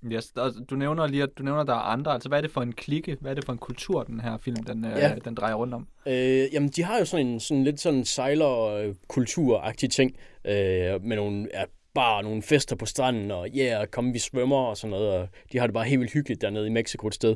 [0.06, 0.34] Yes,
[0.70, 2.14] du nævner lige, at du nævner, at der er andre.
[2.14, 3.18] Altså, hvad er det for en klikke?
[3.22, 5.16] Hvad er det for en kultur, den her film, den, øh, ja.
[5.16, 5.88] øh, den drejer rundt om?
[6.06, 11.48] Øh, jamen, de har jo sådan en sådan lidt sådan sejler-kultur-agtig ting, øh, med nogle,
[11.54, 11.64] ja,
[11.94, 15.28] bare nogle fester på stranden, og ja, yeah, kom vi svømmer og sådan noget, og
[15.52, 17.36] de har det bare helt vildt hyggeligt dernede i Mexico et sted.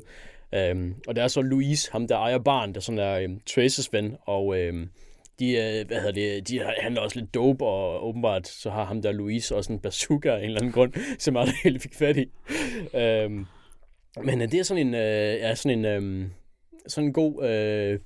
[0.53, 3.93] Øhm, og der er så Louise, ham der ejer barn, der sådan er øhm, Traces
[3.93, 4.89] ven, og øhm,
[5.39, 9.01] de, øh, hvad hedder det, de handler også lidt dope, og åbenbart så har ham
[9.01, 12.17] der Louise også en bazooka af en eller anden grund, som aldrig helt fik fat
[12.17, 12.31] i.
[12.93, 13.45] øhm,
[14.23, 16.27] men øh, det er sådan en, øh, ja, sådan en, øh,
[16.87, 17.99] sådan en god øh,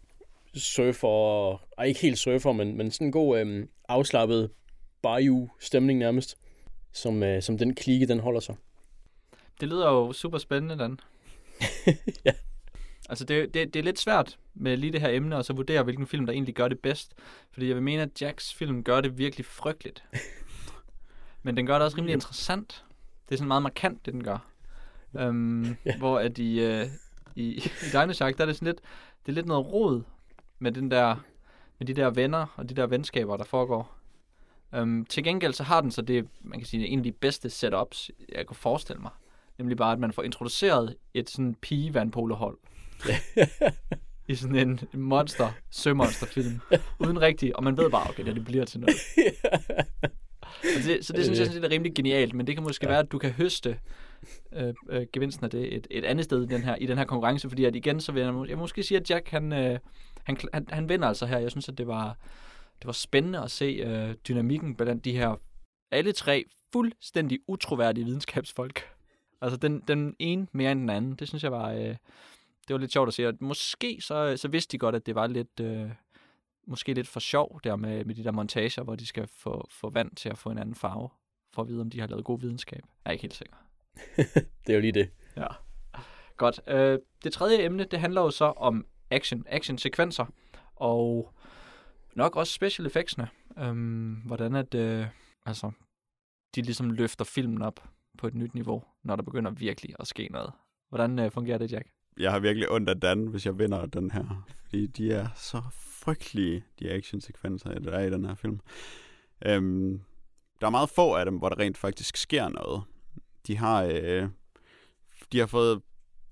[0.56, 4.50] surfer, og ikke helt surfer, men, men sådan en god øh, afslappet
[5.02, 6.38] bayou-stemning nærmest,
[6.92, 8.56] som, øh, som den klike, den holder sig.
[9.60, 11.00] Det lyder jo super spændende, Dan.
[12.26, 12.32] ja.
[13.10, 15.84] Altså, det, det, det er lidt svært med lige det her emne, og så vurdere,
[15.84, 17.14] hvilken film, der egentlig gør det bedst.
[17.52, 20.04] Fordi jeg vil mene, at Jacks film gør det virkelig frygteligt.
[21.44, 22.84] Men den gør det også rimelig interessant.
[23.30, 24.46] Det er sådan meget markant, det den gør.
[25.14, 25.98] Um, ja.
[25.98, 26.88] Hvor at i, uh,
[27.36, 28.82] i, i Dino Shark, der er det sådan lidt,
[29.26, 30.02] det er lidt noget rod
[30.60, 31.16] med den der,
[31.80, 33.99] med de der venner og de der venskaber, der foregår.
[34.78, 37.50] Um, til gengæld så har den så det, man kan sige, en af de bedste
[37.50, 39.12] setups, jeg kunne forestille mig.
[39.58, 42.58] Nemlig bare, at man får introduceret et sådan pige-vandpolohold.
[44.28, 46.60] I sådan en monster, sømonsterfilm.
[47.00, 48.96] Uden rigtig, og man ved bare, okay, det, det bliver til noget.
[50.78, 52.86] Og det, så det synes jeg sådan, det er rimelig genialt, men det kan måske
[52.86, 52.92] ja.
[52.92, 53.80] være, at du kan høste
[54.56, 57.06] øh, øh, gevinsten af det et, et andet sted i den her, i den her
[57.06, 59.80] konkurrence, fordi at igen, så vil jeg, jeg måske sige, at Jack, han, øh,
[60.24, 61.38] han, han, han vinder altså her.
[61.38, 62.18] Jeg synes, at det var,
[62.80, 65.36] det var spændende at se øh, dynamikken blandt de her
[65.92, 68.84] alle tre fuldstændig utroværdige videnskabsfolk.
[69.42, 71.16] Altså den, den ene mere end den anden.
[71.16, 71.96] Det synes jeg var, øh,
[72.68, 73.28] det var lidt sjovt at se.
[73.28, 75.90] Og måske så, så vidste de godt, at det var lidt, øh,
[76.68, 79.90] måske lidt for sjov der med, med de der montager, hvor de skal få, få
[79.90, 81.10] vand til at få en anden farve,
[81.54, 82.82] for at vide, om de har lavet god videnskab.
[83.06, 83.56] Jeg er ikke helt sikker.
[84.68, 85.10] det er jo lige det.
[85.38, 85.48] Ja.
[86.38, 86.62] Godt.
[86.68, 90.26] Øh, det tredje emne, det handler jo så om action, action-sekvenser,
[90.76, 91.34] og
[92.20, 93.28] nok også special effectsene.
[93.60, 95.06] Øhm, hvordan at, øh,
[95.46, 95.72] altså,
[96.56, 97.80] de ligesom løfter filmen op
[98.18, 100.52] på et nyt niveau, når der begynder virkelig at ske noget.
[100.90, 101.88] Hvordan øh, fungerer det, Jack?
[102.20, 104.46] Jeg har virkelig ondt af Dan, hvis jeg vinder den her.
[104.64, 108.60] Fordi de er så frygtelige, de actionsekvenser, der er i den her film.
[109.46, 110.02] Øhm,
[110.62, 112.84] der er meget få af dem, hvor der rent faktisk sker noget.
[113.48, 114.30] De har, øh,
[115.32, 115.82] de har fået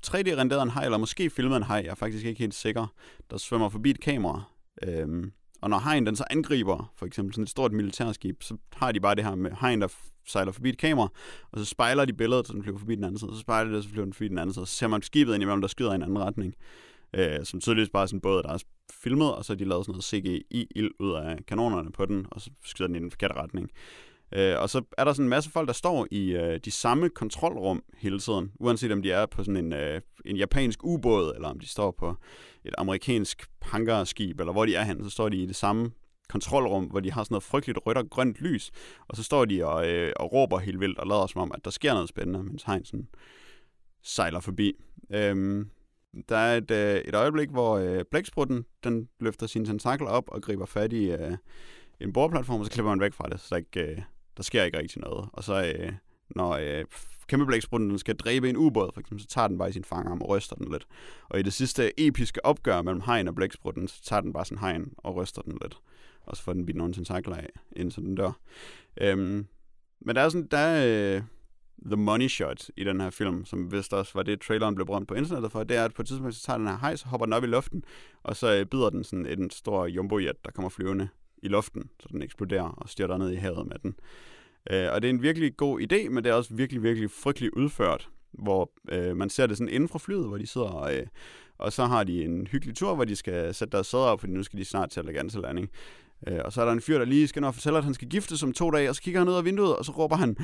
[0.07, 2.87] 3D-renderet en hej, eller måske filmet en hej, jeg er faktisk ikke helt sikker,
[3.29, 4.43] der svømmer forbi et kamera.
[4.83, 5.31] Øhm,
[5.61, 8.99] og når hegn den så angriber, for eksempel sådan et stort militærskib, så har de
[8.99, 9.87] bare det her med hegn, der
[10.27, 11.09] sejler forbi et kamera,
[11.51, 13.83] og så spejler de billedet, så den flyver forbi den anden side, så spejler det,
[13.83, 15.91] så flyver den forbi den anden side, så ser man skibet ind imellem, der skyder
[15.91, 16.55] i en anden retning.
[17.13, 18.57] Øh, som tydeligvis bare er sådan en båd, der er
[18.91, 22.41] filmet, og så har de lavet sådan noget CGI-ild ud af kanonerne på den, og
[22.41, 23.69] så skyder den i den forkerte retning.
[24.31, 27.09] Øh, og så er der sådan en masse folk, der står i øh, de samme
[27.09, 31.49] kontrolrum hele tiden, uanset om de er på sådan en, øh, en japansk ubåd, eller
[31.49, 32.15] om de står på
[32.65, 35.91] et amerikansk hangarskib, eller hvor de er hen, så står de i det samme
[36.29, 38.71] kontrolrum, hvor de har sådan noget frygteligt rødt og grønt lys,
[39.07, 41.65] og så står de og, øh, og råber helt vildt og lader som om, at
[41.65, 43.07] der sker noget spændende, mens Heinzen
[44.03, 44.73] sejler forbi.
[45.09, 45.69] Øhm,
[46.29, 50.41] der er et, øh, et øjeblik, hvor øh, blæksprutten, den løfter sin tentakler op og
[50.41, 51.37] griber fat i øh,
[51.99, 54.01] en bordplatform, og så klipper man væk fra det, så der, ikke, øh,
[54.37, 55.29] der sker ikke rigtig noget.
[55.33, 55.93] Og så øh,
[56.29, 56.85] når øh,
[57.27, 60.29] kæmpeblæksprutten skal dræbe en ubåd, for eksempel, så tager den bare i sin fangarm og
[60.29, 60.87] ryster den lidt.
[61.29, 64.57] Og i det sidste episke opgør mellem hegn og blæksprutten, så tager den bare sin
[64.57, 65.77] hegn og ryster den lidt.
[66.25, 68.31] Og så får den bidt nogle tentakler af, indtil den dør.
[69.01, 69.47] Øhm,
[69.99, 71.21] men der er sådan, der er, øh,
[71.85, 75.07] the money shot i den her film, som vist også var det, traileren blev brændt
[75.07, 77.25] på internettet for, det er, at på et tidspunkt, så tager den her hejs, hopper
[77.25, 77.83] den op i luften,
[78.23, 81.09] og så øh, bider den sådan en stor jumbojet, der kommer flyvende
[81.43, 83.95] i luften, så den eksploderer og styrter ned i havet med den.
[84.71, 87.53] Øh, og det er en virkelig god idé, men det er også virkelig, virkelig frygteligt
[87.53, 91.05] udført, hvor øh, man ser det sådan inden fra flyet, hvor de sidder og, øh,
[91.57, 94.33] og så har de en hyggelig tur, hvor de skal sætte deres sæder op, fordi
[94.33, 95.05] nu skal de snart til
[95.43, 95.69] landing.
[96.27, 98.09] Øh, og så er der en fyr, der lige skal nå fortælle, at han skal
[98.09, 100.37] gifte om to dage, og så kigger han ud af vinduet, og så råber han,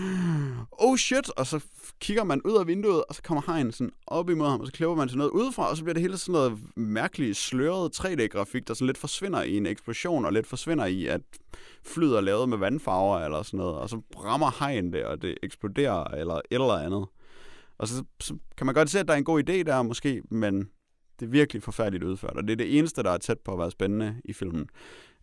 [0.72, 1.64] oh shit, og så
[2.00, 4.74] kigger man ud af vinduet, og så kommer hajen sådan op imod ham, og så
[4.74, 8.68] klipper man til noget udefra, og så bliver det hele sådan noget mærkeligt sløret 3D-grafik,
[8.68, 11.22] der sådan lidt forsvinder i en eksplosion, og lidt forsvinder i, at
[11.86, 15.38] flyet er lavet med vandfarver eller sådan noget, og så rammer hajen det, og det
[15.44, 17.06] eksploderer, eller et eller andet.
[17.78, 20.22] Og så, så kan man godt se, at der er en god idé der måske,
[20.32, 20.70] men
[21.20, 23.60] det er virkelig forfærdeligt udført, og det er det eneste, der er tæt på at
[23.60, 24.70] være spændende i filmen.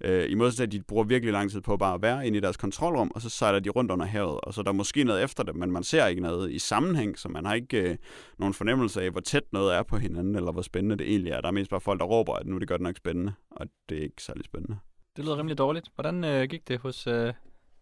[0.04, 2.38] Øh, I modsætning til, at de bruger virkelig lang tid på bare at være inde
[2.38, 5.04] i deres kontrolrum, og så sejler de rundt under havet, og så er der måske
[5.04, 7.96] noget efter det, men man ser ikke noget i sammenhæng, så man har ikke øh,
[8.38, 11.40] nogen fornemmelse af, hvor tæt noget er på hinanden, eller hvor spændende det egentlig er.
[11.40, 13.66] Der er mest bare folk, der råber, at nu er det godt nok spændende, og
[13.88, 14.78] det er ikke særlig spændende.
[15.16, 15.88] Det lyder rimelig dårligt.
[15.94, 17.32] Hvordan øh, gik det hos øh,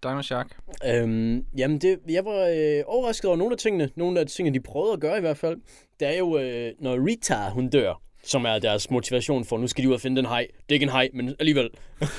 [0.03, 0.59] Dino Shark?
[0.87, 3.91] Øhm, jamen, det, jeg var øh, overrasket over nogle af tingene.
[3.97, 5.57] Nogle af de ting, de prøvede at gøre i hvert fald.
[6.01, 9.85] Det er jo, øh, når Rita, hun dør, som er deres motivation for, nu skal
[9.85, 10.47] de ud og finde den hej.
[10.51, 11.71] Det er ikke en hej, men alligevel.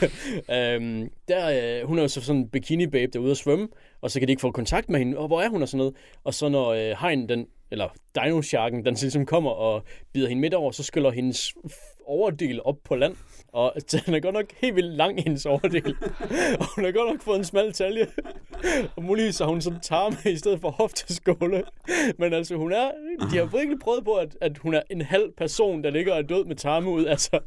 [0.55, 3.67] øhm, der, øh, hun er jo så sådan en bikini-babe, der er ude at svømme,
[4.01, 5.17] og så kan de ikke få kontakt med hende.
[5.17, 5.93] Og hvor er hun og sådan noget?
[6.23, 10.53] Og så når øh, hegn, den, eller dino-sharken, den ligesom kommer og bider hende midt
[10.53, 11.53] over, så skyller hendes
[12.05, 13.15] overdel op på land.
[13.53, 15.95] Og den er godt nok helt vildt lang, hendes overdel.
[16.59, 18.07] og hun har godt nok fået en smal talje.
[18.95, 21.63] og muligvis har hun sådan tarme i stedet for hofteskåle.
[22.17, 22.91] Men altså, hun er...
[23.31, 26.19] De har virkelig prøvet på, at, at hun er en halv person, der ligger og
[26.19, 27.05] er død med tarme ud.
[27.05, 27.39] Altså.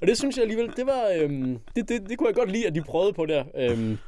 [0.00, 1.10] og det synes jeg alligevel, det var...
[1.18, 3.44] Øhm, det, det, det kunne jeg godt lide, at de prøvede på der.
[3.56, 3.98] Øhm,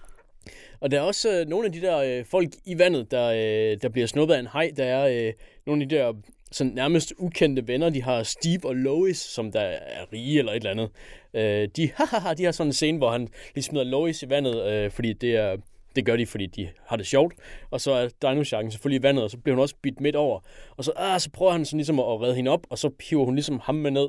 [0.80, 3.78] og der er også øh, nogle af de der øh, folk i vandet, der, øh,
[3.82, 4.70] der bliver snuppet af en hej.
[4.76, 5.32] Der er øh,
[5.66, 6.12] nogle af de der
[6.53, 7.91] sådan nærmest ukendte venner.
[7.91, 10.91] De har Steve og Lois, som der er rige eller et eller andet.
[11.35, 14.66] Øh, de, haha, de har sådan en scene, hvor han lige smider Lois i vandet,
[14.66, 15.57] øh, fordi det er
[15.97, 17.35] det gør de, fordi de har det sjovt.
[17.70, 20.16] Og så er Dino Sharken selvfølgelig i vandet, og så bliver hun også bidt midt
[20.16, 20.41] over.
[20.77, 23.24] Og så, ah, så prøver han sådan ligesom at redde hende op, og så hiver
[23.24, 24.09] hun ligesom ham med ned,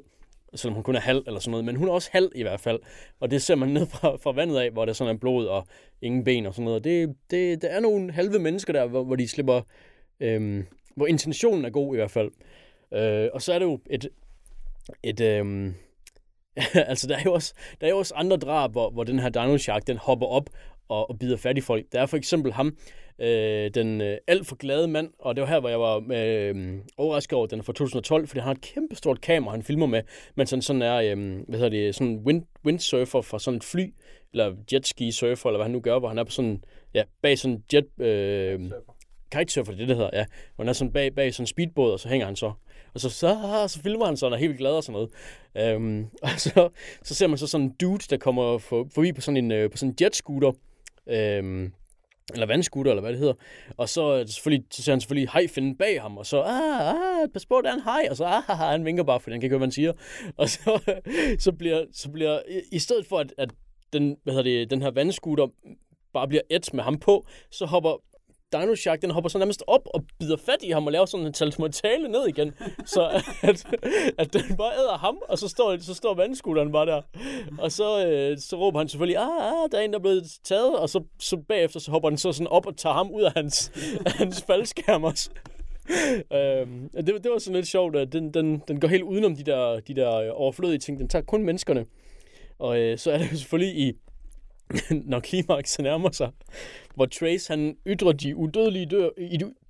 [0.55, 1.65] selvom hun kun er halv eller sådan noget.
[1.65, 2.79] Men hun er også halv i hvert fald.
[3.19, 5.67] Og det ser man ned fra, fra vandet af, hvor der sådan er blod og
[6.01, 6.83] ingen ben og sådan noget.
[6.83, 9.61] Det, det, der er nogle halve mennesker der, hvor, hvor de slipper...
[10.19, 10.65] Øhm,
[10.95, 12.31] hvor intentionen er god i hvert fald.
[12.93, 14.09] Øh, og så er det jo et...
[15.03, 15.71] et øh,
[16.91, 19.29] altså, der er, jo også, der er jo også andre drab, hvor, hvor den her
[19.29, 20.49] Dino Shark, den hopper op
[20.87, 21.85] og, og bider fat i folk.
[21.91, 22.77] Der er for eksempel ham,
[23.19, 26.79] øh, den øh, alt for glade mand, og det var her, hvor jeg var øh,
[26.97, 30.01] overrasket over, den er fra 2012, fordi han har et kæmpestort kamera, han filmer med,
[30.35, 31.17] mens han sådan er, øh,
[31.47, 33.93] hvad hedder det, sådan wind, windsurfer fra sådan et fly,
[34.33, 36.63] eller jetski surfer, eller hvad han nu gør, hvor han er på sådan,
[36.93, 38.71] ja, bag sådan en jet, øh,
[39.39, 40.25] kitesurfer, det det, hedder, ja.
[40.55, 42.51] Hvor han er sådan bag, bag sådan en speedbåd, og så hænger han så.
[42.93, 43.37] Og så, så,
[43.67, 45.09] så filmer han sådan og er helt glad og sådan noget.
[45.57, 46.69] Øhm, og så,
[47.03, 49.71] så ser man så sådan en dude, der kommer for, forbi på sådan en, øh,
[49.71, 50.51] på sådan en jetscooter.
[51.07, 51.73] Øhm,
[52.33, 53.33] eller vandskutter, eller hvad det hedder.
[53.77, 57.29] Og så, øh, selvfølgelig, så ser han selvfølgelig hajfinden bag ham, og så, ah, ah,
[57.33, 59.41] pas på, der er en hej, og så, ah, ah, han vinker bare, fordi han
[59.41, 59.93] kan ikke høre, hvad han siger.
[60.37, 60.93] Og så,
[61.39, 63.49] så bliver, så bliver i, i stedet for, at, at
[63.93, 65.47] den, hvad hedder det, den her vandskutter
[66.13, 68.01] bare bliver et med ham på, så hopper
[68.53, 71.25] Dino Shark, den hopper så nærmest op og bider fat i ham og laver sådan
[71.25, 72.53] en talsmotale ned igen.
[72.85, 73.07] så
[73.49, 73.65] at,
[74.17, 77.01] at den bare æder ham, og så står, så står vandskutteren bare der.
[77.59, 80.23] Og så, øh, så råber han selvfølgelig, ah, ah, der er en, der er blevet
[80.43, 83.21] taget, og så, så bagefter så hopper den så sådan op og tager ham ud
[83.21, 83.71] af hans,
[84.19, 85.29] hans faldskærm også.
[86.33, 89.43] øhm, det, det var sådan lidt sjovt, at den, den, den går helt udenom de
[89.43, 90.99] der, de der øh, overflødige ting.
[90.99, 91.85] Den tager kun menneskerne.
[92.59, 93.93] Og øh, så er det jo selvfølgelig i
[95.11, 96.31] når klimaks nærmer sig,
[96.95, 99.09] hvor Trace han ytrer de udødelige, dør,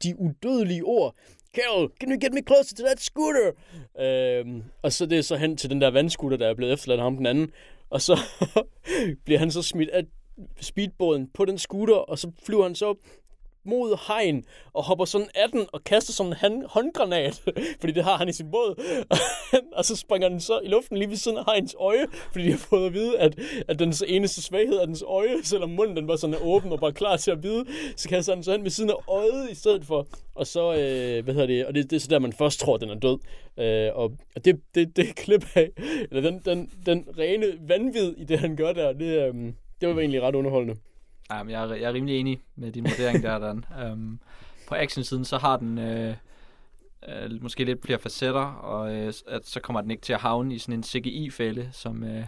[0.03, 1.15] de udødelige ord.
[1.55, 3.51] Carol, can you get me closer to that scooter?
[3.99, 7.01] Øhm, og så det er så hen til den der vandscooter, der er blevet efterladt
[7.01, 7.51] ham den anden.
[7.89, 8.19] Og så
[9.25, 10.03] bliver han så smidt af
[10.61, 12.97] speedbåden på den scooter, og så flyver han så op
[13.65, 17.41] mod hegn og hopper sådan af den og kaster sådan en håndgranat,
[17.79, 18.81] fordi det har han i sin båd.
[19.77, 22.51] og så springer den så i luften lige ved siden af hegns øje, fordi de
[22.51, 26.07] har fået at vide, at, at dens eneste svaghed er dens øje, selvom munden den
[26.07, 27.65] var sådan åben og bare klar til at bide,
[27.95, 30.07] så kaster han så hen ved siden af øjet i stedet for.
[30.35, 32.75] Og så, øh, hvad hedder det, og det, det er så der, man først tror,
[32.75, 33.19] at den er død.
[33.57, 34.11] Øh, og
[34.45, 35.71] det, det, det klip af,
[36.11, 39.99] eller den, den, den rene vanvid i det, han gør der, det, øh, det var
[39.99, 40.75] egentlig ret underholdende.
[41.31, 43.65] Ja, men jeg, er, jeg er rimelig enig med din vurdering der, Dan.
[43.91, 44.19] Um,
[44.67, 46.15] på action-siden, så har den øh,
[47.07, 50.55] øh, måske lidt flere facetter, og øh, at så kommer den ikke til at havne
[50.55, 52.23] i sådan en CGI-fælde, som, øh,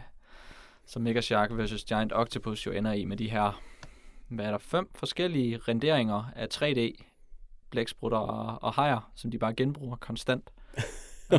[0.86, 1.84] som Mega Shark vs.
[1.84, 3.62] Giant Octopus jo ender i med de her,
[4.28, 7.04] hvad er der, fem forskellige renderinger af 3D
[7.70, 10.50] blæksprutter og, og hajer, som de bare genbruger konstant.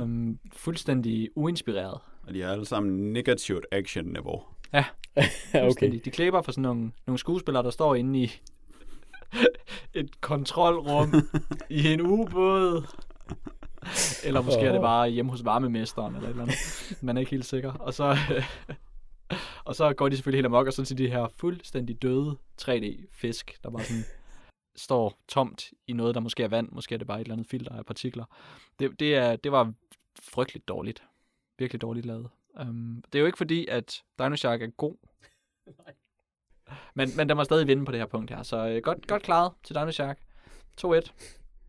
[0.03, 2.01] um, fuldstændig uinspireret.
[2.23, 4.43] Og de er alle sammen negativt action-niveau.
[4.73, 4.85] Ja, ja,
[5.70, 6.01] okay.
[6.05, 8.32] De klæber for sådan nogle, nogle skuespillere, der står inde i
[10.01, 11.14] et kontrolrum
[11.70, 12.86] i en ubåd.
[14.24, 16.98] Eller måske er det bare hjemme hos varmemesteren eller et eller andet.
[17.01, 17.72] Man er ikke helt sikker.
[17.72, 18.16] Og så,
[19.64, 23.62] og så går de selvfølgelig helt amok, og så til de her fuldstændig døde 3D-fisk,
[23.62, 24.05] der bare sådan
[24.76, 26.68] står tomt i noget, der måske er vand.
[26.72, 28.24] Måske er det bare et eller andet filter af partikler.
[28.78, 29.72] Det, det, er, det var
[30.22, 31.02] frygteligt dårligt.
[31.59, 32.28] Virkelig dårligt lavet.
[32.61, 34.95] Um, det er jo ikke fordi, at Dino Shark er god.
[36.95, 38.43] Men, men der må stadig vinde på det her punkt her.
[38.43, 40.19] Så uh, godt, godt klaret til Dino Shark.
[40.85, 41.01] 2-1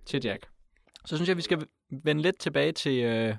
[0.06, 0.50] til Jack.
[1.06, 3.30] Så synes jeg, vi skal vende lidt tilbage til...
[3.30, 3.38] Uh,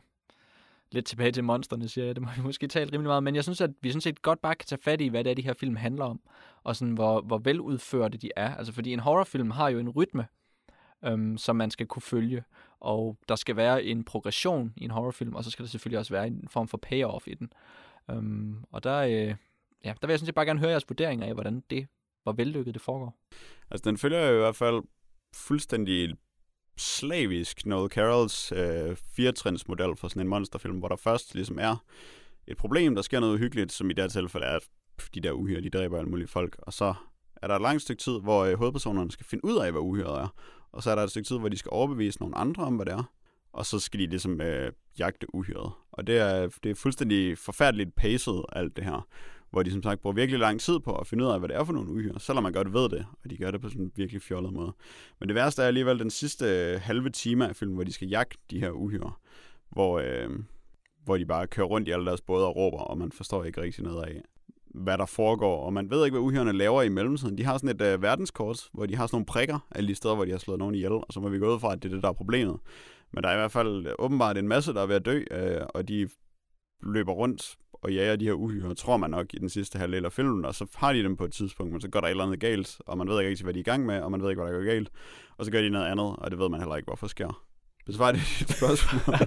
[0.92, 2.14] lidt tilbage til monsterne, siger jeg.
[2.14, 3.22] Det må vi måske tale rimelig meget.
[3.22, 5.30] Men jeg synes, at vi sådan set godt bare kan tage fat i, hvad det
[5.30, 6.20] er, de her film handler om.
[6.64, 8.54] Og sådan, hvor, hvor veludførte de er.
[8.54, 10.26] Altså, fordi en horrorfilm har jo en rytme,
[11.04, 12.44] øhm, som man skal kunne følge.
[12.80, 16.14] Og der skal være en progression i en horrorfilm, og så skal der selvfølgelig også
[16.14, 17.52] være en form for payoff i den.
[18.10, 19.34] Øhm, og der, øh,
[19.84, 21.86] ja, der vil jeg sådan set bare gerne høre jeres vurderinger af, hvordan det,
[22.22, 23.16] hvor vellykket det foregår.
[23.70, 24.82] Altså, den følger jo i hvert fald
[25.34, 26.16] fuldstændig
[26.76, 31.84] slavisk Noel Carrolls øh, firetrinsmodel for sådan en monsterfilm, hvor der først ligesom er
[32.46, 34.68] et problem, der sker noget uhyggeligt, som i det her tilfælde er, at
[35.14, 36.94] de der uhyre, de dræber alle mulige folk, og så
[37.42, 40.20] er der et langt stykke tid, hvor øh, hovedpersonerne skal finde ud af, hvad uhyret
[40.20, 40.34] er.
[40.72, 42.86] Og så er der et stykke tid, hvor de skal overbevise nogle andre om, hvad
[42.86, 43.12] det er.
[43.52, 45.72] Og så skal de ligesom øh, jagte uhyret.
[45.92, 49.06] Og det er, det er fuldstændig forfærdeligt paced, alt det her.
[49.50, 51.56] Hvor de som sagt bruger virkelig lang tid på at finde ud af, hvad det
[51.56, 53.82] er for nogle uhyre, selvom man godt ved det, og de gør det på sådan
[53.82, 54.72] en virkelig fjollet måde.
[55.20, 58.08] Men det værste er alligevel den sidste øh, halve time af filmen, hvor de skal
[58.08, 59.12] jagte de her uhyre,
[59.70, 60.30] hvor, øh,
[61.04, 63.60] hvor de bare kører rundt i alle deres både og råber, og man forstår ikke
[63.60, 64.22] rigtig noget af,
[64.74, 67.38] hvad der foregår, og man ved ikke, hvad uhyrene laver i mellemtiden.
[67.38, 70.14] De har sådan et øh, verdenskort, hvor de har sådan nogle prikker alle de steder,
[70.14, 71.88] hvor de har slået nogen ihjel, og så må vi gå ud fra, at det
[71.90, 72.56] er det, der er problemet.
[73.12, 75.22] Men der er i hvert fald øh, åbenbart en masse, der er ved at dø,
[75.30, 76.08] øh, og de
[76.82, 80.12] løber rundt og jager de her uhyre, tror man nok i den sidste halvdel af
[80.12, 82.24] filmen, og så har de dem på et tidspunkt, men så går der et eller
[82.24, 84.22] andet galt, og man ved ikke rigtig, hvad de er i gang med, og man
[84.22, 84.90] ved ikke, hvad der går galt,
[85.38, 87.42] og så gør de noget andet, og det ved man heller ikke, hvorfor sker.
[87.86, 89.14] Besvar det dit spørgsmål.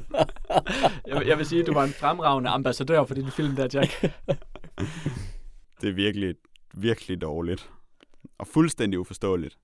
[1.07, 3.67] jeg, vil- jeg vil sige, at du var en fremragende ambassadør for din film der,
[3.73, 4.05] Jack.
[5.81, 6.35] det er virkelig,
[6.73, 7.69] virkelig dårligt.
[8.37, 9.57] Og fuldstændig uforståeligt.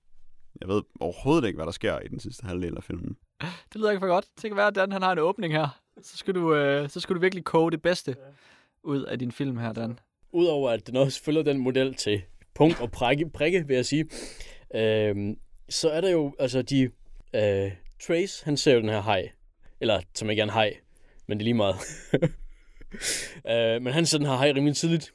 [0.60, 3.16] Jeg ved overhovedet ikke, hvad der sker i den sidste halvdel af filmen.
[3.40, 4.26] Det lyder ikke for godt.
[4.42, 5.80] Det kan være, at Dan han har en åbning her.
[6.02, 8.16] Så skal du, øh, så skal du virkelig koge det bedste
[8.82, 9.98] ud af din film her, Dan.
[10.32, 12.22] Udover at den også følger den model til
[12.54, 14.08] punkt og prikke, prikke vil jeg sige,
[14.74, 15.38] øhm,
[15.68, 16.90] så er der jo, altså de,
[17.34, 17.72] øh,
[18.06, 19.30] Trace, han ser jo den her hej,
[19.80, 20.76] eller som ikke er en hej,
[21.26, 21.76] men det er lige meget.
[23.50, 25.12] øh, men han ser den her hej rimelig tidligt,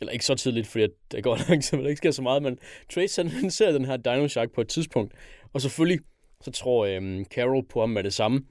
[0.00, 2.42] eller ikke så tidligt, fordi at det går langsomt, og der ikke sker så meget,
[2.42, 2.58] men
[2.94, 5.14] Trace, han, han ser den her Dino Shark på et tidspunkt,
[5.52, 6.00] og selvfølgelig,
[6.40, 8.44] så tror øhm, Carol på ham med det samme,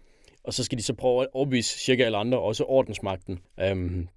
[0.44, 3.40] og så skal de så prøve at overbevise cirka alle andre, også ordensmagten.
[3.60, 4.08] Øhm,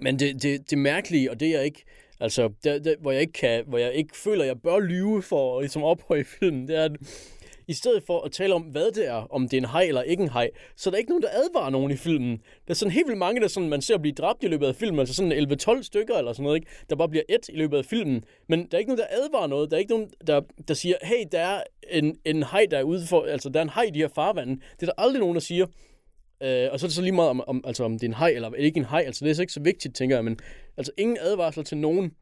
[0.00, 1.84] men det, det, det mærkelige, og det er jeg ikke,
[2.20, 5.22] altså, der, det, hvor, jeg ikke kan, hvor jeg ikke føler, at jeg bør lyve
[5.22, 6.92] for at ligesom ophøje filmen, det er, at
[7.68, 10.02] i stedet for at tale om, hvad det er, om det er en hej eller
[10.02, 12.36] ikke en hej, så er der ikke nogen, der advarer nogen i filmen.
[12.38, 14.76] Der er sådan helt vildt mange, der sådan, man ser blive dræbt i løbet af
[14.76, 16.70] filmen, altså sådan 11-12 stykker eller sådan noget, ikke?
[16.90, 18.24] der bare bliver et i løbet af filmen.
[18.48, 19.70] Men der er ikke nogen, der advarer noget.
[19.70, 22.82] Der er ikke nogen, der, der siger, hey, der er en, en hej, der er
[22.82, 24.52] ude for, altså der er en hej i de her farvande.
[24.54, 25.66] Det er der aldrig nogen, der siger.
[26.42, 28.14] Øh, og så er det så lige meget, om, om, altså, om det er en
[28.14, 29.02] hej eller ikke en hej.
[29.06, 30.24] Altså det er så ikke så vigtigt, tænker jeg.
[30.24, 30.38] Men
[30.76, 32.12] altså ingen advarsler til nogen.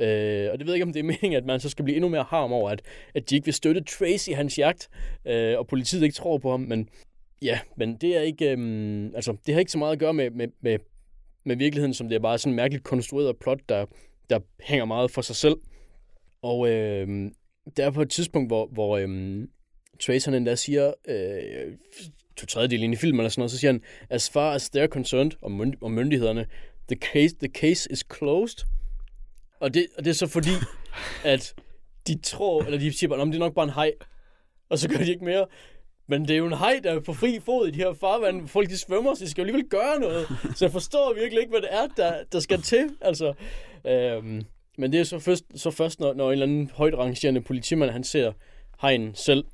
[0.00, 1.96] Øh, og det ved jeg ikke, om det er meningen, at man så skal blive
[1.96, 2.82] endnu mere harm over, at,
[3.14, 4.88] at de ikke vil støtte Trace i hans jagt,
[5.24, 6.60] øh, og politiet ikke tror på ham.
[6.60, 6.88] Men
[7.42, 10.30] ja, men det er ikke, øh, altså det har ikke så meget at gøre med,
[10.30, 10.78] med, med,
[11.44, 13.86] med virkeligheden, som det er bare sådan en mærkeligt konstrueret plot, der,
[14.30, 15.56] der hænger meget for sig selv.
[16.42, 17.30] Og øh,
[17.76, 19.48] der er på et tidspunkt, hvor, hvor øh,
[20.00, 21.72] Trace han endda siger, øh,
[22.36, 24.86] to tredjedel ind i filmen eller sådan noget, så siger han, as far as they're
[24.86, 26.46] concerned, om, mynd- om myndighederne,
[26.88, 28.66] the case, the case is closed.
[29.60, 30.50] Og det, og det er så fordi,
[31.24, 31.54] at
[32.06, 33.92] de tror, eller de siger bare, det er nok bare en hej.
[34.68, 35.46] Og så gør de ikke mere.
[36.06, 38.48] Men det er jo en hej, der er på fri fod i de her farvand.
[38.48, 40.26] Folk de svømmer, så de skal jo alligevel gøre noget.
[40.56, 42.90] Så jeg forstår virkelig ikke, hvad det er, der, der skal til.
[43.00, 43.34] Altså,
[43.86, 44.42] øhm,
[44.78, 47.90] men det er så først, så først når, når en eller anden højt rangerende politimand,
[47.90, 48.32] han ser
[48.80, 49.44] hejen selv,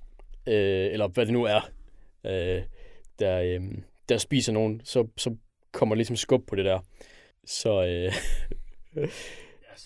[0.46, 1.70] øh, eller hvad det nu er,
[2.26, 2.62] øh,
[3.18, 3.60] der, øh,
[4.08, 5.36] der spiser nogen, så, så
[5.72, 6.78] kommer ligesom skub på det der.
[7.46, 9.08] Så, øh,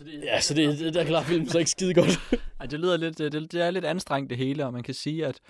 [0.00, 2.20] så det, ja, så det, det der klarer filmen så ikke skide godt.
[2.60, 4.94] Ej, det lyder lidt, øh, det, det er lidt anstrengt det hele, og man kan
[4.94, 5.40] sige, at,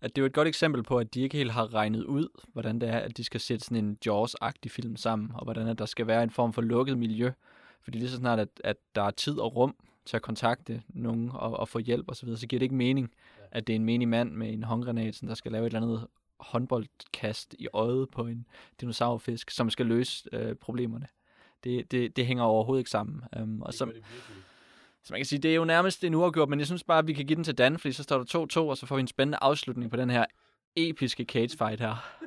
[0.00, 2.28] at det er jo et godt eksempel på, at de ikke helt har regnet ud,
[2.52, 5.78] hvordan det er, at de skal sætte sådan en Jaws-agtig film sammen, og hvordan at
[5.78, 7.30] der skal være en form for lukket miljø.
[7.82, 9.74] Fordi lige så snart, at, at der er tid og rum
[10.06, 12.74] til at kontakte nogen og, og få hjælp osv., så, videre, så giver det ikke
[12.74, 13.10] mening,
[13.50, 16.06] at det er en menig mand med en håndgranat, der skal lave et eller andet
[16.40, 18.46] håndboldkast i øjet på en
[18.80, 21.06] dinosaurfisk, som skal løse øh, problemerne.
[21.64, 23.22] Det, det, det hænger overhovedet ikke sammen.
[23.40, 23.92] Um, og som,
[25.04, 27.06] så man kan sige, det er jo nærmest en uafgjort, men jeg synes bare, at
[27.06, 29.00] vi kan give den til Dan, fordi så står der 2-2, og så får vi
[29.00, 30.24] en spændende afslutning på den her
[30.76, 32.18] episke cage fight her.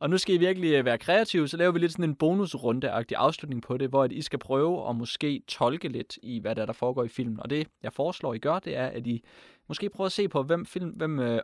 [0.00, 3.16] og nu skal I virkelig øh, være kreative, så laver vi lidt sådan en bonusrunde-agtig
[3.16, 6.62] afslutning på det, hvor at I skal prøve at måske tolke lidt i, hvad der,
[6.62, 7.40] er, der foregår i filmen.
[7.40, 9.24] Og det, jeg foreslår, I gør, det er, at I
[9.68, 11.40] måske prøver at se på, hvem, film, hvem øh,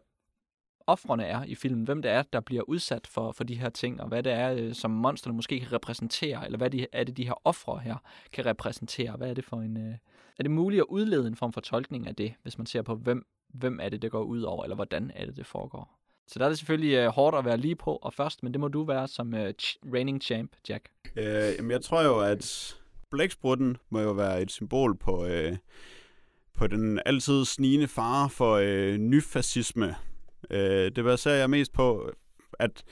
[0.87, 4.01] offrene er i filmen, hvem det er, der bliver udsat for, for de her ting,
[4.01, 7.17] og hvad det er, øh, som monsterne måske kan repræsentere, eller hvad de, er det,
[7.17, 7.97] de her ofre her
[8.33, 9.17] kan repræsentere.
[9.17, 9.77] Hvad er det for en...
[9.77, 9.95] Øh,
[10.39, 12.95] er det muligt at udlede en form for tolkning af det, hvis man ser på,
[12.95, 15.99] hvem, hvem er det, det går ud over, eller hvordan er det, det foregår?
[16.27, 18.61] Så der er det selvfølgelig øh, hårdt at være lige på og først, men det
[18.61, 20.89] må du være som øh, ch- reigning champ, Jack.
[21.17, 21.25] Øh,
[21.59, 22.77] jamen, jeg tror jo, at
[23.11, 25.57] blæksprutten må jo være et symbol på, øh,
[26.55, 29.95] på den altid snigende fare for øh, nyfascisme.
[30.51, 32.11] Øh, det baserer jeg mest på,
[32.59, 32.85] at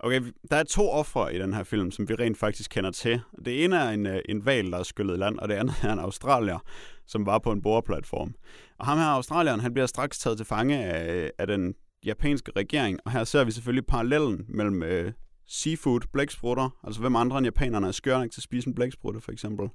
[0.00, 3.20] okay, der er to ofre i den her film, som vi rent faktisk kender til.
[3.44, 5.74] Det ene er en, øh, en val, der er skyllet i land, og det andet
[5.82, 6.58] er en australier,
[7.06, 8.34] som var på en boreplatform.
[8.78, 11.74] Og ham her, australieren, han bliver straks taget til fange af, af den
[12.06, 15.12] japanske regering, og her ser vi selvfølgelig parallellen mellem øh,
[15.48, 19.20] seafood, blæksprutter, altså hvem andre end japanerne er skøre nok til at spise en blæksprutte
[19.20, 19.68] for eksempel,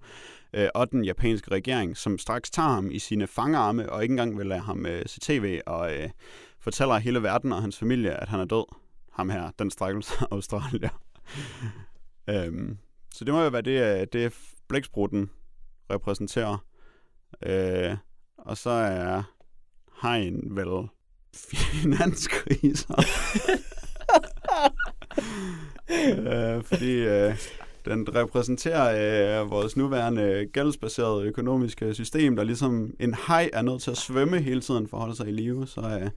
[0.54, 4.38] øh, og den japanske regering, som straks tager ham i sine fangarme, og ikke engang
[4.38, 6.10] vil lade ham øh, se tv, og øh,
[6.66, 8.66] fortæller hele verden og hans familie, at han er død.
[9.12, 11.02] Ham her, den stakkels australier.
[12.30, 12.78] øhm,
[13.14, 14.34] så det må jo være det, øh, det
[14.68, 15.30] blæksprutten
[15.92, 16.58] repræsenterer.
[17.46, 17.98] Øh,
[18.38, 19.24] og så er
[20.02, 20.88] hegn vel
[21.34, 22.96] finanskriser.
[26.58, 27.38] øh, fordi øh,
[27.86, 33.92] Den repræsenterer øh, vores nuværende gældsbaserede økonomiske system, der ligesom en hej er nødt til
[33.92, 35.68] at svømme hele tiden for at holde sig i live.
[35.68, 36.10] Så øh,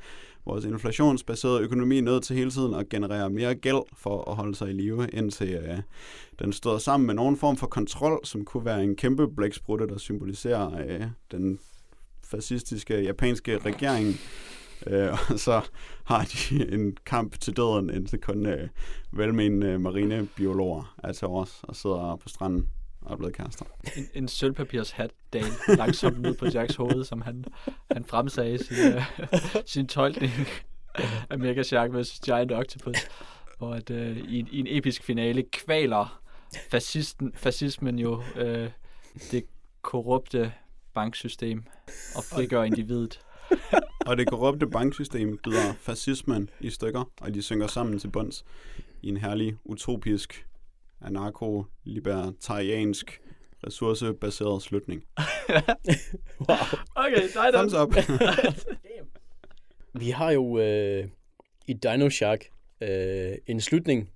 [0.49, 4.69] vores inflationsbaserede økonomi nødt til hele tiden at generere mere gæld for at holde sig
[4.69, 5.79] i live, indtil øh,
[6.39, 9.99] den stod sammen med nogen form for kontrol, som kunne være en kæmpe blæksprutte, der
[9.99, 11.59] symboliserer øh, den
[12.25, 14.15] fascistiske japanske regering.
[14.87, 15.61] Øh, og så
[16.05, 18.69] har de en kamp til døden, indtil kun øh,
[19.13, 22.69] velmenende marinebiologer er til os og sidder på stranden
[23.01, 23.65] og er blevet kærester.
[23.97, 27.45] En, en sølvpapirs hat dal langsomt ned på Jacks hoved, som han,
[27.91, 29.03] han fremsagde sin, uh,
[29.67, 30.33] sin tolkning
[31.31, 32.21] af Mega Shark vs.
[32.25, 32.97] Giant Octopus,
[33.59, 36.23] hvor at, uh, i, i en episk finale kvaler
[36.71, 38.71] fascisten, fascismen jo uh,
[39.31, 39.45] det
[39.83, 40.53] korrupte
[40.95, 41.65] banksystem
[42.17, 43.21] og frigør individet.
[44.07, 48.45] Og det korrupte banksystem byder fascismen i stykker, og de synker sammen til bunds
[49.03, 50.47] i en herlig, utopisk,
[51.01, 53.21] anarko-libertariansk,
[53.67, 55.05] ressourcebaseret slutning.
[56.49, 56.57] wow.
[56.95, 57.95] Okay, dig Thumbs up.
[60.01, 61.09] Vi har jo øh,
[61.67, 62.45] i Dino Shark
[62.81, 64.11] øh, en slutning,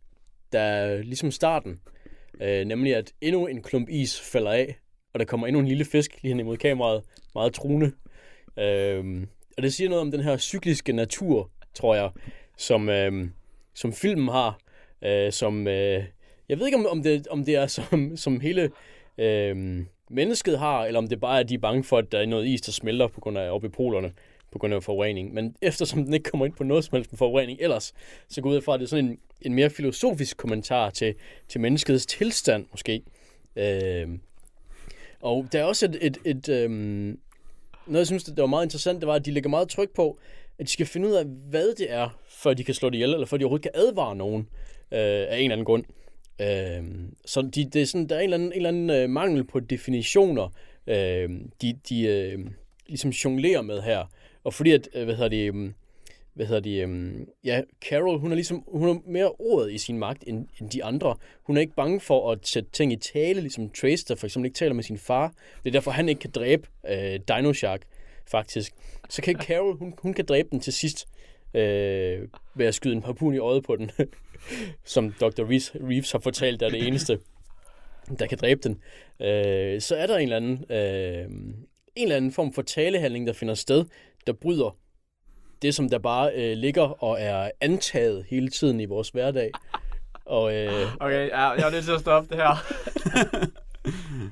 [0.53, 1.81] der er ligesom starten.
[2.41, 4.79] Øh, nemlig at endnu en klump is falder af,
[5.15, 7.03] og der kommer endnu en lille fisk lige hen imod kameraet,
[7.35, 7.93] meget truende.
[8.59, 9.27] Øh,
[9.57, 12.11] og det siger noget om den her cykliske natur, tror jeg,
[12.57, 13.29] som, øh,
[13.75, 14.59] som filmen har.
[15.05, 16.05] Øh, som, øh,
[16.49, 18.71] jeg ved ikke, om, om, det, om det er som, som hele
[19.19, 22.19] øh, mennesket har, eller om det bare er, at de er bange for, at der
[22.19, 24.13] er noget is, der smelter på grund af oppe i polerne
[24.53, 25.35] på grund af forurening.
[25.35, 27.95] Men eftersom den ikke kommer ind på noget som helst med forurening ellers,
[28.29, 31.15] så går ud fra, at det er sådan en, en mere filosofisk kommentar til,
[31.49, 33.03] til menneskets tilstand, måske.
[33.57, 34.09] Øh,
[35.21, 36.71] og der er også et, et, et øh,
[37.87, 40.19] noget, jeg synes, der var meget interessant, det var, at de lægger meget tryk på,
[40.59, 43.13] at de skal finde ud af, hvad det er, før de kan slå det ihjel,
[43.13, 44.49] eller før de overhovedet kan advare nogen
[44.93, 45.85] øh, af en eller anden grund.
[46.41, 46.85] Øh,
[47.25, 49.45] så de, det er sådan, der er en eller anden, en eller anden øh, mangel
[49.45, 50.49] på definitioner,
[50.87, 51.31] øh,
[51.63, 52.39] de, de øh,
[52.87, 54.11] ligesom jonglerer med her.
[54.45, 55.73] Og fordi at, øh, hvad hedder det, øh,
[56.35, 57.13] hvad hedder det, øh,
[57.45, 60.85] ja, Carol, hun er ligesom, hun har mere ordet i sin magt end, end de
[60.85, 61.17] andre.
[61.43, 64.47] Hun er ikke bange for at sætte ting i tale, ligesom Trace, der for eksempel
[64.47, 65.35] ikke taler med sin far.
[65.65, 67.83] Det er derfor, han ikke kan dræbe øh, Dino Shark,
[68.27, 68.73] faktisk.
[69.09, 71.09] Så kan Carol, hun, hun kan dræbe den til sidst,
[71.55, 73.91] øh, ved at skyde en harpun i øjet på den,
[74.85, 75.43] som Dr.
[75.43, 77.19] Reeves, Reeves har fortalt, er det eneste,
[78.19, 78.83] der kan dræbe den.
[79.27, 81.25] Øh, så er der en eller anden, øh,
[81.97, 83.85] en eller anden form for talehandling, der finder sted,
[84.27, 84.77] der bryder
[85.63, 89.51] det, som der bare øh, ligger og er antaget hele tiden i vores hverdag.
[90.25, 92.57] Og, øh, Okay, ja, jeg er nødt til at stoppe det her.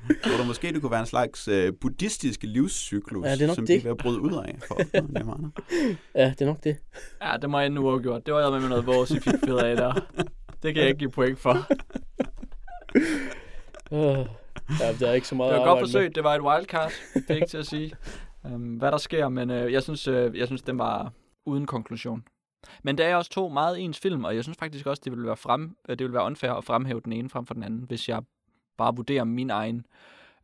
[0.23, 3.55] Tror du måske, det kunne være en slags øh, buddhistisk livscyklus, Ja, det er nok
[3.55, 3.73] som det.
[3.73, 4.75] vi er ved at bryde ud af for
[6.19, 6.77] ja, det er nok det.
[7.21, 8.25] Ja, det må jeg nu have gjort.
[8.25, 9.93] Det var jeg med noget vores, I fik fed af der.
[10.63, 11.67] Det kan jeg ikke give point for.
[13.91, 13.99] Uh,
[14.81, 16.15] ja, der er ikke så meget Det var at et godt forsøg.
[16.15, 16.91] Det var et wildcard.
[17.13, 17.93] Det er ikke til at sige,
[18.43, 21.13] um, hvad der sker, men uh, jeg synes, uh, jeg synes, den var
[21.45, 22.23] uden konklusion.
[22.83, 25.27] Men der er også to meget ens film, og jeg synes faktisk også, det ville
[25.27, 28.09] være, frem, det ville være unfair at fremhæve den ene frem for den anden, hvis
[28.09, 28.21] jeg
[28.81, 29.85] bare vurderer min egen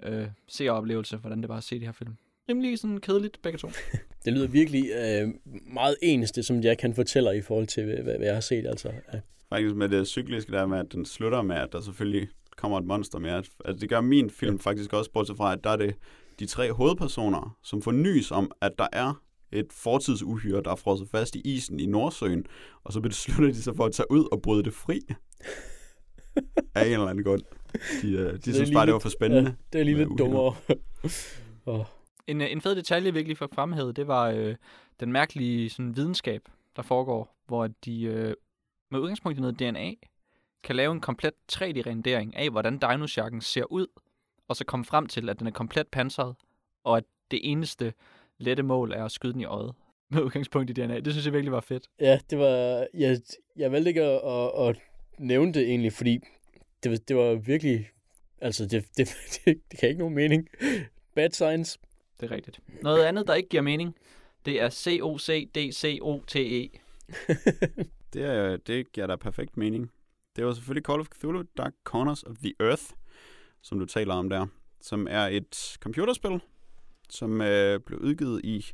[0.03, 2.14] øh, seeroplevelse, hvordan det var at se de her film.
[2.49, 3.68] Rimelig sådan kedeligt, begge to.
[4.26, 5.30] Det lyder virkelig øh,
[5.73, 8.68] meget ens, det som jeg kan fortælle i forhold til, hvad, hvad jeg har set.
[8.68, 8.91] Altså.
[9.14, 9.19] Ja.
[9.49, 12.85] Faktisk med det cykliske der med, at den slutter med, at der selvfølgelig kommer et
[12.85, 13.31] monster med.
[13.31, 15.95] At, altså det gør min film faktisk også, bortset fra, at der er det
[16.39, 21.09] de tre hovedpersoner, som får nys om, at der er et fortidsuhyre, der er frosset
[21.09, 22.45] fast i isen i Nordsøen,
[22.84, 24.99] og så beslutter de sig for at tage ud og bryde det fri.
[26.76, 27.41] Af en eller anden grund.
[28.02, 29.49] De, øh, de synes bare, det var for spændende.
[29.49, 30.56] Ja, det er lige lidt dummere.
[31.65, 31.85] oh,
[32.27, 34.56] En, øh, en fed detalje, vi ikke lige fik fremhævet, det var øh,
[34.99, 36.41] den mærkelige sådan, videnskab,
[36.76, 38.34] der foregår, hvor de øh,
[38.91, 39.94] med udgangspunkt i noget DNA
[40.64, 43.88] kan lave en komplet 3D-rendering af, hvordan dinosjakken ser ud,
[44.48, 46.35] og så komme frem til, at den er komplet pansret,
[46.84, 47.94] og at det eneste
[48.38, 49.73] lette mål er at skyde den i øjet
[50.11, 50.99] med udgangspunkt i DNA.
[50.99, 51.88] Det synes jeg virkelig var fedt.
[51.99, 52.88] ja, det var...
[52.94, 53.18] Jeg,
[53.56, 54.77] jeg valgte ikke at, at, at
[55.19, 56.19] nævne det egentlig, fordi
[56.84, 57.90] det, var- det var virkelig...
[58.41, 59.10] Altså, det, det,
[59.45, 60.48] det, det kan ikke nogen mening.
[61.16, 61.80] Bad science.
[62.20, 62.60] Det er rigtigt.
[62.82, 63.95] Noget andet, der ikke giver mening,
[64.45, 66.70] det er C-O-C-D-C-O-T-E.
[68.14, 69.91] Det, er, det giver da perfekt mening.
[70.36, 72.84] Det var selvfølgelig Call of Cthulhu Dark Corners of the Earth,
[73.62, 74.48] som du taler om der,
[74.82, 76.40] som er et computerspil,
[77.10, 78.66] som øh, blev udgivet i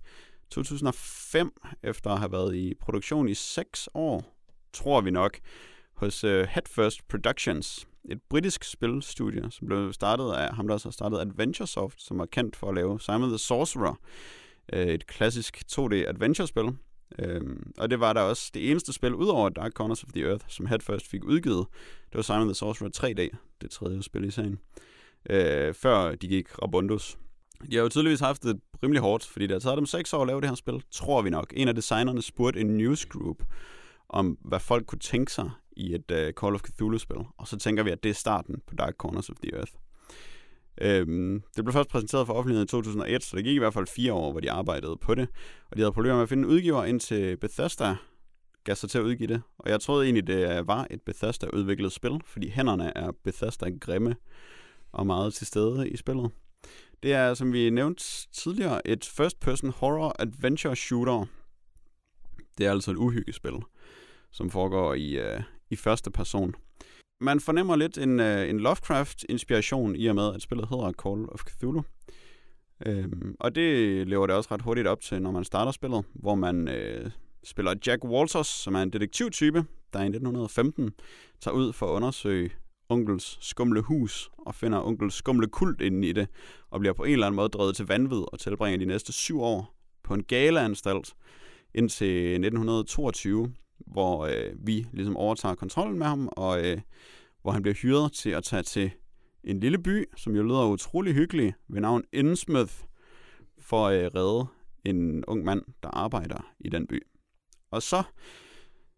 [0.50, 1.54] 2005,
[1.84, 4.36] efter at have været i produktion i 6 år,
[4.74, 5.40] tror vi nok,
[5.94, 10.92] hos øh, Headfirst Productions, et britisk spilstudie, som blev startet af ham, der også har
[10.92, 14.00] startet Adventuresoft, som er kendt for at lave Simon the Sorcerer,
[14.74, 16.78] øh, et klassisk 2D adventure-spil,
[17.20, 20.46] Øhm, og det var der også det eneste spil, udover Dark Corners of the Earth,
[20.48, 21.66] som Headfirst fik udgivet.
[22.10, 24.60] Det var Simon the Sorcerer 3D, det tredje spil i serien,
[25.30, 27.18] øh, før de gik Rabundus.
[27.72, 30.22] De har jo tydeligvis haft det rimelig hårdt, fordi det har taget dem seks år
[30.22, 31.54] at lave det her spil, tror vi nok.
[31.56, 33.44] En af designerne spurgte en newsgroup
[34.10, 37.18] om, hvad folk kunne tænke sig i et uh, Call of Cthulhu-spil.
[37.38, 39.72] Og så tænker vi, at det er starten på Dark Corners of the Earth.
[40.82, 43.88] Øhm, det blev først præsenteret for offentligheden i 2001, så det gik i hvert fald
[43.88, 45.28] fire år, hvor de arbejdede på det.
[45.72, 47.96] Og de havde problemer med at finde en udgiver, indtil Bethesda
[48.64, 49.42] gav sig til at udgive det.
[49.58, 54.16] Og jeg troede egentlig, det øh, var et Bethesda-udviklet spil, fordi hænderne er Bethesda grimme
[54.92, 56.32] og meget til stede i spillet.
[57.04, 61.26] Det er, som vi nævnte tidligere, et first-person horror adventure shooter.
[62.58, 63.56] Det er altså et uhyggespil,
[64.32, 66.56] som foregår i, uh, i første person.
[67.22, 71.42] Man fornemmer lidt en, øh, en Lovecraft-inspiration i og med, at spillet hedder Call of
[71.50, 71.84] Cthulhu.
[72.86, 76.36] Øhm, og det lever det også ret hurtigt op til, når man starter spillet, hvor
[76.36, 77.12] man øh,
[77.44, 80.92] spiller Jack Walters, som er en detektivtype, der i 1915
[81.42, 82.52] tager ud for at undersøge
[82.90, 86.28] onkels skumle hus og finder onkels skumle kult inde i det,
[86.70, 89.42] og bliver på en eller anden måde drevet til vanvid og tilbringer de næste syv
[89.42, 91.14] år på en galeanstalt
[91.74, 96.82] indtil 1922, hvor øh, vi ligesom overtager kontrollen med ham, og øh,
[97.42, 98.92] hvor han bliver hyret til at tage til
[99.44, 102.74] en lille by, som jo lyder utrolig hyggelig, ved navn Innsmouth,
[103.60, 104.48] for at øh, redde
[104.86, 107.02] en ung mand, der arbejder i den by.
[107.72, 108.04] Og så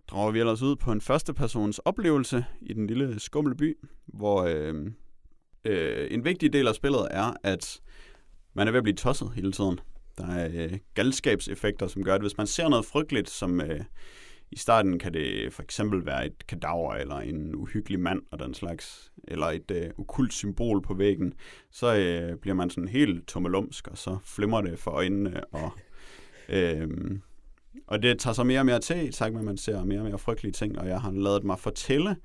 [0.08, 4.92] drager vi ellers ud på en førstepersons oplevelse i den lille skumle by, hvor øh,
[5.66, 7.82] øh, en vigtig del af spillet er, at
[8.54, 9.80] man er ved at blive tosset hele tiden.
[10.18, 13.82] Der er øh, galskabseffekter, som gør, at hvis man ser noget frygteligt, som øh,
[14.52, 18.54] i starten kan det for eksempel være et kadaver eller en uhyggelig mand og den
[18.54, 21.34] slags, eller et øh, ukult symbol på væggen,
[21.72, 25.72] så øh, bliver man sådan helt tummelumsk, og så flimmer det for øjnene, og,
[26.50, 26.90] øh,
[27.88, 30.06] og det tager så mere og mere til, tak med, at man ser mere og
[30.06, 32.16] mere frygtelige ting, og jeg har lavet mig fortælle,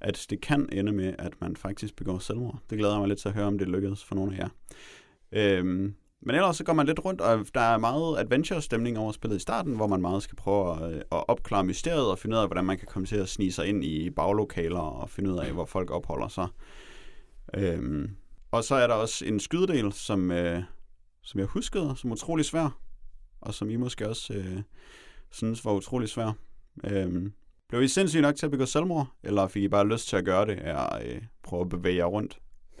[0.00, 2.58] at det kan ende med, at man faktisk begår selvmord.
[2.70, 4.48] Det glæder jeg mig lidt til at høre, om det lykkedes for nogle af jer.
[5.32, 5.92] Øh,
[6.22, 9.40] men ellers så går man lidt rundt, og der er meget adventure-stemning over spillet i
[9.40, 12.48] starten, hvor man meget skal prøve at, øh, at opklare mysteriet og finde ud af,
[12.48, 15.52] hvordan man kan komme til at snige sig ind i baglokaler og finde ud af,
[15.52, 16.48] hvor folk opholder sig.
[17.54, 18.10] Øhm,
[18.50, 20.62] og så er der også en skydedel, som, øh,
[21.22, 22.78] som jeg huskede, som er utrolig svær,
[23.40, 24.62] og som I måske også øh,
[25.30, 26.32] synes var utrolig svær.
[26.84, 27.32] Øhm,
[27.68, 30.24] blev I sindssygt nok til at begå selvmord, eller fik I bare lyst til at
[30.24, 32.38] gøre det, og øh, prøve at bevæge jer rundt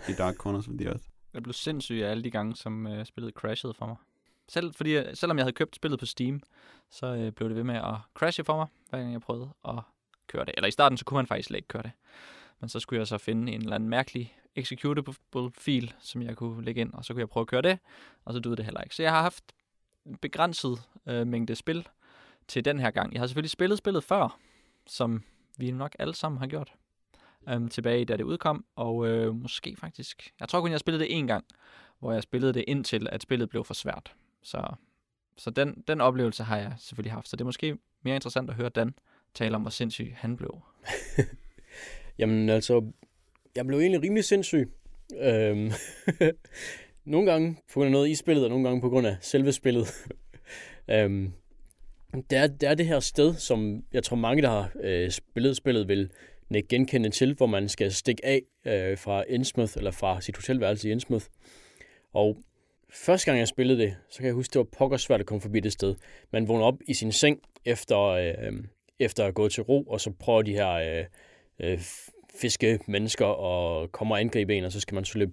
[0.08, 1.11] i Dark Corners of the Earth?
[1.34, 3.96] Jeg blev sindssyg af alle de gange, som øh, spillet crashede for mig.
[4.48, 6.40] Selv, fordi, øh, selvom jeg havde købt spillet på Steam,
[6.90, 9.78] så øh, blev det ved med at crashe for mig, hver gang jeg prøvede at
[10.26, 10.54] køre det.
[10.56, 11.92] Eller i starten, så kunne man faktisk slet ikke køre det.
[12.60, 16.80] Men så skulle jeg så finde en eller anden mærkelig executable-fil, som jeg kunne lægge
[16.80, 17.78] ind, og så kunne jeg prøve at køre det,
[18.24, 18.94] og så døde det heller ikke.
[18.94, 19.44] Så jeg har haft
[20.06, 21.88] en begrænset øh, mængde spil
[22.48, 23.12] til den her gang.
[23.12, 24.38] Jeg har selvfølgelig spillet spillet før,
[24.86, 25.22] som
[25.58, 26.72] vi nok alle sammen har gjort
[27.48, 31.18] øhm, tilbage, da det udkom, og øh, måske faktisk, jeg tror kun, jeg spillede det
[31.18, 31.44] en gang,
[31.98, 34.14] hvor jeg spillede det indtil, at spillet blev for svært.
[34.42, 34.74] Så,
[35.36, 38.56] så den, den oplevelse har jeg selvfølgelig haft, så det er måske mere interessant at
[38.56, 38.94] høre Dan
[39.34, 40.60] tale om, hvor sindssyg han blev.
[42.18, 42.92] Jamen altså,
[43.56, 44.72] jeg blev egentlig rimelig sindssyg.
[45.20, 45.70] Øhm,
[47.04, 49.52] nogle gange på grund af noget i spillet, og nogle gange på grund af selve
[49.52, 49.86] spillet.
[50.90, 51.32] øhm,
[52.30, 55.56] det, er, det er det her sted, som jeg tror mange, der har øh, spillet
[55.56, 56.10] spillet, vil
[56.54, 60.88] ikke genkende til, hvor man skal stikke af øh, fra Innsmouth, eller fra sit hotelværelse
[60.88, 61.26] i Innsmouth.
[62.12, 62.36] Og
[62.90, 65.60] første gang jeg spillede det, så kan jeg huske, det var pokkersvært at komme forbi
[65.60, 65.94] det sted.
[66.32, 68.52] Man vågner op i sin seng efter, øh,
[68.98, 71.04] efter at gå til ro, og så prøver de her øh,
[71.60, 71.80] øh,
[72.40, 75.32] fiske mennesker og kommer og angribe en, og så skal man så løbe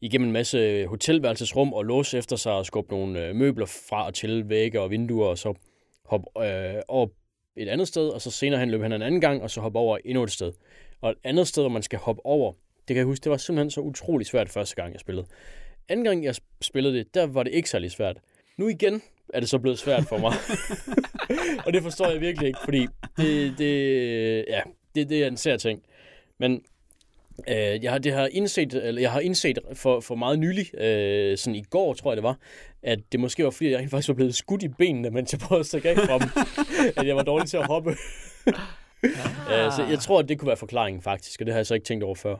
[0.00, 4.14] igennem en masse hotelværelsesrum og låse efter sig og skubbe nogle øh, møbler fra og
[4.14, 5.54] til vægge og vinduer, og så
[6.04, 7.06] hoppe øh, over
[7.56, 9.78] et andet sted, og så senere hen løb han en anden gang, og så hoppe
[9.78, 10.52] over endnu et sted.
[11.00, 13.36] Og et andet sted, hvor man skal hoppe over, det kan jeg huske, det var
[13.36, 15.26] simpelthen så utrolig svært første gang, jeg spillede.
[15.88, 18.18] Anden gang, jeg spillede det, der var det ikke særlig svært.
[18.56, 19.02] Nu igen
[19.34, 20.32] er det så blevet svært for mig.
[21.66, 22.86] og det forstår jeg virkelig ikke, fordi
[23.16, 24.60] det, det, ja,
[24.94, 25.82] det, det er en sær ting.
[26.38, 26.62] Men
[27.48, 31.38] Øh, jeg, har, det har indset, eller jeg har indset for, for meget nylig, øh,
[31.38, 32.38] sådan i går tror jeg det var,
[32.82, 35.60] at det måske var fordi, jeg faktisk var blevet skudt i benene, mens jeg prøvede
[35.60, 36.28] at stikke af fra dem.
[36.96, 37.96] at jeg var dårlig til at hoppe.
[38.46, 38.54] ah.
[39.66, 41.74] øh, så jeg tror, at det kunne være forklaringen faktisk, og det har jeg så
[41.74, 42.36] ikke tænkt over før.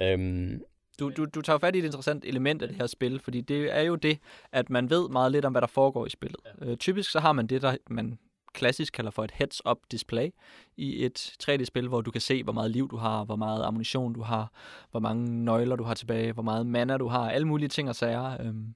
[0.00, 0.62] Øhm,
[1.00, 3.76] du, du, du tager fat i et interessant element af det her spil, fordi det
[3.76, 4.18] er jo det,
[4.52, 6.40] at man ved meget lidt om, hvad der foregår i spillet.
[6.60, 6.66] Ja.
[6.66, 8.18] Øh, typisk så har man det, der man
[8.56, 10.30] klassisk kalder for et heads-up display
[10.76, 14.12] i et 3D-spil, hvor du kan se, hvor meget liv du har, hvor meget ammunition
[14.12, 14.52] du har,
[14.90, 17.96] hvor mange nøgler du har tilbage, hvor meget mana du har, alle mulige ting og
[17.96, 18.40] sager.
[18.40, 18.74] Øhm,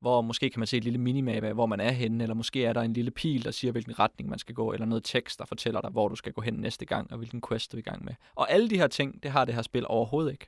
[0.00, 2.64] hvor måske kan man se et lille minimap af, hvor man er henne, eller måske
[2.64, 5.38] er der en lille pil, der siger, hvilken retning man skal gå, eller noget tekst,
[5.38, 7.78] der fortæller dig, hvor du skal gå hen næste gang, og hvilken quest du er
[7.78, 8.14] i gang med.
[8.34, 10.46] Og alle de her ting, det har det her spil overhovedet ikke.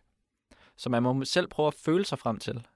[0.76, 2.66] Så man må selv prøve at føle sig frem til,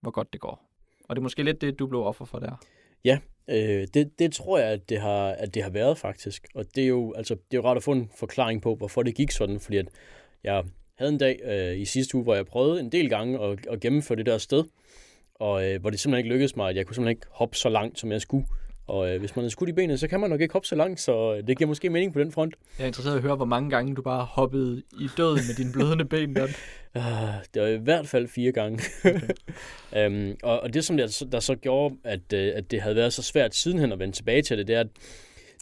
[0.00, 0.70] hvor godt det går.
[1.08, 2.56] Og det er måske lidt det, du blev offer for der.
[3.04, 3.18] Ja,
[3.48, 6.48] øh, det, det tror jeg, at det, har, at det har været faktisk.
[6.54, 9.02] Og det er, jo, altså, det er jo rart at få en forklaring på, hvorfor
[9.02, 9.86] det gik sådan, fordi at
[10.44, 10.64] jeg
[10.94, 13.80] havde en dag øh, i sidste uge, hvor jeg prøvede en del gange at, at
[13.80, 14.64] gennemføre det der sted,
[15.34, 17.68] og øh, hvor det simpelthen ikke lykkedes mig, at jeg kunne simpelthen ikke hoppe så
[17.68, 18.46] langt, som jeg skulle.
[18.86, 20.74] Og øh, hvis man er skudt i benet, så kan man nok ikke hoppe så
[20.74, 22.54] langt, så øh, det giver måske mening på den front.
[22.78, 25.54] Jeg er interesseret i at høre, hvor mange gange du bare hoppede i døden med
[25.54, 26.44] dine blødende ben der.
[26.94, 27.02] Uh,
[27.54, 28.80] det var i hvert fald fire gange.
[30.06, 33.12] um, og, og det, som der, der så gjorde, at, uh, at det havde været
[33.12, 34.88] så svært sidenhen at vende tilbage til det, det er, at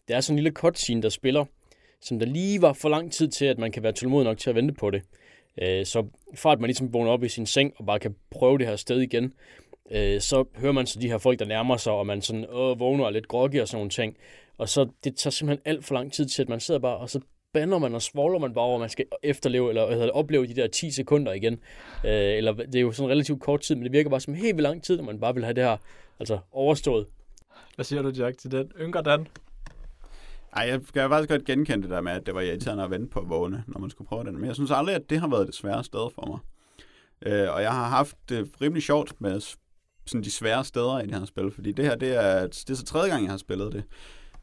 [0.08, 1.44] der er sådan en lille cutscene, der spiller,
[2.00, 4.50] som der lige var for lang tid til, at man kan være tålmodig nok til
[4.50, 5.02] at vente på det.
[5.62, 8.58] Uh, så for at man ligesom vågner op i sin seng og bare kan prøve
[8.58, 9.32] det her sted igen,
[9.94, 12.80] uh, så hører man så de her folk, der nærmer sig, og man sådan Åh,
[12.80, 14.16] vågner og lidt groggy og sådan nogle ting.
[14.58, 17.10] Og så det tager simpelthen alt for lang tid til, at man sidder bare, og
[17.10, 17.20] så
[17.52, 20.54] bander man og svogler man bare over, at man skal efterleve, eller det, opleve de
[20.54, 21.52] der 10 sekunder igen.
[22.04, 24.56] Øh, eller det er jo sådan relativt kort tid, men det virker bare som helt
[24.56, 25.76] vildt lang tid, når man bare vil have det her
[26.20, 27.06] altså, overstået.
[27.74, 28.72] Hvad siger du, Jack, til den?
[28.80, 29.26] Yngre Dan?
[30.56, 33.06] Ej, jeg kan faktisk godt genkende det der med, at det var irriterende at vente
[33.06, 34.34] på at vågne, når man skulle prøve den.
[34.34, 36.38] Men jeg synes aldrig, at det har været det svære sted for mig.
[37.32, 39.40] Øh, og jeg har haft det rimelig sjovt med
[40.06, 42.74] sådan de svære steder i det her spil, fordi det her, det er, det er
[42.74, 43.84] så tredje gang, jeg har spillet det.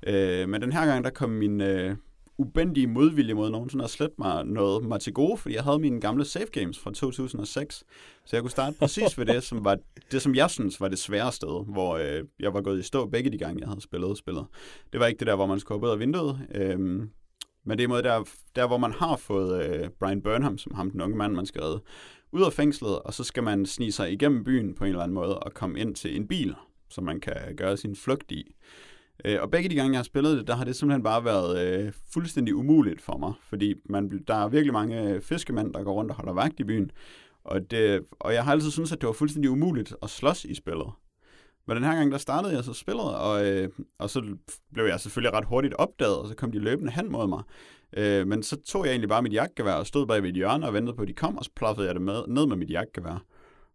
[0.08, 1.96] Øh, men den her gang, der kom min, øh,
[2.40, 6.02] ubendige modvilje mod nogensinde at slette mig noget mig til gode, fordi jeg havde mine
[6.02, 7.84] gamle save games fra 2006.
[8.26, 9.78] Så jeg kunne starte præcis ved det, som var
[10.12, 13.06] det, som jeg synes var det svære sted, hvor øh, jeg var gået i stå
[13.06, 14.46] begge de gange, jeg havde spillet spillet.
[14.94, 16.80] Det var ikke det der, hvor man skulle ud af vinduet, øh,
[17.66, 18.24] men det er måde der,
[18.56, 21.62] der, hvor man har fået øh, Brian Burnham, som ham den unge mand, man skal
[21.62, 21.82] redde,
[22.32, 25.16] ud af fængslet, og så skal man snige sig igennem byen på en eller anden
[25.16, 26.56] måde og komme ind til en bil,
[26.90, 28.56] som man kan gøre sin flugt i.
[29.26, 31.84] Øh, og begge de gange, jeg har spillet det, der har det simpelthen bare været
[31.86, 35.94] øh, fuldstændig umuligt for mig, fordi man, der er virkelig mange øh, fiskemænd, der går
[35.94, 36.92] rundt og holder vagt i byen,
[37.44, 40.56] og, det, og jeg har altid syntes, at det var fuldstændig umuligt at slås i
[40.56, 40.88] spillet.
[41.68, 43.70] Men den her gang, der startede jeg så spillet, og, øh,
[44.00, 44.36] og så
[44.74, 47.44] blev jeg selvfølgelig ret hurtigt opdaget, og så kom de løbende hen mod mig.
[47.98, 50.68] Øh, men så tog jeg egentlig bare mit jagtgevær og stod bag ved et hjørne
[50.68, 52.70] og ventede på, at de kom, og så plaffede jeg det med, ned med mit
[52.70, 53.26] jagtgevær.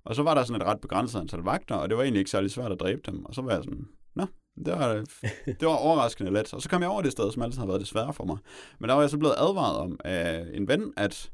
[0.04, 2.30] Og så var der sådan et ret begrænset antal vagter, og det var egentlig ikke
[2.30, 3.24] særlig svært at dræbe dem.
[3.24, 4.26] Og så var jeg sådan, nå,
[4.56, 4.94] det var,
[5.60, 6.54] det var overraskende let.
[6.54, 8.36] Og så kom jeg over det sted, som altid har været det svære for mig.
[8.78, 11.30] Men der var jeg så blevet advaret om af en ven, at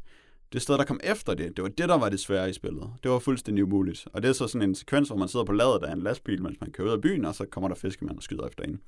[0.52, 2.90] det sted, der kom efter det, det var det, der var det svære i spillet.
[3.02, 4.08] Det var fuldstændig umuligt.
[4.12, 6.42] Og det er så sådan en sekvens, hvor man sidder på ladet af en lastbil,
[6.42, 8.80] mens man kører ud af byen, og så kommer der fiskemand og skyder efter en.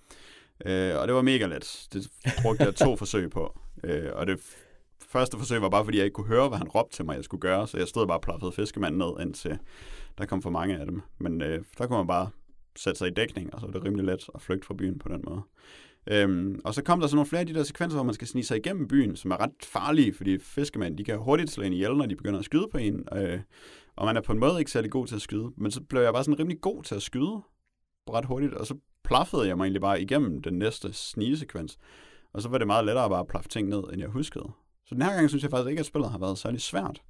[0.67, 1.87] Øh, og det var mega let.
[1.93, 2.09] Det
[2.43, 3.59] brugte jeg to forsøg på.
[3.85, 4.41] Øh, og det
[5.09, 7.25] første forsøg var bare, fordi jeg ikke kunne høre, hvad han råbte til mig, jeg
[7.25, 7.67] skulle gøre.
[7.67, 9.59] Så jeg stod bare og plaffede fiskemanden ned, indtil
[10.19, 11.03] der kom for mange af dem.
[11.19, 12.31] Men øh, der kunne man bare
[12.77, 15.09] sætte sig i dækning, og så er det rimelig let at flygte fra byen på
[15.09, 15.43] den måde.
[16.07, 18.29] Øhm, og så kom der så nogle flere af de der sekvenser, hvor man skal
[18.29, 21.75] snige sig igennem byen, som er ret farlige, fordi fiskemænd, de kan hurtigt slå ind
[21.75, 23.41] ihjel, når de begynder at skyde på en, øh,
[23.97, 25.51] og man er på en måde ikke særlig god til at skyde.
[25.57, 27.43] Men så blev jeg bare sådan rimelig god til at skyde
[28.11, 28.75] ret hurtigt, og så
[29.05, 31.79] plaffede jeg mig egentlig bare igennem den næste snigesekvens.
[32.33, 34.51] Og så var det meget lettere bare at plaffe ting ned, end jeg huskede.
[34.87, 37.03] Så den her gang synes jeg faktisk ikke, at spillet har været særlig svært,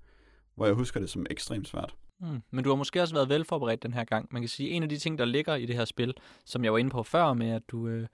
[0.55, 1.95] hvor jeg husker det som ekstremt svært.
[2.21, 2.43] Mm.
[2.51, 4.29] Men du har måske også været velforberedt den her gang.
[4.31, 6.15] Man kan sige, en af de ting, der ligger i det her spil,
[6.45, 8.07] som jeg var inde på før med, at du, øh,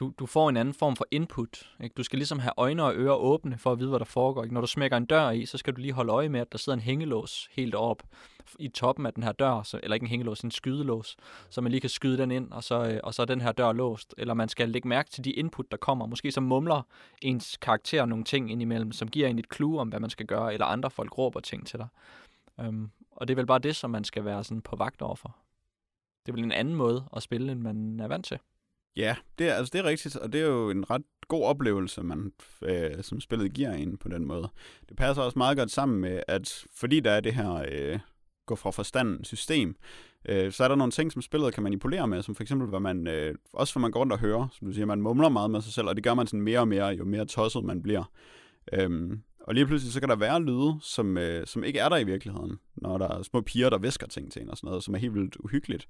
[0.00, 1.70] du, du får en anden form for input.
[1.80, 1.94] Ikke?
[1.94, 4.42] Du skal ligesom have øjne og ører åbne for at vide, hvad der foregår.
[4.42, 4.54] Ikke?
[4.54, 6.58] Når du smækker en dør i, så skal du lige holde øje med, at der
[6.58, 8.02] sidder en hængelås helt op
[8.58, 11.16] i toppen af den her dør, så, eller ikke en hængelås, en skydelås,
[11.50, 13.52] så man lige kan skyde den ind, og så, øh, og så er den her
[13.52, 14.14] dør låst.
[14.18, 16.06] Eller man skal lægge mærke til de input, der kommer.
[16.06, 16.82] Måske så mumler
[17.22, 20.52] ens karakter nogle ting indimellem, som giver en et clue om, hvad man skal gøre,
[20.52, 21.88] eller andre folk råber ting til dig.
[22.68, 25.36] Um, og det er vel bare det, som man skal være sådan på vagt overfor.
[26.26, 28.38] Det er vel en anden måde at spille, end man er vant til.
[28.96, 32.02] Ja, det er, altså, det er rigtigt, og det er jo en ret god oplevelse,
[32.02, 32.32] man,
[32.62, 34.48] øh, som spillet giver en på den måde.
[34.88, 37.98] Det passer også meget godt sammen med, at fordi der er det her øh,
[38.46, 39.76] gå fra forstanden system,
[40.28, 42.80] øh, så er der nogle ting, som spillet kan manipulere med, som for eksempel, hvad
[42.80, 45.50] man, øh, også hvad man går rundt og hører, som du siger, man mumler meget
[45.50, 47.82] med sig selv, og det gør man sådan mere og mere, jo mere tosset man
[47.82, 48.04] bliver.
[48.72, 51.96] Øhm, og lige pludselig så kan der være lyde, som, øh, som ikke er der
[51.96, 54.84] i virkeligheden, når der er små piger, der væsker ting til en og sådan noget,
[54.84, 55.88] som er helt vildt uhyggeligt.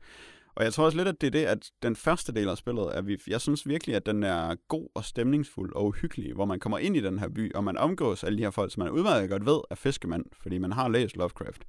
[0.54, 2.96] Og jeg tror også lidt, at det er det, at den første del af spillet,
[2.96, 6.60] er vi, jeg synes virkelig, at den er god og stemningsfuld og uhyggelig, hvor man
[6.60, 8.92] kommer ind i den her by, og man omgås alle de her folk, som man
[8.92, 11.66] udmærket godt ved er fiskemand, fordi man har læst Lovecraft.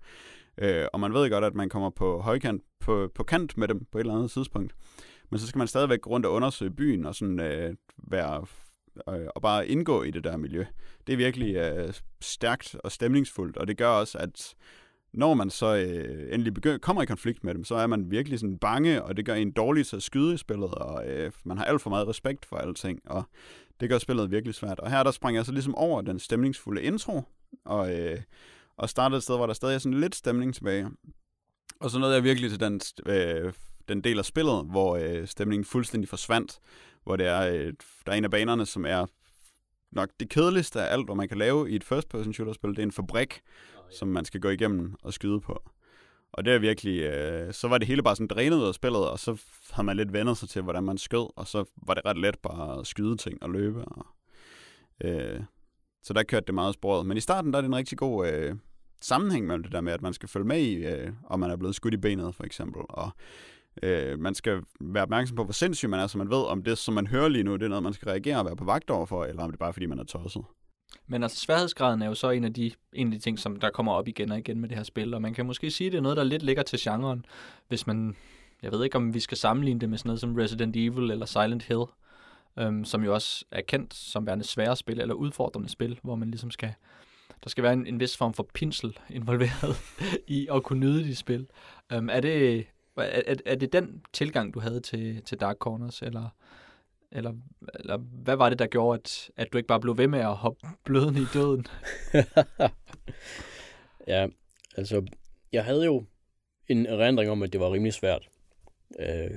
[0.58, 3.86] Øh, og man ved godt, at man kommer på højkant, på, på kant med dem
[3.92, 4.76] på et eller andet tidspunkt.
[5.30, 8.46] Men så skal man stadigvæk gå rundt og undersøge byen og sådan øh, være
[9.10, 10.66] øh, og bare indgå i det der miljø.
[11.08, 14.56] Det er virkelig øh, stærkt og stemningsfuldt, og det gør også, at
[15.14, 18.40] når man så øh, endelig begynder, kommer i konflikt med dem, så er man virkelig
[18.40, 21.58] sådan bange, og det gør en dårlig til at skyde i spillet, og øh, man
[21.58, 23.24] har alt for meget respekt for alting, og
[23.80, 24.80] det gør spillet virkelig svært.
[24.80, 27.22] Og her der springer jeg så ligesom over den stemningsfulde intro,
[27.66, 28.22] og, øh,
[28.78, 30.90] og startede et sted, hvor der stadig er sådan lidt stemning tilbage.
[31.80, 33.54] Og så nåede jeg virkelig til den, øh,
[33.88, 36.60] den del af spillet, hvor øh, stemningen fuldstændig forsvandt,
[37.04, 37.74] hvor det er, øh,
[38.06, 39.06] der er en af banerne, som er
[39.92, 42.70] nok det kedeligste af alt, hvad man kan lave i et first-person shooter-spil.
[42.70, 43.42] Det er en fabrik,
[43.92, 45.64] som man skal gå igennem og skyde på.
[46.34, 49.10] Og det er virkelig, øh, så var det hele bare sådan drænet ud af spillet,
[49.10, 49.42] og så
[49.72, 52.40] havde man lidt vendt sig til, hvordan man skød, og så var det ret let
[52.40, 53.86] bare at skyde ting og løbe.
[53.86, 54.06] Og,
[55.04, 55.42] øh,
[56.04, 57.06] så der kørte det meget sporet.
[57.06, 58.56] Men i starten der er det en rigtig god øh,
[59.02, 61.56] sammenhæng mellem det der med, at man skal følge med i, øh, om man er
[61.56, 63.12] blevet skudt i benet for eksempel, og
[63.84, 66.78] øh, man skal være opmærksom på, hvor sindssyg man er, så man ved, om det,
[66.78, 68.90] som man hører lige nu, det er noget, man skal reagere og være på vagt
[68.90, 70.44] overfor, eller om det er bare, fordi man er tosset.
[71.08, 73.70] Men altså, sværhedsgraden er jo så en af de, en af de ting, som der
[73.70, 75.92] kommer op igen og igen med det her spil, og man kan måske sige, at
[75.92, 77.26] det er noget, der lidt ligger til genren,
[77.68, 78.16] hvis man,
[78.62, 81.26] jeg ved ikke, om vi skal sammenligne det med sådan noget som Resident Evil eller
[81.26, 81.84] Silent Hill,
[82.60, 86.30] øhm, som jo også er kendt som værende svære spil, eller udfordrende spil, hvor man
[86.30, 86.74] ligesom skal,
[87.44, 89.78] der skal være en, en vis form for pinsel involveret
[90.28, 91.48] i at kunne nyde de spil.
[91.92, 92.66] Øhm, er, det,
[92.98, 96.30] er, er, er det den tilgang, du havde til, til Dark Corners, eller,
[97.12, 97.34] eller,
[97.80, 100.36] eller hvad var det, der gjorde, at, at du ikke bare blev ved med at
[100.36, 101.66] hoppe blødende i døden?
[104.14, 104.28] ja,
[104.78, 105.06] altså,
[105.52, 106.06] jeg havde jo
[106.68, 108.30] en erindring om, at det var rimelig svært.
[109.00, 109.32] Øh,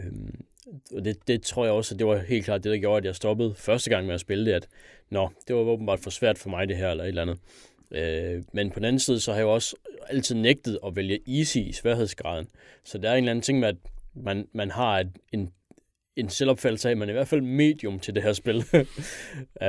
[0.94, 3.04] og det, det tror jeg også, at det var helt klart det, der gjorde, at
[3.04, 4.68] jeg stoppede første gang med at spille det, at
[5.10, 7.38] nå, det var åbenbart for svært for mig det her, eller et eller andet.
[7.90, 9.76] Øh, men på den anden side, så har jeg jo også
[10.08, 12.48] altid nægtet at vælge easy i sværhedsgraden.
[12.84, 13.76] Så der er en eller anden ting med, at
[14.14, 15.52] man, man har et, en,
[16.16, 18.64] en selvopfattelse af, at man er i hvert fald medium til det her spil.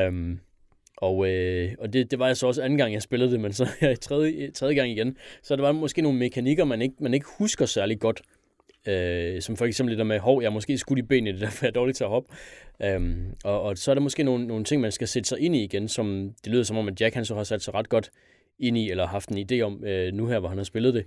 [0.08, 0.40] um,
[0.98, 3.54] og, øh, og det, det var jeg så også anden gang, jeg spillede det, men
[3.54, 5.18] så her i tredje, tredje gang igen.
[5.44, 8.22] Så der var måske nogle mekanikker, man ikke, man ikke husker særlig godt.
[8.88, 11.60] Øh, som for eksempel det der med, hov, jeg måske skudt i benene, det der
[11.62, 12.36] jeg er dårlig til at hoppe.
[12.84, 15.56] Øhm, og, og så er der måske nogle, nogle ting, man skal sætte sig ind
[15.56, 17.90] i igen, som det lyder som om, at Jack han så har sat sig ret
[17.90, 18.12] godt
[18.60, 21.06] ind i, eller haft en idé om øh, nu her, hvor han har spillet det.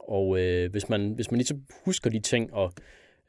[0.00, 2.72] Og øh, hvis, man, hvis man ligesom husker de ting, og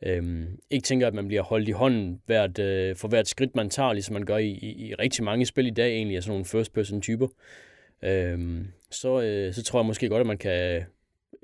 [0.06, 3.70] øh, ikke tænker, at man bliver holdt i hånden hvert, øh, for hvert skridt, man
[3.70, 6.32] tager, ligesom man gør i, i, i rigtig mange spil i dag egentlig, af sådan
[6.32, 7.28] nogle first-person-typer,
[8.04, 10.84] øh, så, øh, så tror jeg måske godt, at man kan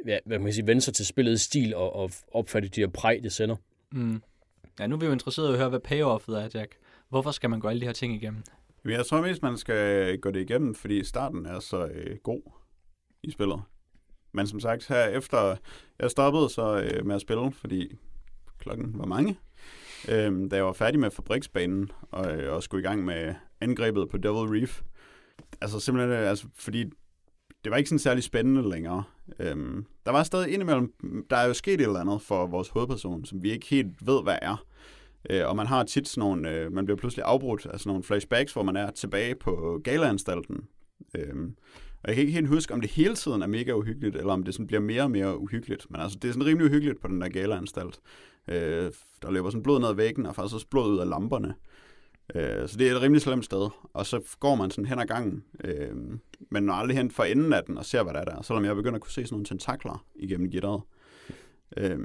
[0.08, 2.88] ja, hvad man kan sige, vende sig til spillets stil og, og opfatte de her
[2.88, 3.56] præg, det sender.
[3.92, 4.22] Mm.
[4.80, 6.78] Ja, nu er vi jo interesseret i at høre, hvad payoffet er, Jack.
[7.10, 8.44] Hvorfor skal man gå alle de her ting igennem?
[8.86, 12.42] Jeg tror mest, man skal gå det igennem, fordi starten er så øh, god
[13.24, 13.62] i spillet.
[14.32, 15.56] Men som sagt, her efter
[16.00, 17.96] jeg stoppede så øh, med at spille, fordi
[18.60, 19.38] klokken var mange,
[20.10, 24.10] øh, da jeg var færdig med fabriksbanen og, øh, og skulle i gang med angrebet
[24.10, 24.82] på Devil Reef.
[25.62, 26.84] Altså simpelthen, øh, altså, fordi
[27.64, 29.04] det var ikke sådan særlig spændende længere.
[29.40, 30.94] Øhm, der var stadig indimellem,
[31.30, 34.24] der er jo sket et eller andet for vores hovedperson, som vi ikke helt ved,
[34.24, 34.66] hvad er.
[35.30, 38.04] Øh, og man har tit sådan nogle, øh, man bliver pludselig afbrudt af sådan nogle
[38.04, 40.68] flashbacks, hvor man er tilbage på galanstalten.
[41.16, 41.56] Øhm,
[42.04, 44.44] og jeg kan ikke helt huske, om det hele tiden er mega uhyggeligt, eller om
[44.44, 45.92] det sådan bliver mere og mere uhyggeligt.
[45.92, 48.00] Men altså, det er sådan rimelig uhyggeligt på den der galaanstalt.
[48.48, 48.92] Øh,
[49.22, 51.54] der løber sådan blod ned ad væggen, og faktisk også blod ud af lamperne.
[52.36, 53.70] Øh, så det er et rimelig slemt sted.
[53.94, 55.96] Og så går man sådan hen ad gangen, øh,
[56.52, 58.42] men når aldrig hen for enden af den og ser, hvad der er der.
[58.42, 60.82] Selvom jeg begynder at kunne se sådan nogle tentakler igennem gitteret.
[61.78, 62.00] Øh,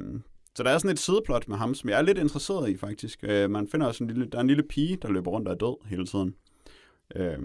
[0.56, 3.18] så der er sådan et sideplot med ham, som jeg er lidt interesseret i, faktisk.
[3.22, 5.54] Øh, man finder også en lille, der er en lille pige, der løber rundt og
[5.54, 6.34] er død hele tiden.
[7.16, 7.38] Øh,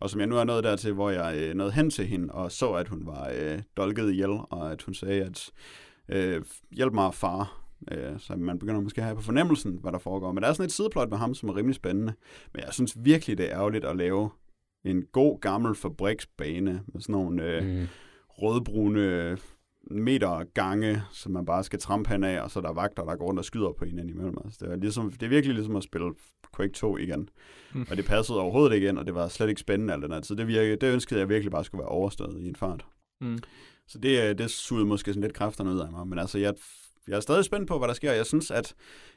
[0.00, 2.52] og som jeg nu er nået dertil, hvor jeg øh, nåede hen til hende og
[2.52, 5.50] så, at hun var øh, dolket ihjel, og at hun sagde, at
[6.08, 7.61] øh, hjælp mig, far.
[7.90, 10.32] Øh, så man begynder måske at have på fornemmelsen, hvad der foregår.
[10.32, 12.12] Men der er sådan et sideplot med ham, som er rimelig spændende.
[12.54, 14.30] Men jeg synes virkelig, det er ærgerligt at lave
[14.84, 17.86] en god gammel fabriksbane med sådan nogle øh, mm.
[18.28, 19.38] rødbrune
[19.90, 23.16] meter gange, som man bare skal trampe hen af, og så er der vagter, der
[23.16, 24.36] går rundt og skyder på hinanden imellem.
[24.44, 26.14] Altså, det, er ligesom, det er virkelig ligesom at spille
[26.56, 27.28] Quake 2 igen.
[27.74, 27.86] Mm.
[27.90, 30.20] Og det passede overhovedet ikke ind, og det var slet ikke spændende alt den her
[30.20, 30.36] tid.
[30.36, 32.86] Det, virkede, det ønskede jeg virkelig bare skulle være overstået i en fart.
[33.20, 33.38] Mm.
[33.86, 36.06] Så det, det sugede måske sådan lidt kræfterne ud af mig.
[36.06, 36.54] Men altså, jeg
[37.08, 38.12] jeg er stadig spændt på, hvad der sker.
[38.12, 38.74] Jeg synes, at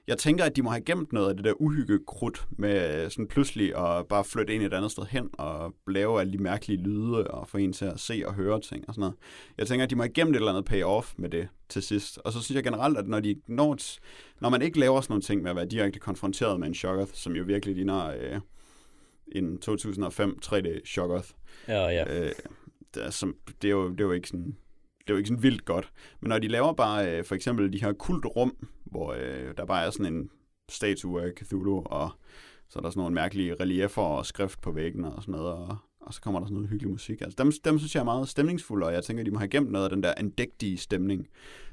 [0.08, 3.28] jeg tænker, at de må have gemt noget af det der uhyggekrudt med øh, sådan
[3.28, 7.28] pludselig at bare flytte ind et andet sted hen og lave alle de mærkelige lyde
[7.28, 9.16] og få en til at se og høre ting og sådan noget.
[9.58, 12.18] Jeg tænker, at de må have gemt et eller andet payoff med det til sidst.
[12.18, 13.78] Og så synes jeg generelt, at når, de når,
[14.42, 17.12] når man ikke laver sådan nogle ting med at være direkte konfronteret med en Shoggoth,
[17.14, 18.40] som jo virkelig ligner øh,
[19.28, 21.30] en 2005 3D Shoggoth.
[21.68, 22.20] Ja, ja.
[22.20, 22.32] Øh,
[22.94, 24.56] det, er, som, det, er jo, det er jo ikke sådan
[25.08, 25.92] det er jo ikke sådan vildt godt.
[26.20, 29.86] Men når de laver bare øh, for eksempel de her kultrum, hvor øh, der bare
[29.86, 30.30] er sådan en
[30.70, 32.12] statue af Cthulhu, og
[32.70, 35.78] så er der sådan nogle mærkelige reliefer og skrift på væggene og sådan noget, og,
[36.02, 37.22] og så kommer der sådan noget hyggelig musik.
[37.22, 39.72] Altså, dem, dem synes jeg er meget stemningsfulde, og jeg tænker, de må have gemt
[39.72, 41.28] noget af den der andægtige stemning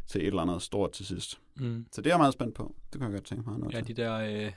[0.07, 1.41] til et eller andet stort til sidst.
[1.57, 1.87] Mm.
[1.93, 2.75] Så det er jeg meget spændt på.
[2.93, 4.53] Det kan jeg godt tænke mig noget Ja, de der øh, sådan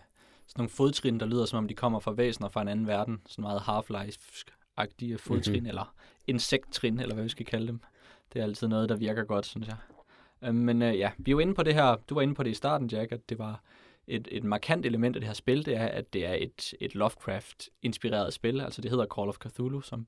[0.57, 3.21] nogle fodtrin, der lyder som om de kommer fra væsener fra en anden verden.
[3.27, 5.59] Sådan meget Half-Life-agtige fodtrin, Mhm.
[5.59, 5.67] mm-hmm.
[5.69, 5.93] eller
[6.27, 7.79] insekttrin, eller hvad vi skal kalde dem.
[8.33, 9.77] Det er altid noget, der virker godt, synes jeg.
[10.41, 12.43] Øh, men øh, ja, vi er jo inde på det her, du var inde på
[12.43, 13.61] det i starten, Jack, at det var
[14.07, 16.95] et, et markant element af det her spil, det er, at det er et, et
[16.95, 18.61] Lovecraft-inspireret spil.
[18.61, 20.07] Altså det hedder Call of Cthulhu, som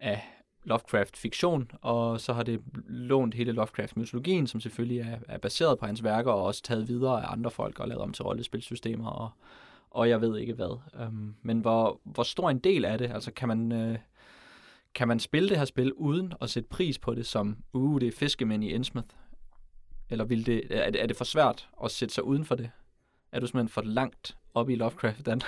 [0.00, 0.18] er
[0.64, 6.04] Lovecraft-fiktion, og så har det lånt hele Lovecraft-mytologien, som selvfølgelig er, er baseret på hans
[6.04, 9.30] værker, og også taget videre af andre folk og lavet om til rollespilsystemer, og,
[9.90, 10.78] og jeg ved ikke hvad.
[11.06, 13.98] Um, men hvor, hvor stor en del af det, altså kan man, øh,
[14.94, 18.08] kan man spille det her spil uden at sætte pris på det som, uh, det
[18.08, 19.16] er fiskemænd i Innsmouth?
[20.10, 22.70] Eller vil det, er, det, er det for svært at sætte sig uden for det?
[23.32, 25.40] Er du simpelthen for langt op i Lovecraft, Dan?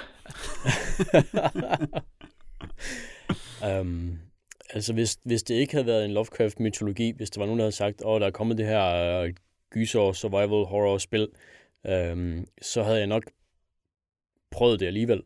[3.81, 4.19] um,
[4.75, 7.77] altså, hvis, hvis det ikke havde været en Lovecraft-mytologi, hvis der var nogen, der havde
[7.77, 9.31] sagt, åh, oh, der er kommet det her uh,
[9.71, 11.29] gyser, survival, horror-spil,
[12.13, 13.23] um, så havde jeg nok
[14.51, 15.23] prøvet det alligevel.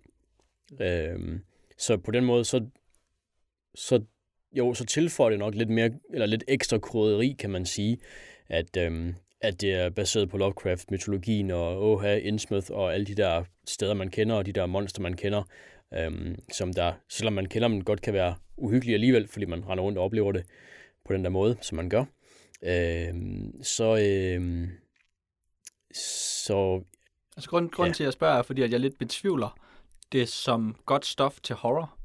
[0.81, 1.41] Um,
[1.79, 2.67] så på den måde, så,
[3.75, 4.03] så
[4.53, 7.99] jo, så tilføjer det nok lidt mere, eller lidt ekstra krydderi, kan man sige,
[8.49, 13.45] at, øhm, at det er baseret på Lovecraft-mytologien og Oha, Innsmouth og alle de der
[13.67, 15.43] steder, man kender, og de der monster, man kender,
[15.95, 19.85] øhm, som der, selvom man kender dem, godt kan være uhyggelige alligevel, fordi man render
[19.85, 20.45] rundt og oplever det
[21.07, 22.05] på den der måde, som man gør.
[22.63, 24.69] Øhm, så, øhm,
[25.95, 26.83] så
[27.37, 27.93] Altså grund, grund Ja.
[27.93, 29.59] til, at jeg spørger, er, fordi at jeg lidt betvivler
[30.13, 31.97] det som godt stof til horror.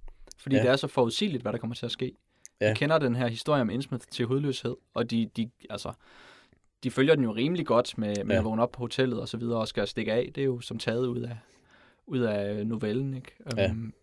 [0.46, 0.62] Fordi Ja.
[0.62, 2.12] det er så forudsigeligt, hvad der kommer til at ske.
[2.62, 2.68] Ja.
[2.68, 5.92] Jeg kender den her historie om Innsmouth til hudløshed, og de, de, altså,
[6.84, 8.40] de følger den jo rimelig godt med, med Ja.
[8.40, 10.32] at vågne op på hotellet og så videre, og skal stikke af.
[10.36, 11.38] Det er jo som taget ud af,
[12.08, 13.32] ud af novellen, ikke?
[13.58, 13.70] Ja.
[13.72, 13.94] Um,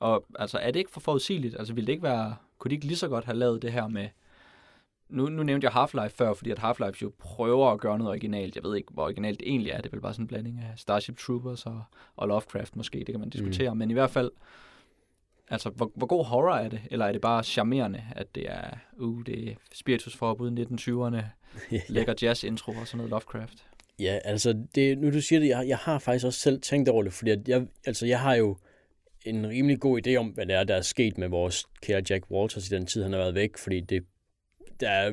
[0.00, 1.56] og altså, er det ikke for forudsigeligt?
[1.58, 3.88] Altså, ville det ikke være, kunne de ikke lige så godt have lavet det her
[3.88, 4.08] med,
[5.08, 8.56] nu, nu nævnte jeg Half-Life før, fordi at Half-Life jo prøver at gøre noget originalt.
[8.56, 9.76] Jeg ved ikke, hvor originalt det egentlig er.
[9.76, 11.82] Det er vel bare sådan en blanding af Starship Troopers og,
[12.16, 12.98] og Lovecraft måske.
[12.98, 13.74] Det kan man diskutere.
[13.74, 13.78] Mm.
[13.78, 14.30] Men i hvert fald,
[15.50, 16.80] altså, hvor, hvor god horror er det?
[16.90, 21.24] Eller er det bare charmerende, at det er, uh, det er spiritusforbud 1920'erne,
[21.94, 23.66] lækker jazz-intro og sådan noget Lovecraft?
[23.98, 27.02] Ja, altså, det, nu du siger det, jeg, jeg har faktisk også selv tænkt over
[27.02, 28.56] det, fordi at jeg, altså, jeg har jo
[29.24, 32.30] en rimelig god idé om, hvad det er, der er sket med vores kære Jack
[32.30, 34.04] Walters i den tid, han har været væk, fordi det,
[34.80, 35.12] der er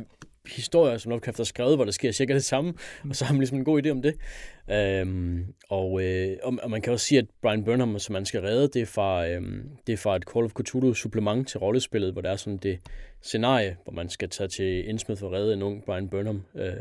[0.55, 2.73] historier, som Lovecraft har skrevet, hvor der sker cirka det samme,
[3.09, 4.15] og så har man ligesom en god idé om det.
[4.71, 8.41] Øhm, og, øh, og, og man kan også sige, at Brian Burnham, som man skal
[8.41, 12.11] redde, det er fra, øhm, det er fra et Call of Cthulhu supplement til rollespillet,
[12.11, 12.79] hvor der er sådan det
[13.21, 16.43] scenarie, hvor man skal tage til Innsmouth for at redde en ung Brian Burnham.
[16.55, 16.73] Øh,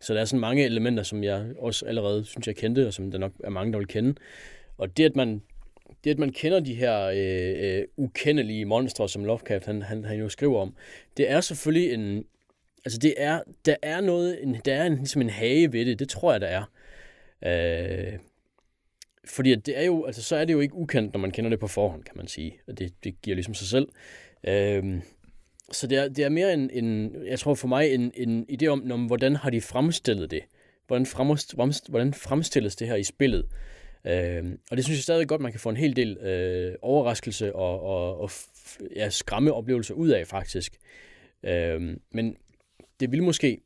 [0.00, 3.10] så der er sådan mange elementer, som jeg også allerede synes, jeg kendte, og som
[3.10, 4.14] der nok er mange, der vil kende.
[4.78, 5.42] Og det, at man,
[6.04, 10.18] det, at man kender de her øh, øh, ukendelige monstre, som Lovecraft han, han, han
[10.18, 10.74] jo skriver om,
[11.16, 12.24] det er selvfølgelig en...
[12.88, 15.98] Altså, det er, der er noget, en, der er en, ligesom en hage ved det,
[15.98, 16.64] det tror jeg, der er.
[17.46, 18.18] Øh,
[19.24, 21.58] fordi det er jo, altså, så er det jo ikke ukendt, når man kender det
[21.60, 22.60] på forhånd, kan man sige.
[22.68, 23.88] Og det, det giver ligesom sig selv.
[24.44, 25.00] Øh,
[25.72, 28.66] så det er, det er mere en, en, jeg tror for mig, en, en idé
[28.66, 30.42] om, om, hvordan har de fremstillet det?
[30.86, 33.46] Hvordan, fremst, fremst, hvordan fremstilles det her i spillet?
[34.04, 37.54] Øh, og det synes jeg stadig godt, man kan få en hel del øh, overraskelse
[37.54, 38.30] og, og, og
[38.96, 40.78] ja, skræmme oplevelser ud af, faktisk.
[41.42, 42.36] Øh, men
[43.00, 43.60] det ville måske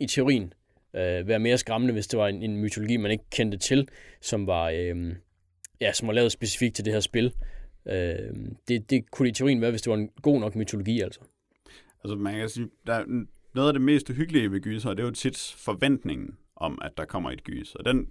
[0.00, 0.52] i teorien
[0.94, 3.88] øh, være mere skræmmende, hvis det var en, en mytologi, man ikke kendte til,
[4.20, 5.14] som var, øh,
[5.80, 7.34] ja, som var lavet specifikt til det her spil.
[7.86, 8.34] Øh,
[8.68, 11.20] det, det kunne i teorien være, hvis det var en god nok mytologi, altså.
[12.04, 13.04] Altså man kan sige, der er
[13.54, 17.04] noget af det mest hyggelige ved gyser, det er jo tit forventningen om, at der
[17.04, 17.74] kommer et gys.
[17.74, 18.08] Og den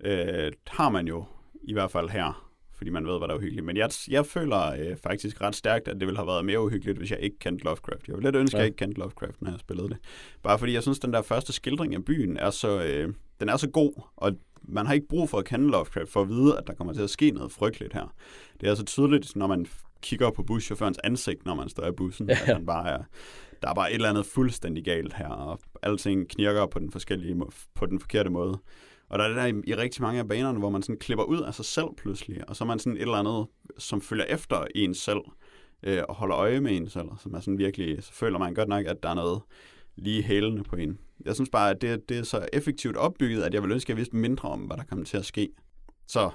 [0.00, 1.24] øh, har man jo
[1.62, 2.51] i hvert fald her,
[2.82, 3.66] fordi man ved, hvad der er uhyggeligt.
[3.66, 6.98] Men jeg, jeg føler øh, faktisk ret stærkt, at det ville have været mere uhyggeligt,
[6.98, 8.08] hvis jeg ikke kendte Lovecraft.
[8.08, 8.62] Jeg ville lidt ønske, at Ja.
[8.62, 9.96] jeg ikke kendte Lovecraft, når jeg spillede det.
[10.42, 13.56] Bare fordi jeg synes, den der første skildring af byen er så, øh, den er
[13.56, 14.32] så god, og
[14.62, 17.02] man har ikke brug for at kende Lovecraft for at vide, at der kommer til
[17.02, 18.14] at ske noget frygteligt her.
[18.60, 19.66] Det er så tydeligt, når man
[20.02, 22.32] kigger på buschaufførens ansigt, når man står i bussen, ja.
[22.32, 23.02] At han bare er,
[23.62, 27.36] der er bare et eller andet fuldstændig galt her, og alting knirker på den, forskellige,
[27.74, 28.58] på den forkerte måde.
[29.12, 31.24] Og der er det der i, i rigtig mange af banerne, hvor man sådan klipper
[31.24, 33.46] ud af sig selv pludselig, og så er man sådan et eller andet,
[33.78, 35.20] som følger efter en selv,
[35.82, 38.68] øh, og holder øje med en selv, som er sådan virkelig, så føler man godt
[38.68, 39.40] nok, at der er noget
[39.96, 40.98] lige hælende på en.
[41.24, 43.88] Jeg synes bare, at det, det er så effektivt opbygget, at jeg vil ønske, at
[43.88, 45.48] jeg vidste mindre om, hvad der kommer til at ske.
[46.06, 46.30] Så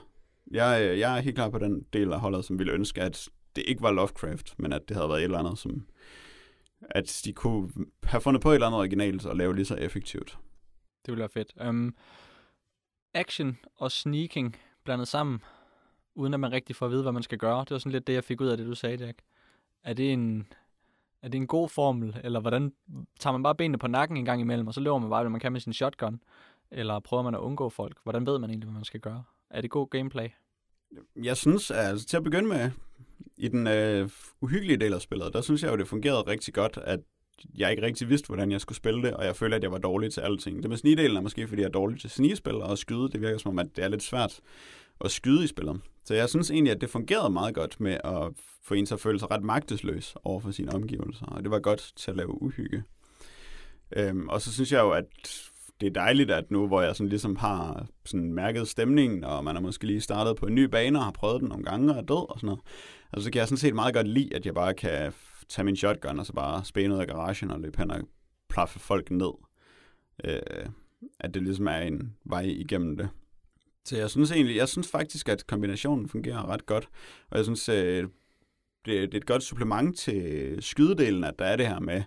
[0.51, 3.29] jeg, øh, jeg er helt klar på den del af holdet, som ville ønske, at
[3.55, 5.85] det ikke var Lovecraft, men at det havde været et eller andet, som
[6.81, 7.69] at de kunne
[8.03, 10.37] have fundet på et eller andet originalt og lave lige så effektivt.
[11.05, 11.53] Det ville være fedt.
[11.69, 11.95] Um,
[13.13, 15.41] action og sneaking blandet sammen,
[16.15, 17.59] uden at man rigtig får at vide, hvad man skal gøre.
[17.59, 19.19] Det var sådan lidt det, jeg fik ud af det, du sagde, Jack.
[19.83, 20.47] er det en,
[21.21, 22.73] er det en god formel, eller hvordan
[23.19, 25.29] tager man bare benene på nakken en gang imellem, og så løber man bare, hvad
[25.29, 26.21] man kan med sin shotgun,
[26.71, 27.97] eller prøver man at undgå folk?
[28.03, 29.23] Hvordan ved man egentlig, hvad man skal gøre?
[29.49, 30.29] Er det god gameplay?
[31.15, 32.71] Jeg synes, altså, til at begynde med,
[33.37, 34.09] i den øh,
[34.41, 36.99] uhyggelige del af spillet, der synes jeg jo, det fungerede rigtig godt, at
[37.57, 39.77] jeg ikke rigtig vidste, hvordan jeg skulle spille det, og jeg føler, at jeg var
[39.77, 40.61] dårlig til alting.
[40.63, 43.21] Det med snigdelen er måske, fordi jeg er dårlig til snigespil, og at skyde, det
[43.21, 44.39] virker som om, at det er lidt svært
[45.01, 45.81] at skyde i spillet.
[46.03, 48.31] Så jeg synes egentlig, at det fungerede meget godt med at
[48.63, 51.59] få en til at føle sig ret magtesløs over for sine omgivelser, og det var
[51.59, 52.83] godt til at lave uhygge.
[53.95, 55.05] Øhm, og så synes jeg jo, at
[55.81, 59.55] det er dejligt, at nu, hvor jeg sådan ligesom har sådan mærket stemningen, og man
[59.55, 61.97] har måske lige startet på en ny bane og har prøvet den nogle gange og
[61.97, 62.61] er død og sådan noget,
[63.13, 65.13] altså, så kan jeg sådan set meget godt lide, at jeg bare kan
[65.49, 68.01] tage min shotgun og så bare spæne ud af garagen og løbe hen og
[68.49, 69.31] plaffe folk ned.
[70.23, 70.69] Øh,
[71.19, 73.09] at det ligesom er en vej igennem det.
[73.85, 76.89] Så jeg synes egentlig, jeg synes faktisk, at kombinationen fungerer ret godt.
[77.29, 78.07] Og jeg synes, øh, det,
[78.85, 82.03] det er et godt supplement til skydedelen, at der er det her med,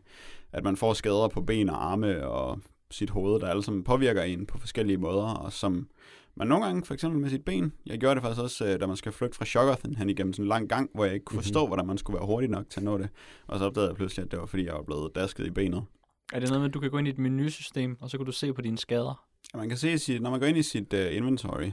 [0.52, 2.60] at man får skader på ben og arme og
[2.90, 5.88] sit hoved, der alle sammen påvirker en på forskellige måder, og som
[6.36, 8.86] man nogle gange, for eksempel med sit ben, jeg gjorde det faktisk også, øh, da
[8.86, 11.36] man skal flygte fra Shoggoth hen igennem sådan en lang gang, hvor jeg ikke kunne
[11.36, 11.42] Mhm.
[11.42, 13.08] forstå, hvordan man skulle være hurtig nok til at nå det.
[13.46, 15.84] Og så opdagede jeg pludselig, at det var, fordi jeg var blevet dasket i benet.
[16.32, 18.26] Er det noget med, at du kan gå ind i et menusystem, og så kan
[18.26, 19.24] du se på dine skader?
[19.52, 21.70] Og man kan se, sit, når man går ind i sit uh, inventory,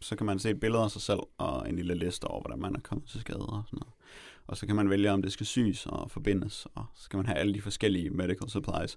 [0.00, 2.60] så kan man se et billede af sig selv og en lille liste over, hvordan
[2.60, 3.92] man er kommet til skade og sådan noget.
[4.50, 7.26] Og så kan man vælge, om det skal syes og forbindes, og så skal man
[7.26, 8.90] have alle de forskellige medical supplies.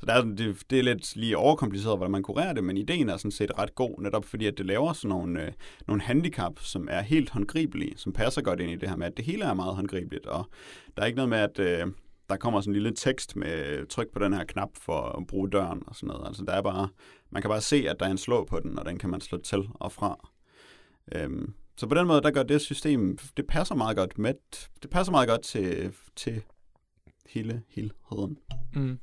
[0.00, 3.08] Så der er, det, det er lidt lige overkompliceret, hvordan man kurerer det, men ideen
[3.08, 5.52] er sådan set ret god, netop fordi, at det laver sådan nogle, øh,
[5.86, 9.16] nogle handicap, som er helt håndgribelige, som passer godt ind i det her med, at
[9.16, 10.44] det hele er meget håndgribeligt, og
[10.96, 11.92] der er ikke noget med, at øh,
[12.30, 15.26] der kommer sådan en lille tekst med øh, tryk på den her knap for at
[15.26, 16.26] bruge døren og sådan noget.
[16.26, 16.88] Altså der er bare,
[17.30, 19.20] man kan bare se, at der er en slå på den, og den kan man
[19.20, 20.28] slå til og fra.
[21.14, 24.34] Øhm, så på den måde, der gør det system, det passer meget godt med,
[24.82, 26.42] det passer meget godt til, til
[27.26, 28.38] hele helheden.
[28.74, 29.00] Mm.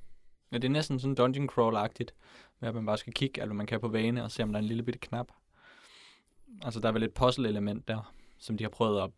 [0.52, 2.14] Ja, det er næsten sådan dungeon crawl-agtigt,
[2.60, 4.60] med at man bare skal kigge, hvad man kan på vane, og se, om der
[4.60, 5.28] er en lille bitte knap.
[6.62, 9.10] Altså, der er vel et puzzle-element der, som de har prøvet at...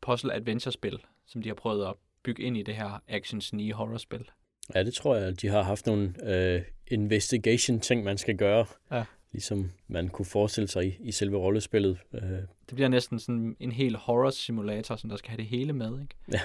[0.00, 4.30] Puzzle-adventure-spil, som de har prøvet at bygge ind i det her action snige horror-spil.
[4.74, 8.66] Ja, det tror jeg, at de har haft nogle øh, investigation-ting, man skal gøre.
[8.90, 9.04] Ja.
[9.32, 11.98] Ligesom man kunne forestille sig i, i selve rollespillet.
[12.14, 16.00] Øh, Det bliver næsten sådan en hel horror-simulator, som der skal have det hele med,
[16.02, 16.14] ikke?
[16.32, 16.40] Ja.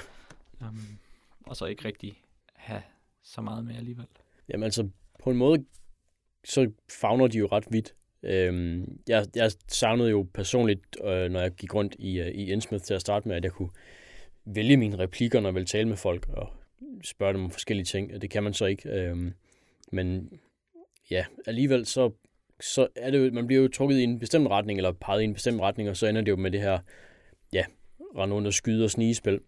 [0.68, 0.98] Um,
[1.46, 2.22] og så ikke rigtig
[2.56, 2.82] have
[3.24, 4.06] så meget med alligevel.
[4.50, 4.90] Jamen altså,
[5.24, 5.66] på en måde,
[6.44, 7.96] så fagner de jo ret vidt.
[8.24, 12.84] Øhm, jeg, jeg savnede jo personligt, øh, når jeg gik rundt i, øh, i Innsmouth
[12.84, 13.70] til at starte med, at jeg kunne
[14.46, 16.54] vælge mine replikker, når jeg ville tale med folk, og
[17.04, 18.90] spørge dem om forskellige ting, det kan man så ikke.
[18.90, 19.34] Øhm,
[19.92, 20.30] men
[21.12, 22.12] ja, alligevel så,
[22.64, 25.24] så er det jo, man bliver jo trukket i en bestemt retning, eller peget i
[25.24, 26.80] en bestemt retning, og så ender det jo med det her,
[27.54, 27.64] ja,
[28.18, 29.40] rende under skyde og snigespil.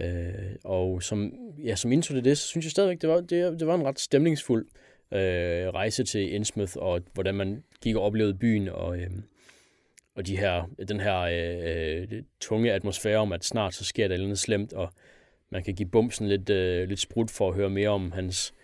[0.00, 1.32] Øh, og som,
[1.64, 3.86] ja, som intro til det, så synes jeg stadigvæk, det var, det, det var en
[3.86, 4.66] ret stemningsfuld
[5.12, 9.10] øh, rejse til Innsmouth, og hvordan man gik og oplevede byen, og, øh,
[10.14, 14.18] og de her, den her øh, øh tunge atmosfære om, at snart så sker der
[14.18, 14.92] noget slemt, og
[15.50, 18.54] man kan give Bumsen lidt, øh, lidt sprut for at høre mere om hans, hans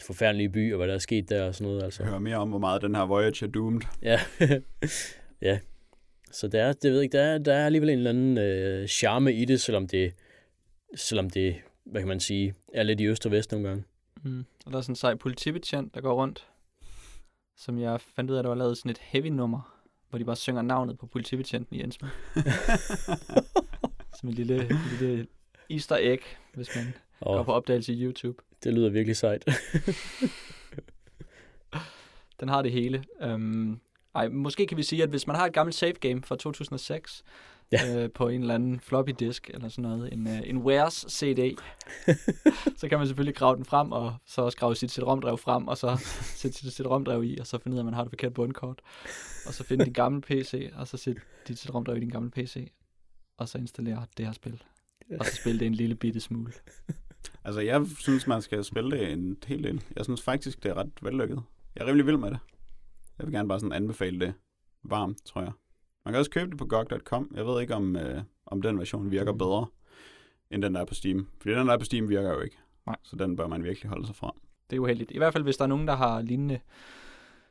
[0.00, 1.84] forfærdelige by, og hvad der er sket der og sådan noget.
[1.84, 2.04] Altså.
[2.04, 3.80] Hør mere om, hvor meget den her Voyager doomed.
[4.02, 4.20] Ja,
[5.48, 5.58] ja.
[6.32, 8.38] Så der er, det ved jeg ikke, der er, der er alligevel en eller anden
[8.38, 10.12] øh, charme i det, selvom det,
[10.94, 13.84] selvom det, hvad kan man sige, er lidt i øst og vest nogle gange.
[14.22, 14.44] Mm.
[14.66, 16.46] Og der er sådan en sej politibetjent, der går rundt,
[17.56, 19.76] som jeg fandt ud af, der var lavet sådan et heavy-nummer,
[20.10, 22.10] hvor de bare synger navnet på politibetjenten i Ensmed.
[24.20, 25.26] Som en lille, lille
[25.70, 26.22] easter egg,
[26.54, 28.42] hvis man går på opdagelse i YouTube.
[28.66, 29.44] Det lyder virkelig sejt.
[32.40, 33.04] Den har det hele.
[33.24, 33.80] Um,
[34.14, 37.24] ej, måske kan vi sige, at hvis man har et gammelt save game fra 2006,
[37.72, 37.96] Ja.
[38.04, 41.58] øh, på en eller anden floppy disk eller sådan noget, en, øh, en Wares CD,
[42.78, 45.78] så kan man selvfølgelig grave den frem, og så også grave sit CD-ROM-drev frem, og
[45.78, 48.34] så sætte sit CD-ROM-drev i, og så finde ud af, at man har det forkerte
[48.34, 48.80] bundkort.
[49.46, 52.70] Og så finde din gamle PC, og så sætte dit CD-ROM-drev i din gamle PC,
[53.38, 54.62] og så installere det her spil.
[55.20, 56.52] Og så spille det en lille bitte smule.
[57.46, 59.82] Altså, jeg synes, man skal spille det en hel del.
[59.96, 61.42] Jeg synes faktisk, det er ret vellykket.
[61.76, 62.38] Jeg er rimelig vild med det.
[63.18, 64.34] Jeg vil gerne bare sådan anbefale det
[64.82, 65.52] varmt, tror jeg.
[66.04, 67.30] Man kan også købe det på GOG.com.
[67.34, 69.38] Jeg ved ikke, om, øh, om den version virker Mm.
[69.38, 69.66] bedre,
[70.50, 71.28] end den der er på Steam.
[71.40, 72.56] Fordi den der er på Steam virker jo ikke.
[72.86, 72.96] Nej.
[73.02, 74.34] Så den bør man virkelig holde sig fra.
[74.70, 75.10] Det er uheldigt.
[75.10, 76.60] I hvert fald, hvis der er nogen, der har lignende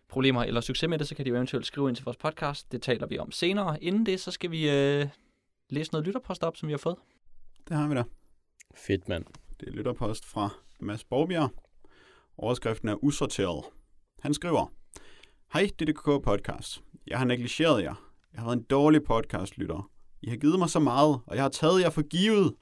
[0.07, 2.72] problemer eller succes med det, så kan de jo eventuelt skrive ind til vores podcast.
[2.72, 3.84] Det taler vi om senere.
[3.84, 5.07] Inden det, så skal vi øh,
[5.69, 6.95] læse noget lytterpost op, som vi har fået.
[7.67, 8.03] Det har vi da.
[8.76, 9.26] Fedt, mand.
[9.66, 10.50] Det er lytterpost fra
[10.82, 11.50] Mads Borgbjerg.
[12.38, 13.64] Overskriften er usorteret.
[14.20, 14.74] Han skriver,
[15.54, 16.84] Hej DDKK Podcast.
[17.08, 18.12] Jeg har negligeret jer.
[18.34, 19.90] Jeg har været en dårlig podcastlytter.
[20.22, 22.54] I har givet mig så meget, og jeg har taget jer for givet.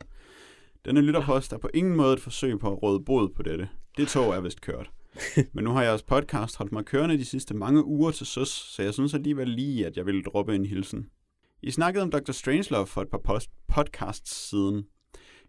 [0.85, 3.69] Denne lytterpost er på ingen måde et forsøg på at råde bod på dette.
[3.97, 4.91] Det tog er vist kørt.
[5.53, 8.83] Men nu har jeres podcast holdt mig kørende de sidste mange uger til søs, så
[8.83, 11.09] jeg synes alligevel lige, at jeg ville droppe en hilsen.
[11.61, 12.31] I snakkede om Dr.
[12.31, 14.85] Strangelove for et par post- podcasts siden.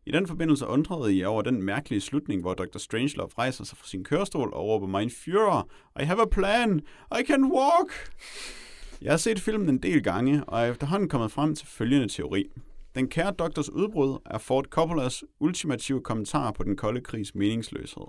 [0.07, 2.79] I den forbindelse undrede jeg over den mærkelige slutning, hvor Dr.
[2.79, 5.63] Strangelove rejser sig fra sin kørestol og råber Mein Führer,
[6.03, 6.81] I have a plan,
[7.21, 8.13] I can walk!
[9.03, 12.45] Jeg har set filmen en del gange, og er efterhånden kommet frem til følgende teori.
[12.95, 18.05] Den kære doktors udbrud er Ford Coppolas ultimative kommentar på den kolde krigs meningsløshed.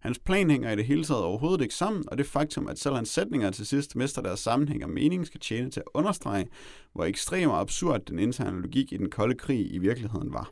[0.00, 2.94] Hans plan hænger i det hele taget overhovedet ikke sammen, og det faktum, at selv
[2.94, 6.48] hans sætninger til sidst mister deres sammenhæng og mening, skal tjene til at understrege,
[6.92, 10.50] hvor ekstrem og absurd den interne logik i den kolde krig i virkeligheden var.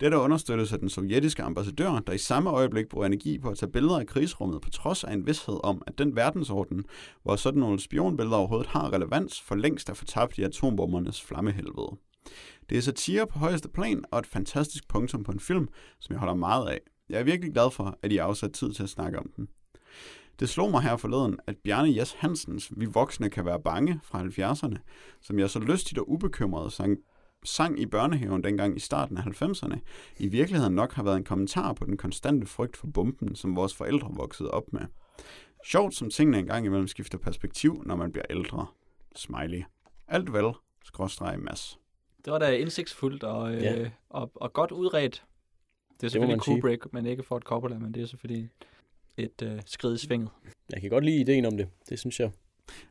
[0.00, 3.72] Dette understøttes af den sovjetiske ambassadør, der i samme øjeblik bruger energi på at tage
[3.72, 6.84] billeder af krigsrummet på trods af en vidshed om, at den verdensorden,
[7.22, 11.96] hvor sådan nogle spionbilleder overhovedet har relevans, for længst er fortabt i atombombernes flammehelvede.
[12.70, 15.68] Det er satire på højeste plan og et fantastisk punktum på en film,
[16.00, 16.80] som jeg holder meget af.
[17.08, 19.48] Jeg er virkelig glad for, at I har afsat tid til at snakke om den.
[20.40, 24.22] Det slog mig her forleden, at Bjarne Jes Hansens Vi voksne kan være bange fra
[24.22, 24.76] 70'erne,
[25.20, 26.98] som jeg så lystigt og ubekymret sang,
[27.44, 29.78] sang i børnehaven dengang i starten af 90'erne,
[30.18, 33.74] i virkeligheden nok har været en kommentar på den konstante frygt for bomben, som vores
[33.74, 34.80] forældre voksede op med.
[35.66, 38.66] Sjovt som tingene engang imellem skifter perspektiv, når man bliver ældre.
[39.16, 39.62] Smiley.
[40.08, 40.52] Alt vel,
[40.84, 41.78] skråstreg Mads.
[42.24, 43.90] Det var da indsigtsfuldt og, øh, Ja.
[44.10, 45.24] og, og godt udredt.
[46.00, 46.54] Det er selvfølgelig man sige.
[46.60, 48.50] Kubrick, men ikke Ford Coppola, men det er selvfølgelig
[49.16, 50.28] et øh, skridt i svinget.
[50.72, 51.68] Jeg kan godt lide ideen om det.
[51.88, 52.30] Det synes jeg.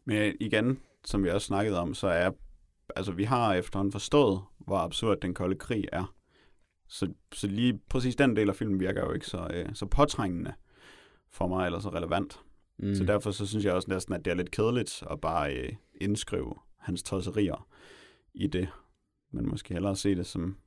[0.05, 2.31] Men igen, som vi også snakkede om, så er,
[2.95, 6.15] altså vi har efterhånden forstået, hvor absurd den kolde krig er.
[6.87, 10.53] Så, så lige præcis den del af filmen virker jo ikke så, øh, så påtrængende
[11.31, 12.39] for mig, eller så relevant.
[12.79, 12.95] Mm.
[12.95, 15.73] Så derfor så synes jeg også næsten, at det er lidt kedeligt at bare øh,
[16.01, 17.67] indskrive hans tosserier
[18.33, 18.69] i det.
[19.31, 20.57] Men måske hellere se det som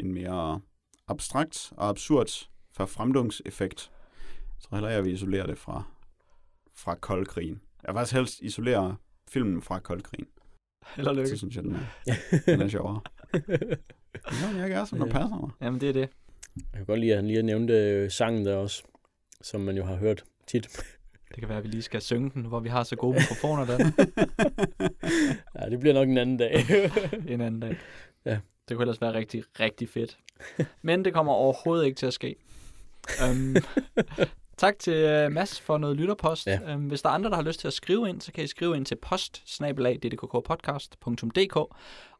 [0.00, 0.60] en mere
[1.08, 3.92] abstrakt og absurd forfremdungseffekt.
[4.58, 5.82] Så hellere jeg vil isolere det fra,
[6.74, 7.60] fra koldkrigen.
[7.82, 8.96] Jeg vil faktisk helst isolere
[9.28, 10.26] filmen fra koldkrigen.
[10.96, 11.28] Held og lykke.
[11.28, 11.76] Så synes jeg, den
[12.06, 12.14] er,
[12.46, 13.00] den er sjovere.
[13.34, 15.50] Ja, jeg gør, som der passer mig.
[15.60, 16.08] Jamen, det er det.
[16.56, 18.82] Jeg kan godt lide, at han lige nævnte øh, sangen der også,
[19.42, 20.68] som man jo har hørt tit.
[21.28, 23.66] Det kan være, at vi lige skal synge den, hvor vi har så gode mikrofoner
[23.66, 23.78] der
[25.60, 26.64] Ja, det bliver nok en anden dag.
[27.28, 27.76] en anden dag.
[28.24, 28.38] Ja.
[28.68, 30.18] Det kunne ellers være rigtig, rigtig fedt.
[30.82, 32.36] Men det kommer overhovedet ikke til at ske.
[33.30, 33.56] Um,
[34.56, 36.46] tak til uh, Mads for noget lytterpost.
[36.46, 36.74] Ja.
[36.74, 38.46] Um, hvis der er andre, der har lyst til at skrive ind, så kan I
[38.46, 39.60] skrive ind til post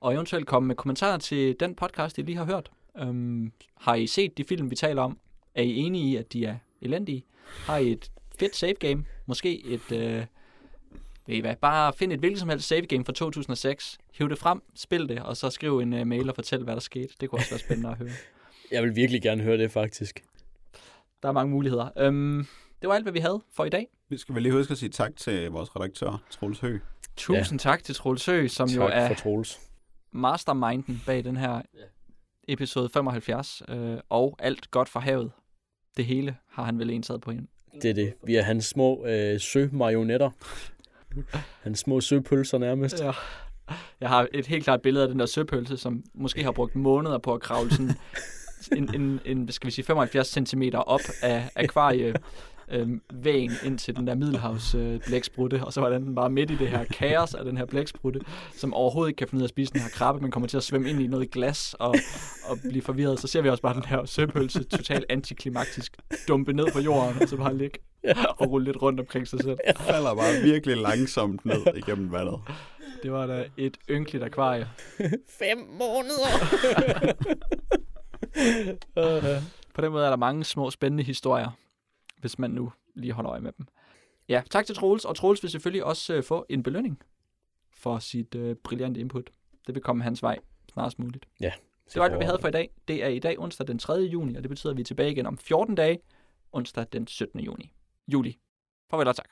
[0.01, 2.71] og eventuelt komme med kommentarer til den podcast, I lige har hørt.
[2.95, 5.19] Um, har I set de film, vi taler om?
[5.55, 7.25] Er I enige i, at de er elendige?
[7.67, 9.05] Har I et fedt save game?
[9.27, 9.93] Måske et...
[9.93, 10.25] Uh,
[11.29, 14.39] ved I hvad, bare find et hvilket som helst save game fra 2006, hiv det
[14.39, 17.09] frem, spil det, og så skriv en uh, mail og fortæl, hvad der skete.
[17.21, 18.11] Det kunne også være spændende at høre.
[18.73, 20.23] jeg vil virkelig gerne høre det, faktisk.
[21.23, 22.09] Der er mange muligheder.
[22.09, 22.47] Um,
[22.81, 23.89] det var alt, hvad vi havde for i dag.
[24.09, 26.81] Vi skal vel lige huske at sige tak til vores redaktør, Troels Høgh.
[27.17, 27.71] Tusind ja.
[27.71, 29.61] tak til Troels Høgh, som tak jo er for Troels.
[30.13, 31.63] masterminden bag den her
[32.49, 35.33] episode 75, øh, og alt godt for havet.
[35.97, 37.47] Det hele har han vel ensat på hende.
[37.83, 38.15] Det er det.
[38.25, 40.31] Vi er hans små øh, sømarionetter.
[41.63, 43.01] Hans små søpølser nærmest.
[43.01, 43.13] Ja.
[44.01, 47.19] Jeg har et helt klart billede af den der søpølse, som måske har brugt måneder
[47.19, 47.91] på at kravle sådan
[48.77, 52.15] en, en, en hvad skal vi sige, 75 cm op af akvarie
[52.71, 56.51] øh, vægen ind til den der Middelhavs øh, blæksprutte, og så var den bare midt
[56.51, 58.21] i det her kaos af den her blæksprutte,
[58.53, 60.57] som overhovedet ikke kan finde ud af at spise den her krabbe, men kommer til
[60.57, 61.95] at svømme ind i noget glas og,
[62.49, 63.21] og blive forvirret.
[63.21, 65.97] Så ser vi også bare den her søpølse totalt antiklimaktisk
[66.29, 67.79] dumpe ned på jorden, og så bare ligge
[68.39, 69.59] og rulle lidt rundt omkring sig selv.
[69.81, 72.41] falder bare virkelig langsomt ned igennem vandet.
[73.03, 74.69] Det var da et ynkeligt akvarie.
[75.39, 76.33] Fem måneder!
[79.75, 81.51] På den måde er der mange små spændende historier,
[82.19, 83.67] hvis man nu lige holder øje med dem.
[84.29, 87.03] Ja, tak til Troels, og Troels vil selvfølgelig også øh, få en belønning
[87.71, 89.31] for sit øh, brillante input.
[89.67, 90.39] Det vil komme hans vej
[90.73, 91.27] snarest muligt.
[91.41, 91.53] Ja.
[91.95, 92.71] Det var hvad vi havde for i dag.
[92.89, 93.95] Det er i dag onsdag den 3.
[93.95, 95.99] juni, og det betyder, at vi er tilbage igen om 14 dage,
[96.53, 97.41] onsdag den 17.
[97.41, 97.73] juni.
[98.09, 98.39] Juli.
[98.91, 99.29] Farvel og tak.